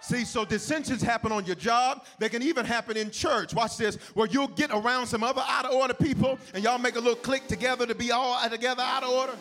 See, 0.00 0.24
so 0.24 0.44
dissensions 0.44 1.00
happen 1.00 1.30
on 1.30 1.46
your 1.46 1.54
job. 1.54 2.04
They 2.18 2.28
can 2.28 2.42
even 2.42 2.66
happen 2.66 2.96
in 2.96 3.12
church. 3.12 3.54
Watch 3.54 3.76
this, 3.76 3.94
where 4.14 4.26
you'll 4.26 4.48
get 4.48 4.72
around 4.72 5.06
some 5.06 5.22
other 5.22 5.42
out 5.46 5.64
of 5.64 5.72
order 5.72 5.94
people 5.94 6.38
and 6.54 6.64
y'all 6.64 6.78
make 6.78 6.96
a 6.96 6.98
little 6.98 7.14
click 7.14 7.46
together 7.46 7.86
to 7.86 7.94
be 7.94 8.10
all 8.10 8.36
together 8.50 8.82
out 8.82 9.04
of 9.04 9.10
order. 9.10 9.36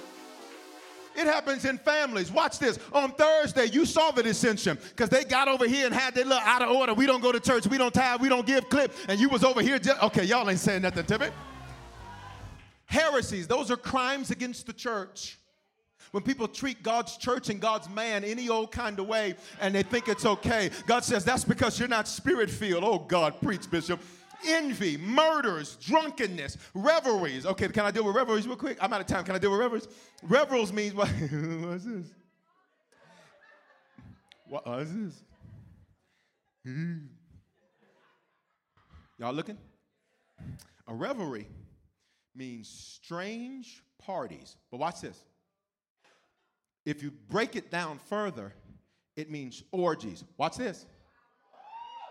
It 1.15 1.25
happens 1.25 1.65
in 1.65 1.79
families. 1.79 2.31
Watch 2.31 2.59
this. 2.59 2.77
On 2.93 3.11
Thursday, 3.11 3.65
you 3.65 3.85
saw 3.85 4.11
the 4.11 4.23
dissension 4.23 4.77
because 4.89 5.09
they 5.09 5.25
got 5.25 5.47
over 5.47 5.67
here 5.67 5.87
and 5.87 5.95
had 5.95 6.13
their 6.13 6.25
little 6.25 6.43
out 6.43 6.61
of 6.61 6.69
order. 6.69 6.93
We 6.93 7.07
don't 7.07 7.21
go 7.21 7.31
to 7.31 7.39
church. 7.39 7.67
We 7.67 7.77
don't 7.77 7.93
tithe. 7.93 8.21
We 8.21 8.29
don't 8.29 8.45
give 8.45 8.69
clip. 8.69 8.93
And 9.09 9.19
you 9.19 9.27
was 9.29 9.43
over 9.43 9.61
here. 9.61 9.77
Just, 9.79 10.01
okay, 10.03 10.23
y'all 10.23 10.49
ain't 10.49 10.59
saying 10.59 10.83
nothing 10.83 11.05
to 11.05 11.19
me 11.19 11.27
heresies, 12.91 13.47
those 13.47 13.71
are 13.71 13.77
crimes 13.77 14.31
against 14.31 14.67
the 14.67 14.73
church. 14.73 15.37
When 16.11 16.23
people 16.23 16.47
treat 16.47 16.83
God's 16.83 17.15
church 17.15 17.49
and 17.49 17.61
God's 17.61 17.89
man 17.89 18.25
any 18.25 18.49
old 18.49 18.71
kind 18.71 18.99
of 18.99 19.07
way 19.07 19.35
and 19.61 19.73
they 19.73 19.83
think 19.83 20.09
it's 20.09 20.25
okay, 20.25 20.69
God 20.85 21.05
says 21.05 21.23
that's 21.23 21.45
because 21.45 21.79
you're 21.79 21.87
not 21.87 22.07
spirit 22.07 22.49
filled. 22.49 22.83
Oh, 22.83 22.99
God, 22.99 23.39
preach, 23.41 23.69
Bishop. 23.71 24.01
Envy, 24.45 24.97
murders, 24.97 25.77
drunkenness, 25.77 26.57
revelries. 26.73 27.45
Okay, 27.45 27.67
can 27.69 27.85
I 27.85 27.91
deal 27.91 28.03
with 28.03 28.15
revelries 28.15 28.45
real 28.45 28.57
quick? 28.57 28.77
I'm 28.81 28.91
out 28.91 28.99
of 28.99 29.07
time. 29.07 29.23
Can 29.23 29.35
I 29.35 29.37
deal 29.37 29.51
with 29.51 29.59
revelries? 29.59 29.87
Revels 30.23 30.73
means 30.73 30.93
what? 30.93 31.07
What's 31.09 31.85
this? 31.85 32.07
What 34.47 34.67
is 34.79 34.93
this? 34.93 35.23
Hmm. 36.65 36.97
Y'all 39.19 39.33
looking? 39.33 39.57
A 40.87 40.93
revelry 40.93 41.47
means 42.35 42.67
strange 42.67 43.83
parties. 43.99 44.55
But 44.69 44.79
watch 44.79 45.01
this. 45.01 45.17
If 46.85 47.03
you 47.03 47.11
break 47.29 47.55
it 47.55 47.69
down 47.69 47.99
further, 48.09 48.53
it 49.15 49.29
means 49.29 49.63
orgies. 49.71 50.23
Watch 50.37 50.57
this. 50.57 50.85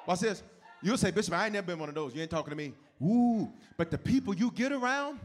Watch 0.06 0.20
this. 0.20 0.42
You'll 0.82 0.96
say, 0.98 1.10
Bishop, 1.10 1.34
I 1.34 1.44
ain't 1.44 1.54
never 1.54 1.66
been 1.66 1.78
one 1.78 1.88
of 1.88 1.94
those. 1.94 2.14
You 2.14 2.22
ain't 2.22 2.30
talking 2.30 2.50
to 2.50 2.56
me. 2.56 2.72
Ooh, 3.02 3.50
but 3.76 3.90
the 3.90 3.98
people 3.98 4.34
you 4.34 4.50
get 4.52 4.72
around, 4.72 5.18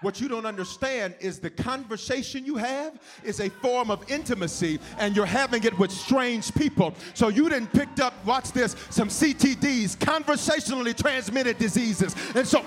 what 0.00 0.20
you 0.20 0.28
don't 0.28 0.46
understand 0.46 1.14
is 1.20 1.38
the 1.38 1.50
conversation 1.50 2.44
you 2.44 2.56
have 2.56 3.00
is 3.22 3.40
a 3.40 3.48
form 3.48 3.90
of 3.90 4.10
intimacy, 4.10 4.80
and 4.98 5.14
you're 5.14 5.26
having 5.26 5.62
it 5.62 5.78
with 5.78 5.92
strange 5.92 6.52
people. 6.54 6.94
So 7.14 7.28
you 7.28 7.48
didn't 7.48 7.72
picked 7.72 8.00
up, 8.00 8.12
watch 8.26 8.52
this, 8.52 8.74
some 8.90 9.08
CTDs, 9.08 9.98
conversationally 10.00 10.92
transmitted 10.92 11.58
diseases. 11.58 12.16
And 12.34 12.46
so 12.46 12.64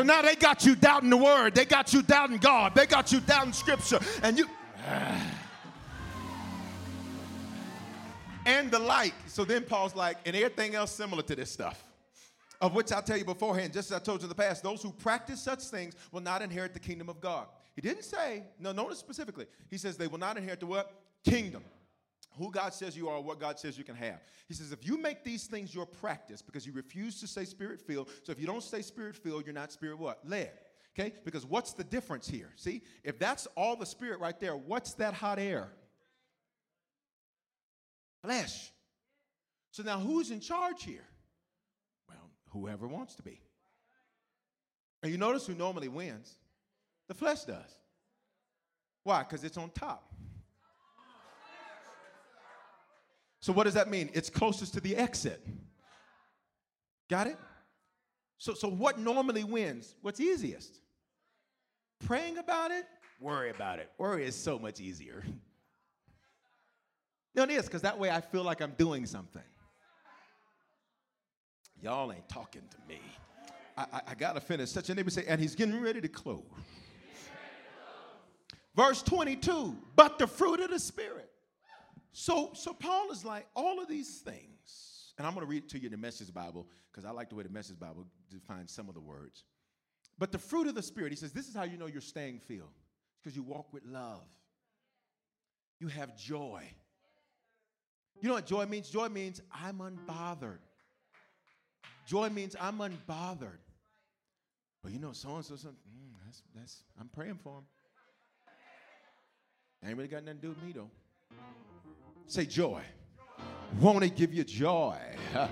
So 0.00 0.04
now 0.04 0.22
they 0.22 0.34
got 0.34 0.64
you 0.64 0.74
doubting 0.74 1.10
the 1.10 1.16
word. 1.18 1.54
They 1.54 1.66
got 1.66 1.92
you 1.92 2.00
doubting 2.00 2.38
God. 2.38 2.74
They 2.74 2.86
got 2.86 3.12
you 3.12 3.20
doubting 3.20 3.52
scripture. 3.52 4.00
And 4.22 4.38
you. 4.38 4.46
and 8.46 8.70
the 8.70 8.78
like. 8.78 9.12
So 9.26 9.44
then 9.44 9.62
Paul's 9.62 9.94
like, 9.94 10.16
and 10.24 10.34
everything 10.34 10.74
else 10.74 10.90
similar 10.90 11.20
to 11.24 11.36
this 11.36 11.50
stuff. 11.50 11.84
Of 12.62 12.74
which 12.74 12.90
I'll 12.92 13.02
tell 13.02 13.18
you 13.18 13.26
beforehand, 13.26 13.74
just 13.74 13.90
as 13.90 13.98
I 13.98 14.02
told 14.02 14.20
you 14.20 14.24
in 14.24 14.30
the 14.30 14.34
past, 14.34 14.62
those 14.62 14.82
who 14.82 14.90
practice 14.90 15.42
such 15.42 15.64
things 15.64 15.92
will 16.12 16.22
not 16.22 16.40
inherit 16.40 16.72
the 16.72 16.80
kingdom 16.80 17.10
of 17.10 17.20
God. 17.20 17.48
He 17.74 17.82
didn't 17.82 18.04
say, 18.04 18.44
no, 18.58 18.72
notice 18.72 18.98
specifically. 19.00 19.48
He 19.68 19.76
says 19.76 19.98
they 19.98 20.06
will 20.06 20.16
not 20.16 20.38
inherit 20.38 20.60
the 20.60 20.66
what? 20.66 20.94
Kingdom 21.24 21.62
who 22.38 22.50
God 22.50 22.72
says 22.72 22.96
you 22.96 23.08
are, 23.08 23.20
what 23.20 23.40
God 23.40 23.58
says 23.58 23.76
you 23.76 23.84
can 23.84 23.96
have. 23.96 24.20
He 24.48 24.54
says, 24.54 24.72
if 24.72 24.86
you 24.86 25.00
make 25.00 25.24
these 25.24 25.46
things 25.46 25.74
your 25.74 25.86
practice, 25.86 26.42
because 26.42 26.66
you 26.66 26.72
refuse 26.72 27.20
to 27.20 27.26
stay 27.26 27.44
spirit 27.44 27.80
filled, 27.80 28.08
so 28.22 28.32
if 28.32 28.40
you 28.40 28.46
don't 28.46 28.62
stay 28.62 28.82
spirit 28.82 29.16
filled, 29.16 29.46
you're 29.46 29.54
not 29.54 29.72
spirit 29.72 29.98
what? 29.98 30.20
Led. 30.24 30.52
Okay? 30.98 31.14
Because 31.24 31.46
what's 31.46 31.72
the 31.72 31.84
difference 31.84 32.28
here? 32.28 32.50
See, 32.56 32.82
if 33.04 33.18
that's 33.18 33.46
all 33.56 33.76
the 33.76 33.86
spirit 33.86 34.20
right 34.20 34.38
there, 34.38 34.56
what's 34.56 34.94
that 34.94 35.14
hot 35.14 35.38
air? 35.38 35.70
Flesh. 38.22 38.70
So 39.70 39.82
now 39.82 39.98
who's 39.98 40.30
in 40.30 40.40
charge 40.40 40.82
here? 40.82 41.06
Well, 42.08 42.30
whoever 42.50 42.86
wants 42.88 43.14
to 43.16 43.22
be. 43.22 43.40
And 45.02 45.10
you 45.10 45.18
notice 45.18 45.46
who 45.46 45.54
normally 45.54 45.88
wins? 45.88 46.36
The 47.08 47.14
flesh 47.14 47.44
does. 47.44 47.78
Why? 49.04 49.20
Because 49.20 49.44
it's 49.44 49.56
on 49.56 49.70
top. 49.70 50.12
So, 53.40 53.52
what 53.52 53.64
does 53.64 53.74
that 53.74 53.88
mean? 53.90 54.10
It's 54.12 54.30
closest 54.30 54.74
to 54.74 54.80
the 54.80 54.96
exit. 54.96 55.44
Got 57.08 57.26
it? 57.26 57.38
So, 58.38 58.54
so 58.54 58.68
what 58.68 58.98
normally 58.98 59.44
wins? 59.44 59.94
What's 60.02 60.20
easiest? 60.20 60.80
Praying 62.06 62.38
about 62.38 62.70
it? 62.70 62.86
Worry 63.20 63.50
about 63.50 63.78
it. 63.78 63.90
Worry 63.98 64.24
is 64.24 64.34
so 64.34 64.58
much 64.58 64.80
easier. 64.80 65.24
No, 67.34 67.42
it 67.42 67.50
is, 67.50 67.66
because 67.66 67.82
that 67.82 67.98
way 67.98 68.10
I 68.10 68.20
feel 68.20 68.42
like 68.42 68.60
I'm 68.60 68.74
doing 68.78 69.06
something. 69.06 69.42
Y'all 71.82 72.12
ain't 72.12 72.28
talking 72.28 72.62
to 72.70 72.76
me. 72.88 73.00
I, 73.76 73.86
I, 73.92 74.00
I 74.08 74.14
gotta 74.14 74.40
finish. 74.40 74.70
Such 74.70 74.90
a 74.90 74.94
neighbor 74.94 75.10
say, 75.10 75.24
and 75.26 75.40
he's 75.40 75.54
getting 75.54 75.80
ready 75.80 76.00
to 76.00 76.08
close. 76.08 76.44
Verse 78.74 79.02
22, 79.02 79.76
but 79.96 80.18
the 80.18 80.26
fruit 80.26 80.60
of 80.60 80.70
the 80.70 80.78
Spirit. 80.78 81.29
So, 82.12 82.50
so 82.54 82.72
Paul 82.72 83.10
is 83.12 83.24
like, 83.24 83.46
all 83.54 83.80
of 83.80 83.88
these 83.88 84.18
things, 84.18 85.12
and 85.16 85.26
I'm 85.26 85.34
going 85.34 85.46
to 85.46 85.50
read 85.50 85.64
it 85.64 85.68
to 85.70 85.78
you 85.78 85.86
in 85.86 85.92
the 85.92 85.98
Message 85.98 86.32
Bible 86.32 86.66
because 86.90 87.04
I 87.04 87.10
like 87.10 87.28
the 87.28 87.36
way 87.36 87.44
the 87.44 87.50
Message 87.50 87.78
Bible 87.78 88.06
defines 88.30 88.72
some 88.72 88.88
of 88.88 88.94
the 88.94 89.00
words. 89.00 89.44
But 90.18 90.32
the 90.32 90.38
fruit 90.38 90.66
of 90.66 90.74
the 90.74 90.82
Spirit, 90.82 91.12
he 91.12 91.16
says, 91.16 91.32
this 91.32 91.48
is 91.48 91.54
how 91.54 91.62
you 91.62 91.76
know 91.76 91.86
you're 91.86 92.00
staying 92.00 92.40
filled. 92.40 92.74
because 93.22 93.36
you 93.36 93.42
walk 93.42 93.72
with 93.72 93.84
love. 93.84 94.26
You 95.78 95.88
have 95.88 96.16
joy. 96.16 96.62
You 98.20 98.28
know 98.28 98.34
what 98.34 98.46
joy 98.46 98.66
means? 98.66 98.90
Joy 98.90 99.08
means 99.08 99.40
I'm 99.52 99.78
unbothered. 99.78 100.58
Joy 102.06 102.28
means 102.28 102.56
I'm 102.60 102.78
unbothered. 102.78 103.60
But 104.82 104.92
you 104.92 104.98
know, 104.98 105.12
so 105.12 105.36
and 105.36 105.44
so, 105.44 105.56
so 105.56 105.68
mm, 105.68 105.74
that's, 106.24 106.42
that's, 106.54 106.82
I'm 106.98 107.08
praying 107.08 107.38
for 107.42 107.58
him. 107.58 107.64
Ain't 109.86 109.96
really 109.96 110.08
got 110.08 110.24
nothing 110.24 110.40
to 110.40 110.46
do 110.46 110.48
with 110.50 110.62
me 110.62 110.72
though. 110.72 110.90
Say 112.30 112.46
joy. 112.46 112.80
Won't 113.80 114.04
it 114.04 114.14
give 114.14 114.32
you 114.32 114.44
joy? 114.44 114.96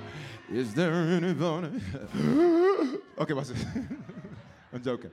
Is 0.49 0.72
there 0.74 0.93
anybody? 0.93 1.81
okay, 3.18 3.35
what's 3.35 3.49
this? 3.49 3.64
I'm 4.72 4.81
joking. 4.85 5.11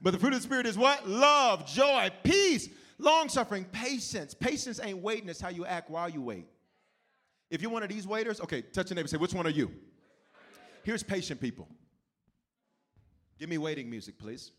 But 0.00 0.12
the 0.12 0.20
fruit 0.20 0.34
of 0.34 0.38
the 0.38 0.44
Spirit 0.44 0.66
is 0.66 0.78
what? 0.78 1.08
Love, 1.08 1.66
joy, 1.66 2.10
peace, 2.22 2.68
long 2.96 3.28
suffering, 3.28 3.64
patience. 3.72 4.34
Patience 4.34 4.78
ain't 4.80 4.98
waiting, 4.98 5.28
it's 5.28 5.40
how 5.40 5.48
you 5.48 5.66
act 5.66 5.90
while 5.90 6.08
you 6.08 6.22
wait. 6.22 6.46
If 7.50 7.60
you're 7.60 7.72
one 7.72 7.82
of 7.82 7.88
these 7.88 8.06
waiters, 8.06 8.40
okay, 8.42 8.62
touch 8.62 8.90
your 8.90 8.94
neighbor 8.94 9.08
say, 9.08 9.16
which 9.16 9.34
one 9.34 9.48
are 9.48 9.50
you? 9.50 9.72
Here's 10.84 11.02
patient 11.02 11.40
people. 11.40 11.66
Give 13.36 13.48
me 13.48 13.58
waiting 13.58 13.90
music, 13.90 14.16
please. 14.16 14.52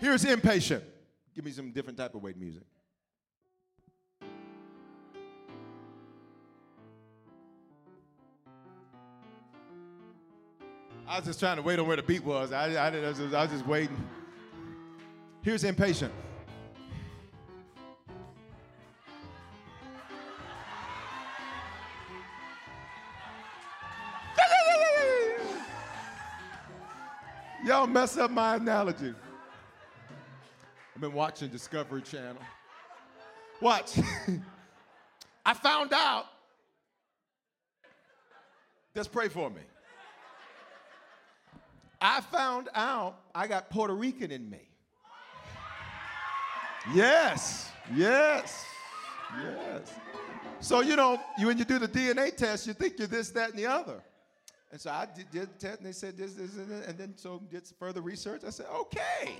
Here's 0.00 0.24
impatient. 0.24 0.82
Give 1.34 1.44
me 1.44 1.50
some 1.50 1.72
different 1.72 1.98
type 1.98 2.14
of 2.14 2.22
wait 2.22 2.36
music. 2.36 2.62
I 11.06 11.16
was 11.16 11.26
just 11.26 11.40
trying 11.40 11.56
to 11.56 11.62
wait 11.62 11.78
on 11.78 11.86
where 11.86 11.96
the 11.96 12.02
beat 12.02 12.22
was. 12.22 12.52
I, 12.52 12.74
I, 12.74 12.88
I, 12.88 13.08
was, 13.08 13.20
I 13.20 13.42
was 13.42 13.50
just 13.50 13.66
waiting. 13.66 13.96
Here's 15.42 15.64
impatient. 15.64 16.12
Y'all 27.64 27.86
mess 27.86 28.18
up 28.18 28.30
my 28.30 28.56
analogy. 28.56 29.14
I've 30.98 31.02
been 31.02 31.12
watching 31.12 31.46
Discovery 31.46 32.02
Channel. 32.02 32.42
Watch. 33.60 34.00
I 35.46 35.54
found 35.54 35.92
out. 35.92 36.24
Just 38.96 39.12
pray 39.12 39.28
for 39.28 39.48
me. 39.48 39.60
I 42.00 42.20
found 42.20 42.68
out 42.74 43.20
I 43.32 43.46
got 43.46 43.70
Puerto 43.70 43.94
Rican 43.94 44.32
in 44.32 44.50
me. 44.50 44.58
Yes, 46.92 47.70
yes, 47.94 48.64
yes. 49.40 49.92
So, 50.58 50.80
you 50.80 50.96
know, 50.96 51.20
you, 51.38 51.46
when 51.46 51.58
you 51.58 51.64
do 51.64 51.78
the 51.78 51.86
DNA 51.86 52.36
test, 52.36 52.66
you 52.66 52.72
think 52.72 52.98
you're 52.98 53.06
this, 53.06 53.30
that, 53.30 53.50
and 53.50 53.58
the 53.60 53.66
other. 53.66 54.02
And 54.72 54.80
so 54.80 54.90
I 54.90 55.06
did, 55.14 55.30
did 55.30 55.42
the 55.42 55.68
test, 55.68 55.78
and 55.78 55.86
they 55.86 55.92
said 55.92 56.16
this, 56.16 56.32
this, 56.32 56.56
and, 56.56 56.68
this, 56.68 56.88
and 56.88 56.98
then 56.98 57.14
so 57.16 57.40
did 57.52 57.62
further 57.78 58.00
research. 58.00 58.42
I 58.44 58.50
said, 58.50 58.66
okay. 58.74 59.36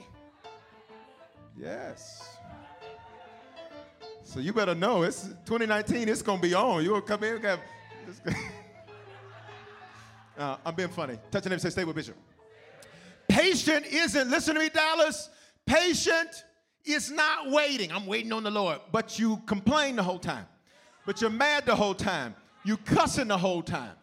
Yes. 1.61 2.37
So 4.25 4.41
you 4.41 4.53
better 4.53 4.75
know 4.75 5.03
it's 5.03 5.23
2019. 5.47 6.09
It's 6.09 6.23
gonna 6.23 6.41
be 6.41 6.55
on. 6.55 6.85
You 6.85 6.93
will 6.93 7.01
come 7.01 7.25
in. 7.25 7.41
Have, 7.43 7.61
uh, 10.39 10.57
I'm 10.65 10.75
being 10.75 10.89
funny. 10.89 11.19
Touch 11.31 11.45
your 11.45 11.51
name. 11.51 11.59
Say, 11.59 11.71
stay 11.71 11.85
with 11.85 11.97
Bishop. 11.97 12.17
Patient 13.29 13.87
isn't. 13.87 14.31
Listen 14.31 14.55
to 14.55 14.61
me, 14.61 14.69
Dallas. 14.69 15.31
Patient 15.67 16.45
is 16.85 17.11
not 17.11 17.51
waiting. 17.51 17.91
I'm 17.91 18.07
waiting 18.07 18.33
on 18.33 18.43
the 18.43 18.51
Lord. 18.51 18.81
But 18.93 19.19
you 19.19 19.39
complain 19.47 19.97
the 19.97 20.03
whole 20.03 20.19
time. 20.19 20.47
But 21.07 21.21
you're 21.21 21.31
mad 21.31 21.67
the 21.67 21.75
whole 21.75 21.95
time. 21.95 22.35
You 22.65 22.77
cussing 22.77 23.29
the 23.29 23.39
whole 23.39 23.63
time. 23.63 23.95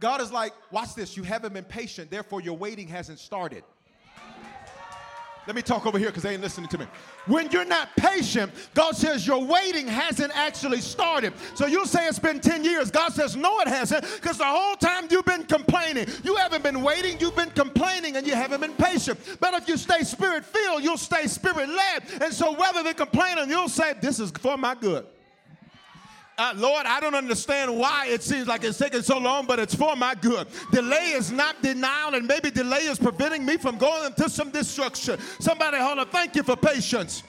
God 0.00 0.20
is 0.20 0.32
like, 0.32 0.52
watch 0.70 0.94
this, 0.94 1.16
you 1.16 1.22
haven't 1.22 1.54
been 1.54 1.64
patient, 1.64 2.10
therefore 2.10 2.40
your 2.40 2.56
waiting 2.56 2.88
hasn't 2.88 3.18
started. 3.18 3.64
Let 5.46 5.56
me 5.56 5.62
talk 5.62 5.84
over 5.84 5.98
here 5.98 6.08
because 6.08 6.22
they 6.22 6.32
ain't 6.32 6.40
listening 6.40 6.68
to 6.70 6.78
me. 6.78 6.86
When 7.26 7.50
you're 7.50 7.66
not 7.66 7.94
patient, 7.96 8.50
God 8.72 8.96
says 8.96 9.26
your 9.26 9.44
waiting 9.44 9.86
hasn't 9.86 10.34
actually 10.34 10.80
started. 10.80 11.34
So 11.54 11.66
you'll 11.66 11.84
say 11.84 12.06
it's 12.06 12.18
been 12.18 12.40
10 12.40 12.64
years. 12.64 12.90
God 12.90 13.12
says, 13.12 13.36
no, 13.36 13.60
it 13.60 13.68
hasn't, 13.68 14.04
because 14.14 14.38
the 14.38 14.46
whole 14.46 14.76
time 14.76 15.06
you've 15.10 15.26
been 15.26 15.44
complaining. 15.44 16.06
You 16.22 16.36
haven't 16.36 16.62
been 16.62 16.82
waiting, 16.82 17.18
you've 17.20 17.36
been 17.36 17.50
complaining, 17.50 18.16
and 18.16 18.26
you 18.26 18.34
haven't 18.34 18.62
been 18.62 18.72
patient. 18.72 19.20
But 19.38 19.52
if 19.54 19.68
you 19.68 19.76
stay 19.76 20.02
spirit 20.02 20.46
filled, 20.46 20.82
you'll 20.82 20.96
stay 20.96 21.26
spirit 21.26 21.68
led. 21.68 22.22
And 22.22 22.32
so 22.32 22.56
rather 22.56 22.82
than 22.82 22.94
complaining, 22.94 23.50
you'll 23.50 23.68
say, 23.68 23.92
this 24.00 24.20
is 24.20 24.30
for 24.30 24.56
my 24.56 24.74
good 24.74 25.04
uh, 26.36 26.52
Lord, 26.56 26.84
I 26.86 27.00
don't 27.00 27.14
understand 27.14 27.76
why 27.76 28.06
it 28.08 28.22
seems 28.22 28.46
like 28.48 28.64
it's 28.64 28.78
taking 28.78 29.02
so 29.02 29.18
long, 29.18 29.46
but 29.46 29.58
it's 29.58 29.74
for 29.74 29.94
my 29.94 30.14
good. 30.14 30.48
Delay 30.72 31.12
is 31.12 31.30
not 31.30 31.62
denial, 31.62 32.14
and 32.14 32.26
maybe 32.26 32.50
delay 32.50 32.86
is 32.86 32.98
preventing 32.98 33.46
me 33.46 33.56
from 33.56 33.78
going 33.78 34.06
into 34.06 34.28
some 34.28 34.50
destruction. 34.50 35.18
Somebody 35.38 35.78
hold 35.78 35.98
up, 35.98 36.10
thank 36.10 36.34
you 36.34 36.42
for 36.42 36.56
patience. 36.56 37.22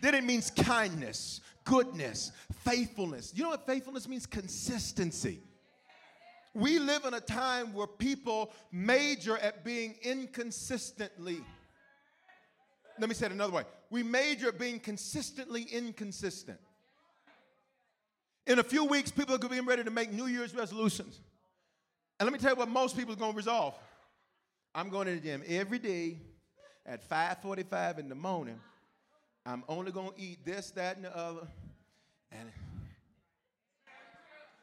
Then 0.00 0.14
it 0.14 0.24
means 0.24 0.50
kindness, 0.50 1.40
goodness, 1.64 2.32
faithfulness. 2.64 3.32
You 3.34 3.44
know 3.44 3.50
what 3.50 3.66
faithfulness 3.66 4.08
means? 4.08 4.26
Consistency. 4.26 5.40
We 6.54 6.80
live 6.80 7.04
in 7.04 7.14
a 7.14 7.20
time 7.20 7.72
where 7.72 7.86
people 7.86 8.52
major 8.72 9.38
at 9.38 9.64
being 9.64 9.94
inconsistently. 10.02 11.40
Let 12.98 13.08
me 13.08 13.14
say 13.14 13.26
it 13.26 13.32
another 13.32 13.52
way. 13.52 13.62
We 13.90 14.02
major 14.02 14.48
at 14.48 14.58
being 14.58 14.80
consistently 14.80 15.62
inconsistent. 15.62 16.58
In 18.48 18.58
a 18.58 18.62
few 18.62 18.86
weeks, 18.86 19.10
people 19.10 19.34
are 19.34 19.38
getting 19.38 19.66
ready 19.66 19.84
to 19.84 19.90
make 19.90 20.10
New 20.10 20.24
Year's 20.24 20.54
resolutions. 20.54 21.20
And 22.18 22.26
let 22.26 22.32
me 22.32 22.38
tell 22.38 22.52
you 22.52 22.56
what 22.56 22.70
most 22.70 22.96
people 22.96 23.12
are 23.12 23.18
going 23.18 23.32
to 23.32 23.36
resolve. 23.36 23.74
I'm 24.74 24.88
going 24.88 25.06
to 25.06 25.14
the 25.14 25.20
gym 25.20 25.42
every 25.46 25.78
day 25.78 26.16
at 26.86 27.06
5:45 27.06 27.98
in 27.98 28.08
the 28.08 28.14
morning. 28.14 28.58
I'm 29.44 29.64
only 29.68 29.92
going 29.92 30.12
to 30.12 30.20
eat 30.20 30.44
this, 30.46 30.70
that, 30.72 30.96
and 30.96 31.04
the 31.04 31.14
other. 31.14 31.46
And 32.32 32.50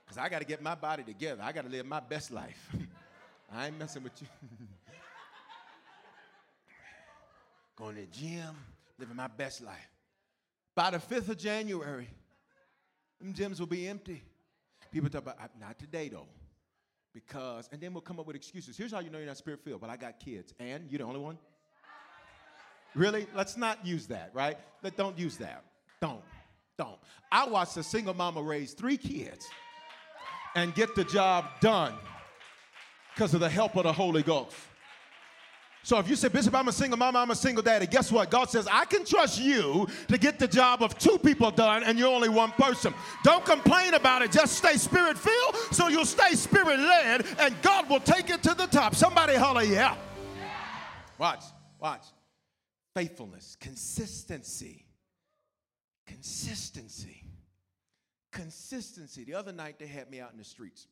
because 0.03 0.17
I 0.17 0.29
got 0.29 0.39
to 0.39 0.45
get 0.45 0.63
my 0.63 0.75
body 0.75 1.03
together. 1.03 1.43
I 1.43 1.51
got 1.51 1.65
to 1.65 1.69
live 1.69 1.86
my 1.86 1.99
best 1.99 2.31
life. 2.31 2.69
I 3.53 3.67
ain't 3.67 3.77
messing 3.77 4.03
with 4.03 4.19
you. 4.19 4.27
going 7.75 7.95
to 7.95 8.01
the 8.01 8.07
gym, 8.07 8.55
living 8.97 9.15
my 9.15 9.27
best 9.27 9.61
life. 9.61 9.89
By 10.73 10.89
the 10.89 10.97
5th 10.97 11.29
of 11.29 11.38
January, 11.38 12.09
them 13.20 13.34
gyms 13.34 13.59
will 13.59 13.68
be 13.68 13.88
empty. 13.88 14.24
People 14.91 15.09
talk 15.09 15.24
about, 15.24 15.38
not 15.59 15.78
today 15.80 16.09
though. 16.09 16.28
Because, 17.13 17.70
and 17.72 17.80
then 17.80 17.93
we'll 17.93 18.01
come 18.01 18.20
up 18.20 18.28
with 18.28 18.36
excuses. 18.36 18.76
Here's 18.76 18.91
how 18.91 18.99
you 18.99 19.09
know 19.09 19.18
you're 19.18 19.28
not 19.28 19.38
spirit 19.38 19.61
filled. 19.63 19.80
But 19.80 19.89
I 19.89 19.95
got 19.95 20.20
kids. 20.20 20.53
And 20.59 20.89
you're 20.89 20.99
the 20.99 21.05
only 21.05 21.20
one? 21.20 21.38
Really? 22.93 23.26
Let's 23.34 23.57
not 23.57 23.86
use 23.86 24.07
that, 24.07 24.32
right? 24.34 24.57
Let, 24.84 24.97
don't 24.97 25.18
use 25.18 25.38
that. 25.38 25.63
Don't. 26.01 26.22
Don't. 26.78 26.97
I 27.32 27.47
watched 27.47 27.78
a 27.78 27.84
single 27.84 28.13
mama 28.13 28.41
raise 28.41 28.74
three 28.74 28.97
kids 28.97 29.47
and 30.55 30.76
get 30.76 30.95
the 30.95 31.03
job 31.05 31.45
done 31.61 31.93
because 33.13 33.34
of 33.34 33.39
the 33.39 33.49
help 33.49 33.76
of 33.78 33.84
the 33.84 33.93
Holy 33.93 34.24
Ghost. 34.24 34.55
So 35.86 35.99
if 35.99 36.09
you 36.09 36.15
say, 36.15 36.29
Bishop, 36.29 36.55
I'm 36.55 36.67
a 36.67 36.71
single 36.71 36.97
mama, 36.97 37.19
I'm 37.19 37.29
a 37.29 37.36
single 37.36 37.61
daddy, 37.61 37.86
guess 37.86 38.11
what? 38.11 38.31
God 38.31 38.49
says, 38.49 38.67
I 38.71 38.86
can 38.86 39.05
trust 39.05 39.39
you 39.39 39.88
to 40.07 40.17
get 40.17 40.39
the 40.39 40.47
job 40.47 40.81
of 40.81 40.97
two 40.97 41.19
people 41.19 41.51
done 41.51 41.83
and 41.83 41.99
you're 41.99 42.11
only 42.11 42.27
one 42.27 42.49
person. 42.53 42.91
Don't 43.23 43.45
complain 43.45 43.93
about 43.93 44.23
it. 44.23 44.31
Just 44.31 44.57
stay 44.57 44.77
spirit 44.77 45.15
filled 45.15 45.55
so 45.69 45.88
you'll 45.88 46.03
stay 46.03 46.33
spirit 46.33 46.79
led 46.79 47.23
and 47.38 47.55
God 47.61 47.88
will 47.88 47.99
take 47.99 48.31
it 48.31 48.41
to 48.41 48.55
the 48.55 48.65
top. 48.65 48.95
Somebody 48.95 49.36
holler, 49.36 49.61
yeah. 49.61 49.95
Watch, 51.19 51.43
watch. 51.79 52.07
Faithfulness, 52.95 53.55
consistency. 53.59 54.88
Consistency. 56.07 57.21
Consistency. 58.31 59.23
The 59.23 59.36
other 59.36 59.51
night 59.51 59.77
they 59.77 59.86
had 59.86 60.09
me 60.09 60.19
out 60.19 60.31
in 60.31 60.39
the 60.39 60.45
streets. 60.45 60.88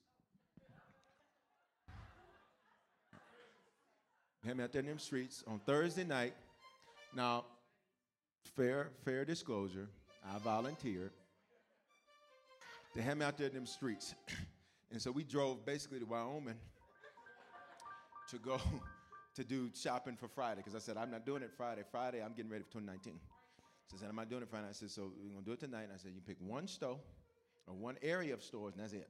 Me 4.57 4.63
out 4.63 4.73
there 4.73 4.81
in 4.81 4.87
them 4.87 4.99
streets 4.99 5.43
on 5.47 5.59
Thursday 5.59 6.03
night. 6.03 6.33
Now, 7.15 7.45
fair, 8.55 8.89
fair 9.05 9.23
disclosure, 9.23 9.87
I 10.25 10.37
volunteered. 10.39 11.11
to 12.93 13.01
me 13.01 13.25
out 13.25 13.37
there 13.37 13.47
in 13.47 13.53
them 13.53 13.65
streets. 13.65 14.13
and 14.91 15.01
so 15.01 15.11
we 15.11 15.23
drove 15.23 15.65
basically 15.65 15.99
to 15.99 16.05
Wyoming 16.05 16.55
to 18.29 18.37
go 18.37 18.59
to 19.35 19.43
do 19.43 19.71
shopping 19.73 20.17
for 20.17 20.27
Friday 20.27 20.57
because 20.57 20.75
I 20.75 20.79
said, 20.79 20.97
I'm 20.97 21.09
not 21.09 21.25
doing 21.25 21.41
it 21.41 21.51
Friday. 21.55 21.83
Friday, 21.89 22.21
I'm 22.21 22.33
getting 22.33 22.51
ready 22.51 22.63
for 22.63 22.79
2019. 22.79 23.19
So 23.87 23.97
I 23.97 23.99
said, 24.01 24.09
I'm 24.09 24.15
not 24.15 24.29
doing 24.29 24.43
it 24.43 24.49
Friday. 24.49 24.67
I 24.69 24.73
said, 24.73 24.91
so 24.91 25.11
we're 25.21 25.31
going 25.31 25.43
to 25.43 25.45
do 25.45 25.53
it 25.53 25.59
tonight. 25.59 25.83
And 25.83 25.93
I 25.93 25.97
said, 25.97 26.11
you 26.13 26.21
pick 26.21 26.37
one 26.39 26.67
store 26.67 26.99
or 27.67 27.73
one 27.73 27.95
area 28.01 28.33
of 28.33 28.43
stores, 28.43 28.73
and 28.75 28.83
that's 28.83 28.93
it. 28.93 29.09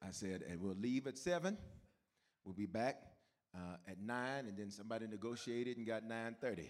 I 0.00 0.10
said, 0.10 0.42
and 0.48 0.60
we'll 0.60 0.76
leave 0.76 1.06
at 1.06 1.18
7 1.18 1.56
We'll 2.44 2.54
be 2.54 2.66
back 2.66 3.02
uh, 3.54 3.76
at 3.88 3.98
9, 4.00 4.46
and 4.46 4.56
then 4.56 4.70
somebody 4.70 5.06
negotiated 5.06 5.76
and 5.76 5.86
got 5.86 6.08
9.30. 6.08 6.68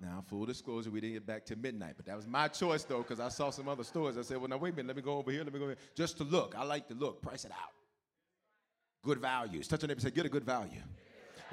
Now, 0.00 0.24
full 0.26 0.46
disclosure, 0.46 0.90
we 0.90 1.00
didn't 1.00 1.14
get 1.14 1.26
back 1.26 1.44
to 1.46 1.56
midnight, 1.56 1.94
but 1.96 2.06
that 2.06 2.16
was 2.16 2.26
my 2.26 2.48
choice, 2.48 2.84
though, 2.84 3.02
because 3.02 3.20
I 3.20 3.28
saw 3.28 3.50
some 3.50 3.68
other 3.68 3.84
stores. 3.84 4.16
I 4.16 4.22
said, 4.22 4.38
well, 4.38 4.48
now, 4.48 4.56
wait 4.56 4.72
a 4.72 4.76
minute, 4.76 4.88
let 4.88 4.96
me 4.96 5.02
go 5.02 5.18
over 5.18 5.30
here, 5.30 5.44
let 5.44 5.52
me 5.52 5.58
go 5.58 5.66
here, 5.66 5.76
just 5.94 6.16
to 6.18 6.24
look. 6.24 6.54
I 6.56 6.64
like 6.64 6.88
to 6.88 6.94
look, 6.94 7.20
price 7.20 7.44
it 7.44 7.52
out. 7.52 7.72
Good 9.02 9.18
values. 9.18 9.68
Touch 9.68 9.82
your 9.82 9.88
neighbor 9.88 10.00
say, 10.00 10.10
get 10.10 10.24
a 10.24 10.30
good 10.30 10.44
value. 10.44 10.80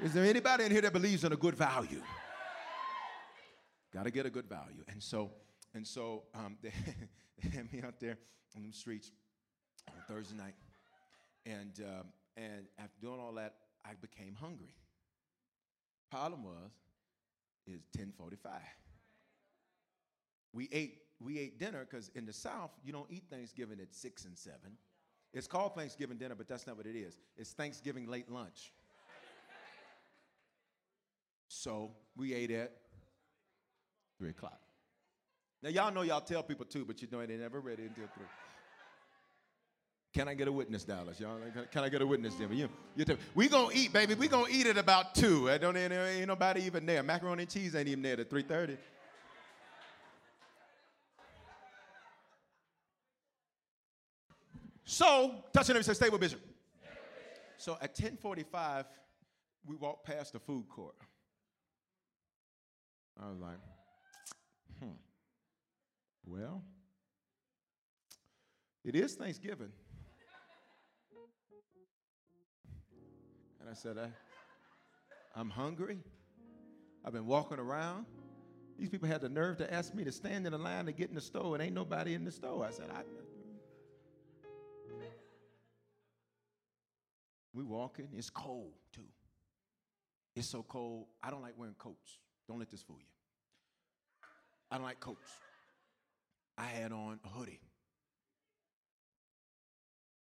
Is 0.02 0.14
there 0.14 0.24
anybody 0.24 0.64
in 0.64 0.70
here 0.70 0.80
that 0.80 0.92
believes 0.92 1.24
in 1.24 1.32
a 1.32 1.36
good 1.36 1.56
value? 1.56 2.00
Got 3.92 4.04
to 4.04 4.10
get 4.10 4.26
a 4.26 4.30
good 4.30 4.48
value. 4.48 4.84
And 4.88 5.02
so, 5.02 5.30
and 5.74 5.86
so 5.86 6.24
um, 6.34 6.56
they 6.62 6.72
had 7.50 7.70
me 7.72 7.82
out 7.82 8.00
there 8.00 8.18
on 8.56 8.62
the 8.66 8.72
streets 8.72 9.10
on 9.88 9.94
Thursday 10.06 10.36
night. 10.36 10.54
And, 11.48 11.80
um, 11.80 12.06
and 12.36 12.66
after 12.78 13.00
doing 13.00 13.18
all 13.18 13.32
that, 13.34 13.54
I 13.84 13.94
became 14.00 14.34
hungry. 14.34 14.74
Problem 16.10 16.44
was, 16.44 16.70
is 17.66 17.80
1045. 17.96 18.52
We 20.52 20.68
ate 20.72 20.98
we 21.20 21.38
ate 21.38 21.58
dinner 21.58 21.84
because 21.88 22.10
in 22.14 22.26
the 22.26 22.32
South, 22.32 22.70
you 22.84 22.92
don't 22.92 23.10
eat 23.10 23.24
Thanksgiving 23.28 23.80
at 23.80 23.92
six 23.92 24.24
and 24.24 24.38
seven. 24.38 24.76
It's 25.32 25.48
called 25.48 25.74
Thanksgiving 25.74 26.16
dinner, 26.16 26.36
but 26.36 26.48
that's 26.48 26.66
not 26.66 26.76
what 26.76 26.86
it 26.86 26.96
is. 26.96 27.18
It's 27.36 27.52
Thanksgiving 27.52 28.06
late 28.06 28.30
lunch. 28.30 28.72
So 31.48 31.90
we 32.16 32.34
ate 32.34 32.50
at 32.50 32.72
three 34.18 34.30
o'clock. 34.30 34.60
Now 35.62 35.70
y'all 35.70 35.92
know 35.92 36.02
y'all 36.02 36.20
tell 36.20 36.42
people 36.42 36.66
too, 36.66 36.84
but 36.84 37.02
you 37.02 37.08
know 37.10 37.24
they 37.26 37.36
never 37.36 37.60
ready 37.60 37.84
until 37.84 38.06
three. 38.14 38.26
Can 40.14 40.26
I 40.26 40.34
get 40.34 40.48
a 40.48 40.52
witness, 40.52 40.84
Dallas? 40.84 41.20
Y'all, 41.20 41.38
can 41.70 41.84
I 41.84 41.88
get 41.88 42.00
a 42.00 42.06
witness, 42.06 42.34
Denver? 42.34 42.54
You, 42.54 42.68
you 42.96 43.04
we 43.34 43.48
gonna 43.48 43.68
eat, 43.74 43.92
baby. 43.92 44.14
We 44.14 44.26
gonna 44.26 44.48
eat 44.50 44.66
at 44.66 44.78
about 44.78 45.14
two. 45.14 45.50
I 45.50 45.58
don't 45.58 45.76
ain't, 45.76 45.92
ain't 45.92 46.26
nobody 46.26 46.62
even 46.62 46.86
there. 46.86 47.02
Macaroni 47.02 47.42
and 47.42 47.50
cheese 47.50 47.74
ain't 47.74 47.88
even 47.88 48.02
there 48.02 48.18
at 48.18 48.30
three 48.30 48.42
thirty. 48.42 48.78
So, 54.90 55.44
touch 55.52 55.68
your 55.68 55.74
neighbor 55.74 55.82
say, 55.82 55.92
stay 55.92 56.08
with 56.08 56.22
Bishop. 56.22 56.40
So 57.58 57.72
at 57.74 57.90
1045, 57.90 58.86
we 59.66 59.76
walked 59.76 60.06
past 60.06 60.32
the 60.32 60.38
food 60.38 60.66
court. 60.70 60.94
I 63.22 63.28
was 63.28 63.38
like, 63.38 63.58
hmm. 64.80 64.92
Well, 66.24 66.62
it 68.82 68.94
is 68.94 69.14
Thanksgiving. 69.14 69.72
I 73.70 73.74
said, 73.74 73.98
I, 73.98 74.08
I'm 75.38 75.50
hungry. 75.50 75.98
I've 77.04 77.12
been 77.12 77.26
walking 77.26 77.58
around. 77.58 78.06
These 78.78 78.88
people 78.88 79.08
had 79.08 79.20
the 79.20 79.28
nerve 79.28 79.58
to 79.58 79.72
ask 79.72 79.94
me 79.94 80.04
to 80.04 80.12
stand 80.12 80.46
in 80.46 80.54
a 80.54 80.58
line 80.58 80.86
to 80.86 80.92
get 80.92 81.08
in 81.08 81.14
the 81.14 81.20
store, 81.20 81.54
and 81.54 81.62
ain't 81.62 81.74
nobody 81.74 82.14
in 82.14 82.24
the 82.24 82.30
store. 82.30 82.64
I 82.64 82.70
said, 82.70 82.86
I. 82.94 83.02
We 87.52 87.64
walking. 87.64 88.08
It's 88.12 88.30
cold 88.30 88.72
too. 88.92 89.02
It's 90.36 90.48
so 90.48 90.62
cold. 90.62 91.06
I 91.22 91.30
don't 91.30 91.42
like 91.42 91.54
wearing 91.56 91.74
coats. 91.74 92.18
Don't 92.46 92.58
let 92.58 92.70
this 92.70 92.82
fool 92.82 92.98
you. 93.00 93.06
I 94.70 94.76
don't 94.76 94.84
like 94.84 95.00
coats. 95.00 95.30
I 96.56 96.64
had 96.64 96.92
on 96.92 97.18
a 97.24 97.28
hoodie. 97.28 97.60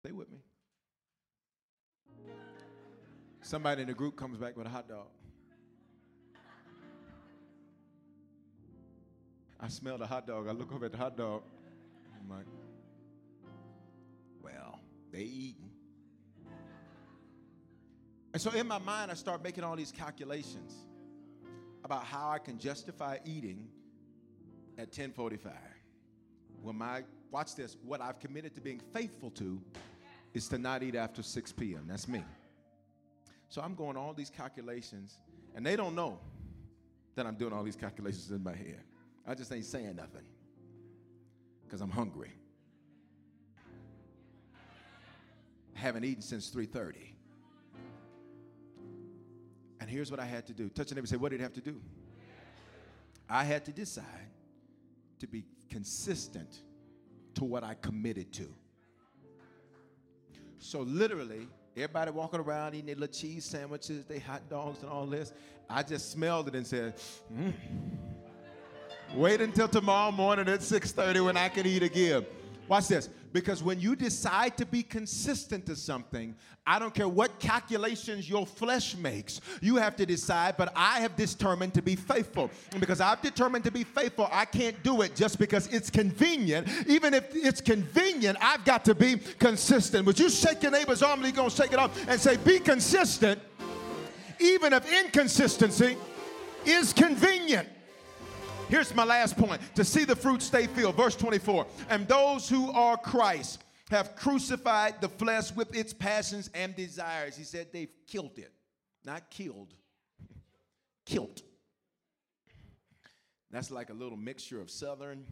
Stay 0.00 0.12
with 0.12 0.30
me. 0.30 0.38
Somebody 3.48 3.80
in 3.80 3.88
the 3.88 3.94
group 3.94 4.14
comes 4.14 4.36
back 4.36 4.58
with 4.58 4.66
a 4.66 4.68
hot 4.68 4.90
dog. 4.90 5.06
I 9.58 9.68
smell 9.68 9.96
the 9.96 10.06
hot 10.06 10.26
dog. 10.26 10.48
I 10.48 10.50
look 10.50 10.70
over 10.70 10.84
at 10.84 10.92
the 10.92 10.98
hot 10.98 11.16
dog. 11.16 11.40
I'm 12.20 12.28
like, 12.28 12.44
well, 14.42 14.80
they 15.10 15.22
eating. 15.22 15.70
And 18.34 18.42
so 18.42 18.50
in 18.50 18.66
my 18.66 18.76
mind, 18.76 19.10
I 19.10 19.14
start 19.14 19.42
making 19.42 19.64
all 19.64 19.76
these 19.76 19.92
calculations 19.92 20.74
about 21.84 22.04
how 22.04 22.28
I 22.28 22.40
can 22.40 22.58
justify 22.58 23.16
eating 23.24 23.66
at 24.76 24.88
1045. 24.88 25.54
When 26.60 26.76
my, 26.76 27.02
watch 27.30 27.56
this, 27.56 27.78
what 27.82 28.02
I've 28.02 28.20
committed 28.20 28.54
to 28.56 28.60
being 28.60 28.82
faithful 28.92 29.30
to 29.30 29.58
is 30.34 30.48
to 30.48 30.58
not 30.58 30.82
eat 30.82 30.96
after 30.96 31.22
6 31.22 31.52
p.m. 31.52 31.86
That's 31.88 32.08
me. 32.08 32.22
So 33.58 33.64
I'm 33.64 33.74
going 33.74 33.96
all 33.96 34.14
these 34.14 34.30
calculations, 34.30 35.18
and 35.56 35.66
they 35.66 35.74
don't 35.74 35.96
know 35.96 36.20
that 37.16 37.26
I'm 37.26 37.34
doing 37.34 37.52
all 37.52 37.64
these 37.64 37.74
calculations 37.74 38.30
in 38.30 38.40
my 38.44 38.54
head. 38.54 38.84
I 39.26 39.34
just 39.34 39.52
ain't 39.52 39.64
saying 39.64 39.96
nothing 39.96 40.22
because 41.64 41.80
I'm 41.80 41.90
hungry. 41.90 42.30
I 45.74 45.80
haven't 45.80 46.04
eaten 46.04 46.22
since 46.22 46.50
3:30. 46.50 47.16
And 49.80 49.90
here's 49.90 50.12
what 50.12 50.20
I 50.20 50.24
had 50.24 50.46
to 50.46 50.54
do. 50.54 50.68
Touch 50.68 50.90
the 50.90 50.94
neighbor 50.94 51.08
say, 51.08 51.16
What 51.16 51.32
did 51.32 51.40
I 51.40 51.42
have 51.42 51.54
to 51.54 51.60
do? 51.60 51.80
I 53.28 53.42
had 53.42 53.64
to 53.64 53.72
decide 53.72 54.30
to 55.18 55.26
be 55.26 55.44
consistent 55.68 56.62
to 57.34 57.42
what 57.44 57.64
I 57.64 57.74
committed 57.74 58.32
to. 58.34 58.54
So, 60.58 60.82
literally, 60.82 61.48
everybody 61.82 62.10
walking 62.10 62.40
around 62.40 62.74
eating 62.74 62.86
their 62.86 62.96
little 62.96 63.14
cheese 63.14 63.44
sandwiches, 63.44 64.04
their 64.04 64.20
hot 64.20 64.42
dogs, 64.48 64.82
and 64.82 64.90
all 64.90 65.06
this, 65.06 65.32
I 65.70 65.82
just 65.82 66.10
smelled 66.10 66.48
it 66.48 66.54
and 66.54 66.66
said, 66.66 66.94
mm. 67.32 67.52
Wait 69.14 69.40
until 69.40 69.68
tomorrow 69.68 70.12
morning 70.12 70.48
at 70.48 70.60
6:30 70.60 71.24
when 71.24 71.36
I 71.36 71.48
can 71.48 71.66
eat 71.66 71.82
again. 71.82 72.26
Watch 72.68 72.88
this. 72.88 73.08
Because 73.32 73.62
when 73.62 73.80
you 73.80 73.94
decide 73.94 74.56
to 74.56 74.66
be 74.66 74.82
consistent 74.82 75.66
to 75.66 75.76
something, 75.76 76.34
I 76.66 76.78
don't 76.78 76.94
care 76.94 77.08
what 77.08 77.38
calculations 77.38 78.28
your 78.28 78.46
flesh 78.46 78.96
makes, 78.96 79.40
you 79.60 79.76
have 79.76 79.96
to 79.96 80.06
decide, 80.06 80.56
but 80.56 80.72
I 80.76 81.00
have 81.00 81.16
determined 81.16 81.74
to 81.74 81.82
be 81.82 81.96
faithful. 81.96 82.50
And 82.72 82.80
because 82.80 83.00
I've 83.00 83.22
determined 83.22 83.64
to 83.64 83.70
be 83.70 83.84
faithful, 83.84 84.28
I 84.30 84.44
can't 84.44 84.82
do 84.82 85.02
it 85.02 85.14
just 85.16 85.38
because 85.38 85.66
it's 85.68 85.90
convenient. 85.90 86.68
Even 86.86 87.14
if 87.14 87.24
it's 87.34 87.60
convenient, 87.60 88.38
I've 88.40 88.64
got 88.64 88.84
to 88.86 88.94
be 88.94 89.16
consistent. 89.38 90.06
Would 90.06 90.18
you 90.18 90.30
shake 90.30 90.62
your 90.62 90.72
neighbor's 90.72 91.02
arm 91.02 91.24
and 91.24 91.34
going 91.34 91.50
to 91.50 91.56
shake 91.56 91.72
it 91.72 91.78
off 91.78 92.08
and 92.08 92.20
say, 92.20 92.36
Be 92.36 92.58
consistent, 92.58 93.40
even 94.40 94.72
if 94.72 94.90
inconsistency 94.92 95.96
is 96.66 96.92
convenient. 96.92 97.68
Here's 98.68 98.94
my 98.94 99.04
last 99.04 99.36
point 99.36 99.60
to 99.76 99.84
see 99.84 100.04
the 100.04 100.16
fruit 100.16 100.42
stay 100.42 100.66
filled. 100.66 100.96
Verse 100.96 101.16
24. 101.16 101.66
And 101.88 102.06
those 102.06 102.48
who 102.48 102.70
are 102.72 102.96
Christ 102.96 103.62
have 103.90 104.14
crucified 104.16 105.00
the 105.00 105.08
flesh 105.08 105.52
with 105.52 105.74
its 105.74 105.94
passions 105.94 106.50
and 106.54 106.76
desires. 106.76 107.36
He 107.36 107.44
said 107.44 107.68
they've 107.72 107.92
killed 108.06 108.38
it, 108.38 108.52
not 109.04 109.30
killed, 109.30 109.72
killed. 111.06 111.42
That's 113.50 113.70
like 113.70 113.88
a 113.88 113.94
little 113.94 114.18
mixture 114.18 114.60
of 114.60 114.70
Southern 114.70 115.24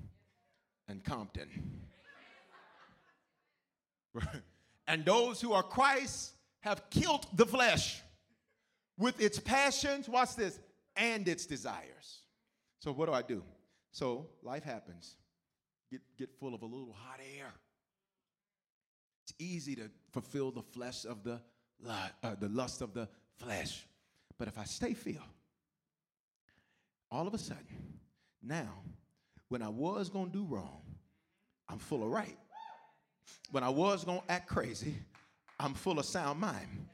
and 0.88 1.04
Compton. 1.04 1.50
and 4.88 5.04
those 5.04 5.40
who 5.42 5.52
are 5.52 5.62
Christ 5.62 6.32
have 6.60 6.88
killed 6.88 7.26
the 7.34 7.44
flesh 7.44 8.00
with 8.98 9.20
its 9.20 9.38
passions, 9.38 10.08
watch 10.08 10.34
this, 10.36 10.58
and 10.96 11.28
its 11.28 11.44
desires. 11.44 12.15
So 12.86 12.92
what 12.92 13.06
do 13.06 13.14
I 13.14 13.22
do? 13.22 13.42
So 13.90 14.28
life 14.44 14.62
happens. 14.62 15.16
Get, 15.90 16.02
get 16.16 16.30
full 16.38 16.54
of 16.54 16.62
a 16.62 16.66
little 16.66 16.94
hot 16.96 17.18
air. 17.36 17.52
It's 19.24 19.34
easy 19.40 19.74
to 19.74 19.90
fulfill 20.12 20.52
the 20.52 20.62
flesh 20.62 21.04
of 21.04 21.24
the, 21.24 21.40
uh, 21.84 22.36
the 22.38 22.48
lust 22.48 22.82
of 22.82 22.94
the 22.94 23.08
flesh. 23.38 23.84
But 24.38 24.46
if 24.46 24.56
I 24.56 24.62
stay 24.62 24.94
filled, 24.94 25.18
all 27.10 27.26
of 27.26 27.34
a 27.34 27.38
sudden, 27.38 27.64
now, 28.40 28.70
when 29.48 29.62
I 29.62 29.68
was 29.68 30.08
gonna 30.08 30.30
do 30.30 30.44
wrong, 30.44 30.82
I'm 31.68 31.80
full 31.80 32.04
of 32.04 32.08
right. 32.08 32.38
When 33.50 33.64
I 33.64 33.68
was 33.68 34.04
gonna 34.04 34.22
act 34.28 34.48
crazy, 34.48 34.94
I'm 35.58 35.74
full 35.74 35.98
of 35.98 36.04
sound 36.04 36.38
mind. 36.38 36.86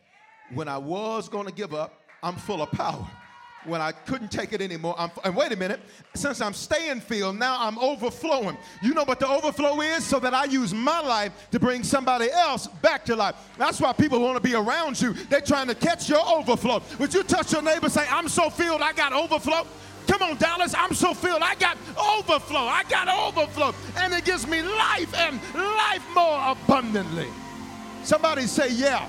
When 0.54 0.68
I 0.68 0.78
was 0.78 1.28
gonna 1.28 1.52
give 1.52 1.74
up, 1.74 2.00
I'm 2.22 2.36
full 2.36 2.62
of 2.62 2.70
power 2.70 3.10
when 3.64 3.80
I 3.80 3.92
couldn't 3.92 4.30
take 4.30 4.52
it 4.52 4.60
anymore. 4.60 4.94
I'm, 4.98 5.10
and 5.24 5.36
wait 5.36 5.52
a 5.52 5.56
minute, 5.56 5.80
since 6.14 6.40
I'm 6.40 6.54
staying 6.54 7.00
filled, 7.00 7.38
now 7.38 7.56
I'm 7.60 7.78
overflowing. 7.78 8.56
You 8.82 8.94
know 8.94 9.04
what 9.04 9.20
the 9.20 9.28
overflow 9.28 9.80
is? 9.80 10.04
So 10.04 10.18
that 10.20 10.34
I 10.34 10.44
use 10.44 10.74
my 10.74 11.00
life 11.00 11.32
to 11.50 11.60
bring 11.60 11.82
somebody 11.82 12.30
else 12.30 12.66
back 12.66 13.04
to 13.06 13.16
life. 13.16 13.36
That's 13.58 13.80
why 13.80 13.92
people 13.92 14.20
want 14.20 14.36
to 14.36 14.42
be 14.42 14.54
around 14.54 15.00
you. 15.00 15.12
They're 15.12 15.40
trying 15.40 15.68
to 15.68 15.74
catch 15.74 16.08
your 16.08 16.26
overflow. 16.26 16.82
Would 16.98 17.14
you 17.14 17.22
touch 17.22 17.52
your 17.52 17.62
neighbor 17.62 17.88
say, 17.88 18.06
I'm 18.10 18.28
so 18.28 18.50
filled, 18.50 18.82
I 18.82 18.92
got 18.92 19.12
overflow? 19.12 19.66
Come 20.06 20.22
on, 20.22 20.36
Dallas, 20.36 20.74
I'm 20.74 20.94
so 20.94 21.14
filled. 21.14 21.42
I 21.42 21.54
got 21.54 21.76
overflow. 21.96 22.60
I 22.60 22.82
got 22.88 23.08
overflow. 23.08 23.72
And 23.96 24.12
it 24.12 24.24
gives 24.24 24.46
me 24.46 24.60
life 24.62 25.14
and 25.14 25.40
life 25.54 26.04
more 26.14 26.40
abundantly. 26.50 27.28
Somebody 28.02 28.42
say, 28.42 28.70
Yeah. 28.72 29.08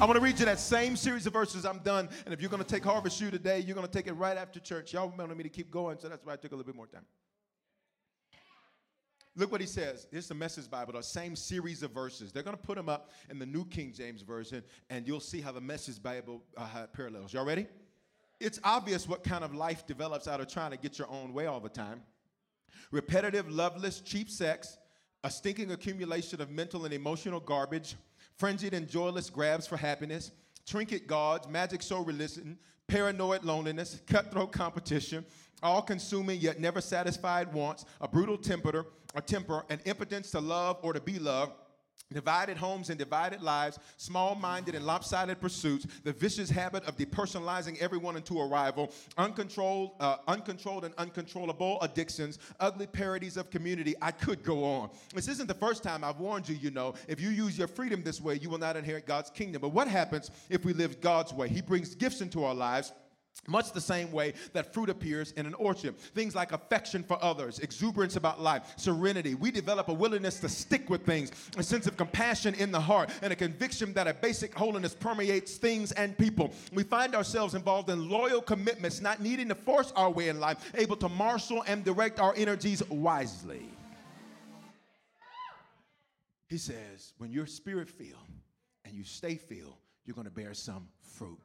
I 0.00 0.06
want 0.06 0.16
to 0.16 0.20
read 0.20 0.40
you 0.40 0.44
that 0.46 0.58
same 0.58 0.96
series 0.96 1.24
of 1.28 1.32
verses. 1.32 1.64
I'm 1.64 1.78
done. 1.78 2.08
And 2.24 2.34
if 2.34 2.40
you're 2.40 2.50
going 2.50 2.62
to 2.62 2.68
take 2.68 2.84
Harvest 2.84 3.20
U 3.20 3.30
today, 3.30 3.60
you're 3.60 3.76
going 3.76 3.86
to 3.86 3.92
take 3.92 4.08
it 4.08 4.14
right 4.14 4.36
after 4.36 4.58
church. 4.58 4.92
Y'all 4.92 5.12
wanted 5.16 5.36
me 5.36 5.44
to 5.44 5.48
keep 5.48 5.70
going, 5.70 5.98
so 6.00 6.08
that's 6.08 6.26
why 6.26 6.32
I 6.32 6.36
took 6.36 6.50
a 6.50 6.56
little 6.56 6.66
bit 6.66 6.74
more 6.74 6.88
time. 6.88 7.04
Look 9.36 9.52
what 9.52 9.60
he 9.60 9.68
says. 9.68 10.08
Here's 10.10 10.26
the 10.26 10.34
Message 10.34 10.68
Bible, 10.68 10.94
the 10.94 11.02
same 11.02 11.36
series 11.36 11.84
of 11.84 11.92
verses. 11.92 12.32
They're 12.32 12.42
going 12.42 12.56
to 12.56 12.62
put 12.62 12.76
them 12.76 12.88
up 12.88 13.12
in 13.30 13.38
the 13.38 13.46
New 13.46 13.64
King 13.66 13.92
James 13.96 14.22
Version, 14.22 14.64
and 14.90 15.06
you'll 15.06 15.20
see 15.20 15.40
how 15.40 15.52
the 15.52 15.60
Message 15.60 16.02
Bible 16.02 16.42
uh, 16.56 16.86
parallels. 16.92 17.32
Y'all 17.32 17.46
ready? 17.46 17.68
It's 18.40 18.58
obvious 18.64 19.08
what 19.08 19.22
kind 19.22 19.44
of 19.44 19.54
life 19.54 19.86
develops 19.86 20.26
out 20.26 20.40
of 20.40 20.48
trying 20.48 20.72
to 20.72 20.76
get 20.76 20.98
your 20.98 21.08
own 21.08 21.32
way 21.32 21.46
all 21.46 21.60
the 21.60 21.68
time. 21.68 22.02
Repetitive, 22.90 23.48
loveless, 23.48 24.00
cheap 24.00 24.28
sex, 24.28 24.76
a 25.22 25.30
stinking 25.30 25.70
accumulation 25.70 26.40
of 26.40 26.50
mental 26.50 26.84
and 26.84 26.92
emotional 26.92 27.38
garbage, 27.38 27.94
frenzied 28.38 28.74
and 28.74 28.88
joyless 28.88 29.30
grabs 29.30 29.66
for 29.66 29.76
happiness, 29.76 30.30
trinket 30.66 31.06
gods, 31.06 31.48
magic 31.48 31.82
soul 31.82 32.04
religion, 32.04 32.58
paranoid 32.88 33.44
loneliness, 33.44 34.00
cutthroat 34.06 34.52
competition, 34.52 35.24
all 35.62 35.82
consuming 35.82 36.40
yet 36.40 36.60
never 36.60 36.80
satisfied 36.80 37.52
wants, 37.52 37.84
a 38.00 38.08
brutal 38.08 38.36
temper, 38.36 38.86
a 39.14 39.20
temper, 39.20 39.64
an 39.70 39.80
impotence 39.84 40.30
to 40.30 40.40
love 40.40 40.78
or 40.82 40.92
to 40.92 41.00
be 41.00 41.18
loved, 41.18 41.52
divided 42.12 42.56
homes 42.56 42.90
and 42.90 42.98
divided 42.98 43.42
lives, 43.42 43.78
small 43.96 44.34
minded 44.34 44.74
and 44.74 44.86
lopsided 44.86 45.40
pursuits, 45.40 45.86
the 46.04 46.12
vicious 46.12 46.48
habit 46.48 46.84
of 46.84 46.96
depersonalizing 46.96 47.78
everyone 47.80 48.16
into 48.16 48.40
a 48.40 48.46
rival, 48.46 48.92
uncontrolled, 49.18 49.92
uh, 50.00 50.16
uncontrolled 50.28 50.84
and 50.84 50.94
uncontrollable 50.96 51.78
addictions, 51.82 52.38
ugly 52.60 52.86
parodies 52.86 53.36
of 53.36 53.50
community. 53.50 53.94
I 54.00 54.12
could 54.12 54.42
go 54.42 54.64
on. 54.64 54.90
This 55.14 55.28
isn't 55.28 55.48
the 55.48 55.54
first 55.54 55.82
time 55.82 56.04
I've 56.04 56.20
warned 56.20 56.48
you, 56.48 56.54
you 56.54 56.70
know. 56.70 56.94
If 57.08 57.20
you 57.20 57.30
use 57.30 57.58
your 57.58 57.68
freedom 57.68 58.02
this 58.02 58.20
way, 58.20 58.36
you 58.36 58.48
will 58.48 58.58
not 58.58 58.76
inherit 58.76 59.06
God's 59.06 59.30
kingdom. 59.30 59.60
But 59.60 59.70
what 59.70 59.88
happens 59.88 60.30
if 60.48 60.64
we 60.64 60.72
live 60.72 61.00
God's 61.00 61.32
way? 61.32 61.48
He 61.48 61.60
brings 61.60 61.94
gifts 61.94 62.20
into 62.20 62.44
our 62.44 62.54
lives 62.54 62.92
much 63.46 63.72
the 63.72 63.80
same 63.80 64.10
way 64.10 64.32
that 64.52 64.72
fruit 64.72 64.88
appears 64.88 65.32
in 65.32 65.46
an 65.46 65.54
orchard. 65.54 65.98
Things 65.98 66.34
like 66.34 66.52
affection 66.52 67.02
for 67.02 67.22
others, 67.22 67.58
exuberance 67.58 68.16
about 68.16 68.40
life, 68.40 68.74
serenity. 68.76 69.34
We 69.34 69.50
develop 69.50 69.88
a 69.88 69.92
willingness 69.92 70.40
to 70.40 70.48
stick 70.48 70.88
with 70.88 71.04
things, 71.04 71.32
a 71.56 71.62
sense 71.62 71.86
of 71.86 71.96
compassion 71.96 72.54
in 72.54 72.72
the 72.72 72.80
heart, 72.80 73.10
and 73.22 73.32
a 73.32 73.36
conviction 73.36 73.92
that 73.94 74.08
a 74.08 74.14
basic 74.14 74.54
holiness 74.54 74.94
permeates 74.94 75.56
things 75.56 75.92
and 75.92 76.16
people. 76.16 76.52
We 76.72 76.84
find 76.84 77.14
ourselves 77.14 77.54
involved 77.54 77.90
in 77.90 78.08
loyal 78.08 78.40
commitments, 78.40 79.00
not 79.00 79.20
needing 79.20 79.48
to 79.48 79.54
force 79.54 79.92
our 79.96 80.10
way 80.10 80.28
in 80.28 80.40
life, 80.40 80.72
able 80.74 80.96
to 80.96 81.08
marshal 81.08 81.62
and 81.66 81.84
direct 81.84 82.20
our 82.20 82.34
energies 82.36 82.88
wisely. 82.88 83.68
He 86.48 86.58
says, 86.58 87.12
when 87.18 87.32
you're 87.32 87.46
spirit 87.46 87.88
filled 87.88 88.28
and 88.84 88.94
you 88.94 89.02
stay 89.02 89.34
filled, 89.34 89.76
you're 90.06 90.14
going 90.14 90.26
to 90.26 90.30
bear 90.30 90.54
some 90.54 90.88
fruit. 91.00 91.38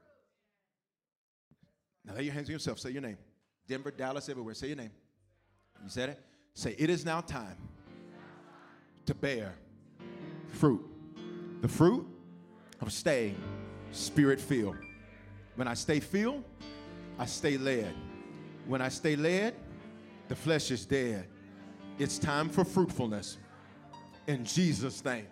Now 2.05 2.15
lay 2.15 2.23
your 2.23 2.33
hands 2.33 2.49
on 2.49 2.53
yourself. 2.53 2.79
Say 2.79 2.91
your 2.91 3.01
name. 3.01 3.17
Denver, 3.67 3.91
Dallas, 3.91 4.29
everywhere. 4.29 4.53
Say 4.53 4.67
your 4.67 4.77
name. 4.77 4.91
You 5.83 5.89
said 5.89 6.09
it? 6.09 6.19
Say, 6.53 6.75
it 6.77 6.89
is 6.89 7.05
now 7.05 7.21
time 7.21 7.57
to 9.05 9.13
bear 9.13 9.53
fruit. 10.47 10.85
The 11.61 11.67
fruit 11.67 12.07
of 12.81 12.91
staying 12.91 13.35
spirit 13.91 14.39
filled. 14.39 14.77
When 15.55 15.67
I 15.67 15.73
stay 15.73 15.99
filled, 15.99 16.43
I 17.17 17.25
stay 17.25 17.57
led. 17.57 17.93
When 18.67 18.81
I 18.81 18.89
stay 18.89 19.15
led, 19.15 19.55
the 20.27 20.35
flesh 20.35 20.71
is 20.71 20.85
dead. 20.85 21.27
It's 21.97 22.17
time 22.17 22.49
for 22.49 22.63
fruitfulness. 22.63 23.37
In 24.27 24.45
Jesus' 24.45 25.03
name. 25.03 25.27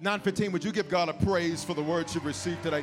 915, 0.00 0.52
would 0.52 0.64
you 0.64 0.72
give 0.72 0.88
God 0.88 1.08
a 1.08 1.12
praise 1.12 1.62
for 1.62 1.74
the 1.74 1.82
words 1.82 2.14
you've 2.14 2.24
received 2.24 2.62
today? 2.62 2.82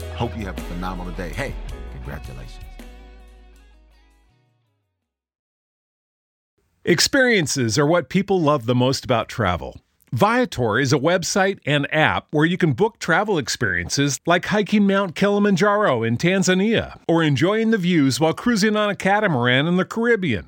Hope 0.21 0.37
you 0.37 0.45
have 0.45 0.55
a 0.55 0.61
phenomenal 0.61 1.11
day. 1.13 1.29
Hey, 1.29 1.55
congratulations. 1.93 2.63
Experiences 6.85 7.79
are 7.79 7.87
what 7.87 8.07
people 8.07 8.39
love 8.39 8.67
the 8.67 8.75
most 8.75 9.03
about 9.03 9.29
travel. 9.29 9.81
Viator 10.13 10.77
is 10.77 10.93
a 10.93 10.99
website 10.99 11.57
and 11.65 11.91
app 11.91 12.27
where 12.29 12.45
you 12.45 12.55
can 12.55 12.73
book 12.73 12.99
travel 12.99 13.39
experiences 13.39 14.19
like 14.27 14.45
hiking 14.45 14.85
Mount 14.85 15.15
Kilimanjaro 15.15 16.03
in 16.03 16.17
Tanzania 16.17 16.99
or 17.07 17.23
enjoying 17.23 17.71
the 17.71 17.79
views 17.79 18.19
while 18.19 18.35
cruising 18.35 18.75
on 18.75 18.91
a 18.91 18.95
catamaran 18.95 19.65
in 19.65 19.77
the 19.77 19.85
Caribbean. 19.85 20.47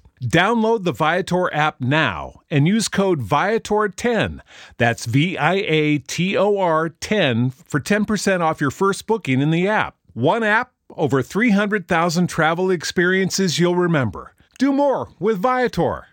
Download 0.21 0.83
the 0.83 0.91
Viator 0.91 1.51
app 1.51 1.81
now 1.81 2.41
and 2.51 2.67
use 2.67 2.87
code 2.87 3.21
Viator10. 3.21 4.41
That's 4.77 5.05
V 5.05 5.35
I 5.35 5.55
A 5.55 5.97
T 5.97 6.37
O 6.37 6.59
R 6.59 6.89
10 6.89 7.49
for 7.49 7.79
10% 7.79 8.41
off 8.41 8.61
your 8.61 8.69
first 8.69 9.07
booking 9.07 9.41
in 9.41 9.49
the 9.49 9.67
app. 9.67 9.95
One 10.13 10.43
app, 10.43 10.71
over 10.95 11.23
300,000 11.23 12.27
travel 12.27 12.69
experiences 12.69 13.57
you'll 13.57 13.75
remember. 13.75 14.35
Do 14.59 14.71
more 14.71 15.09
with 15.19 15.41
Viator. 15.41 16.05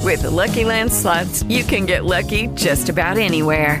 With 0.00 0.22
the 0.22 0.30
Lucky 0.30 0.64
Land 0.64 0.92
slots, 0.92 1.44
you 1.44 1.62
can 1.62 1.86
get 1.86 2.04
lucky 2.04 2.48
just 2.54 2.88
about 2.88 3.16
anywhere. 3.16 3.80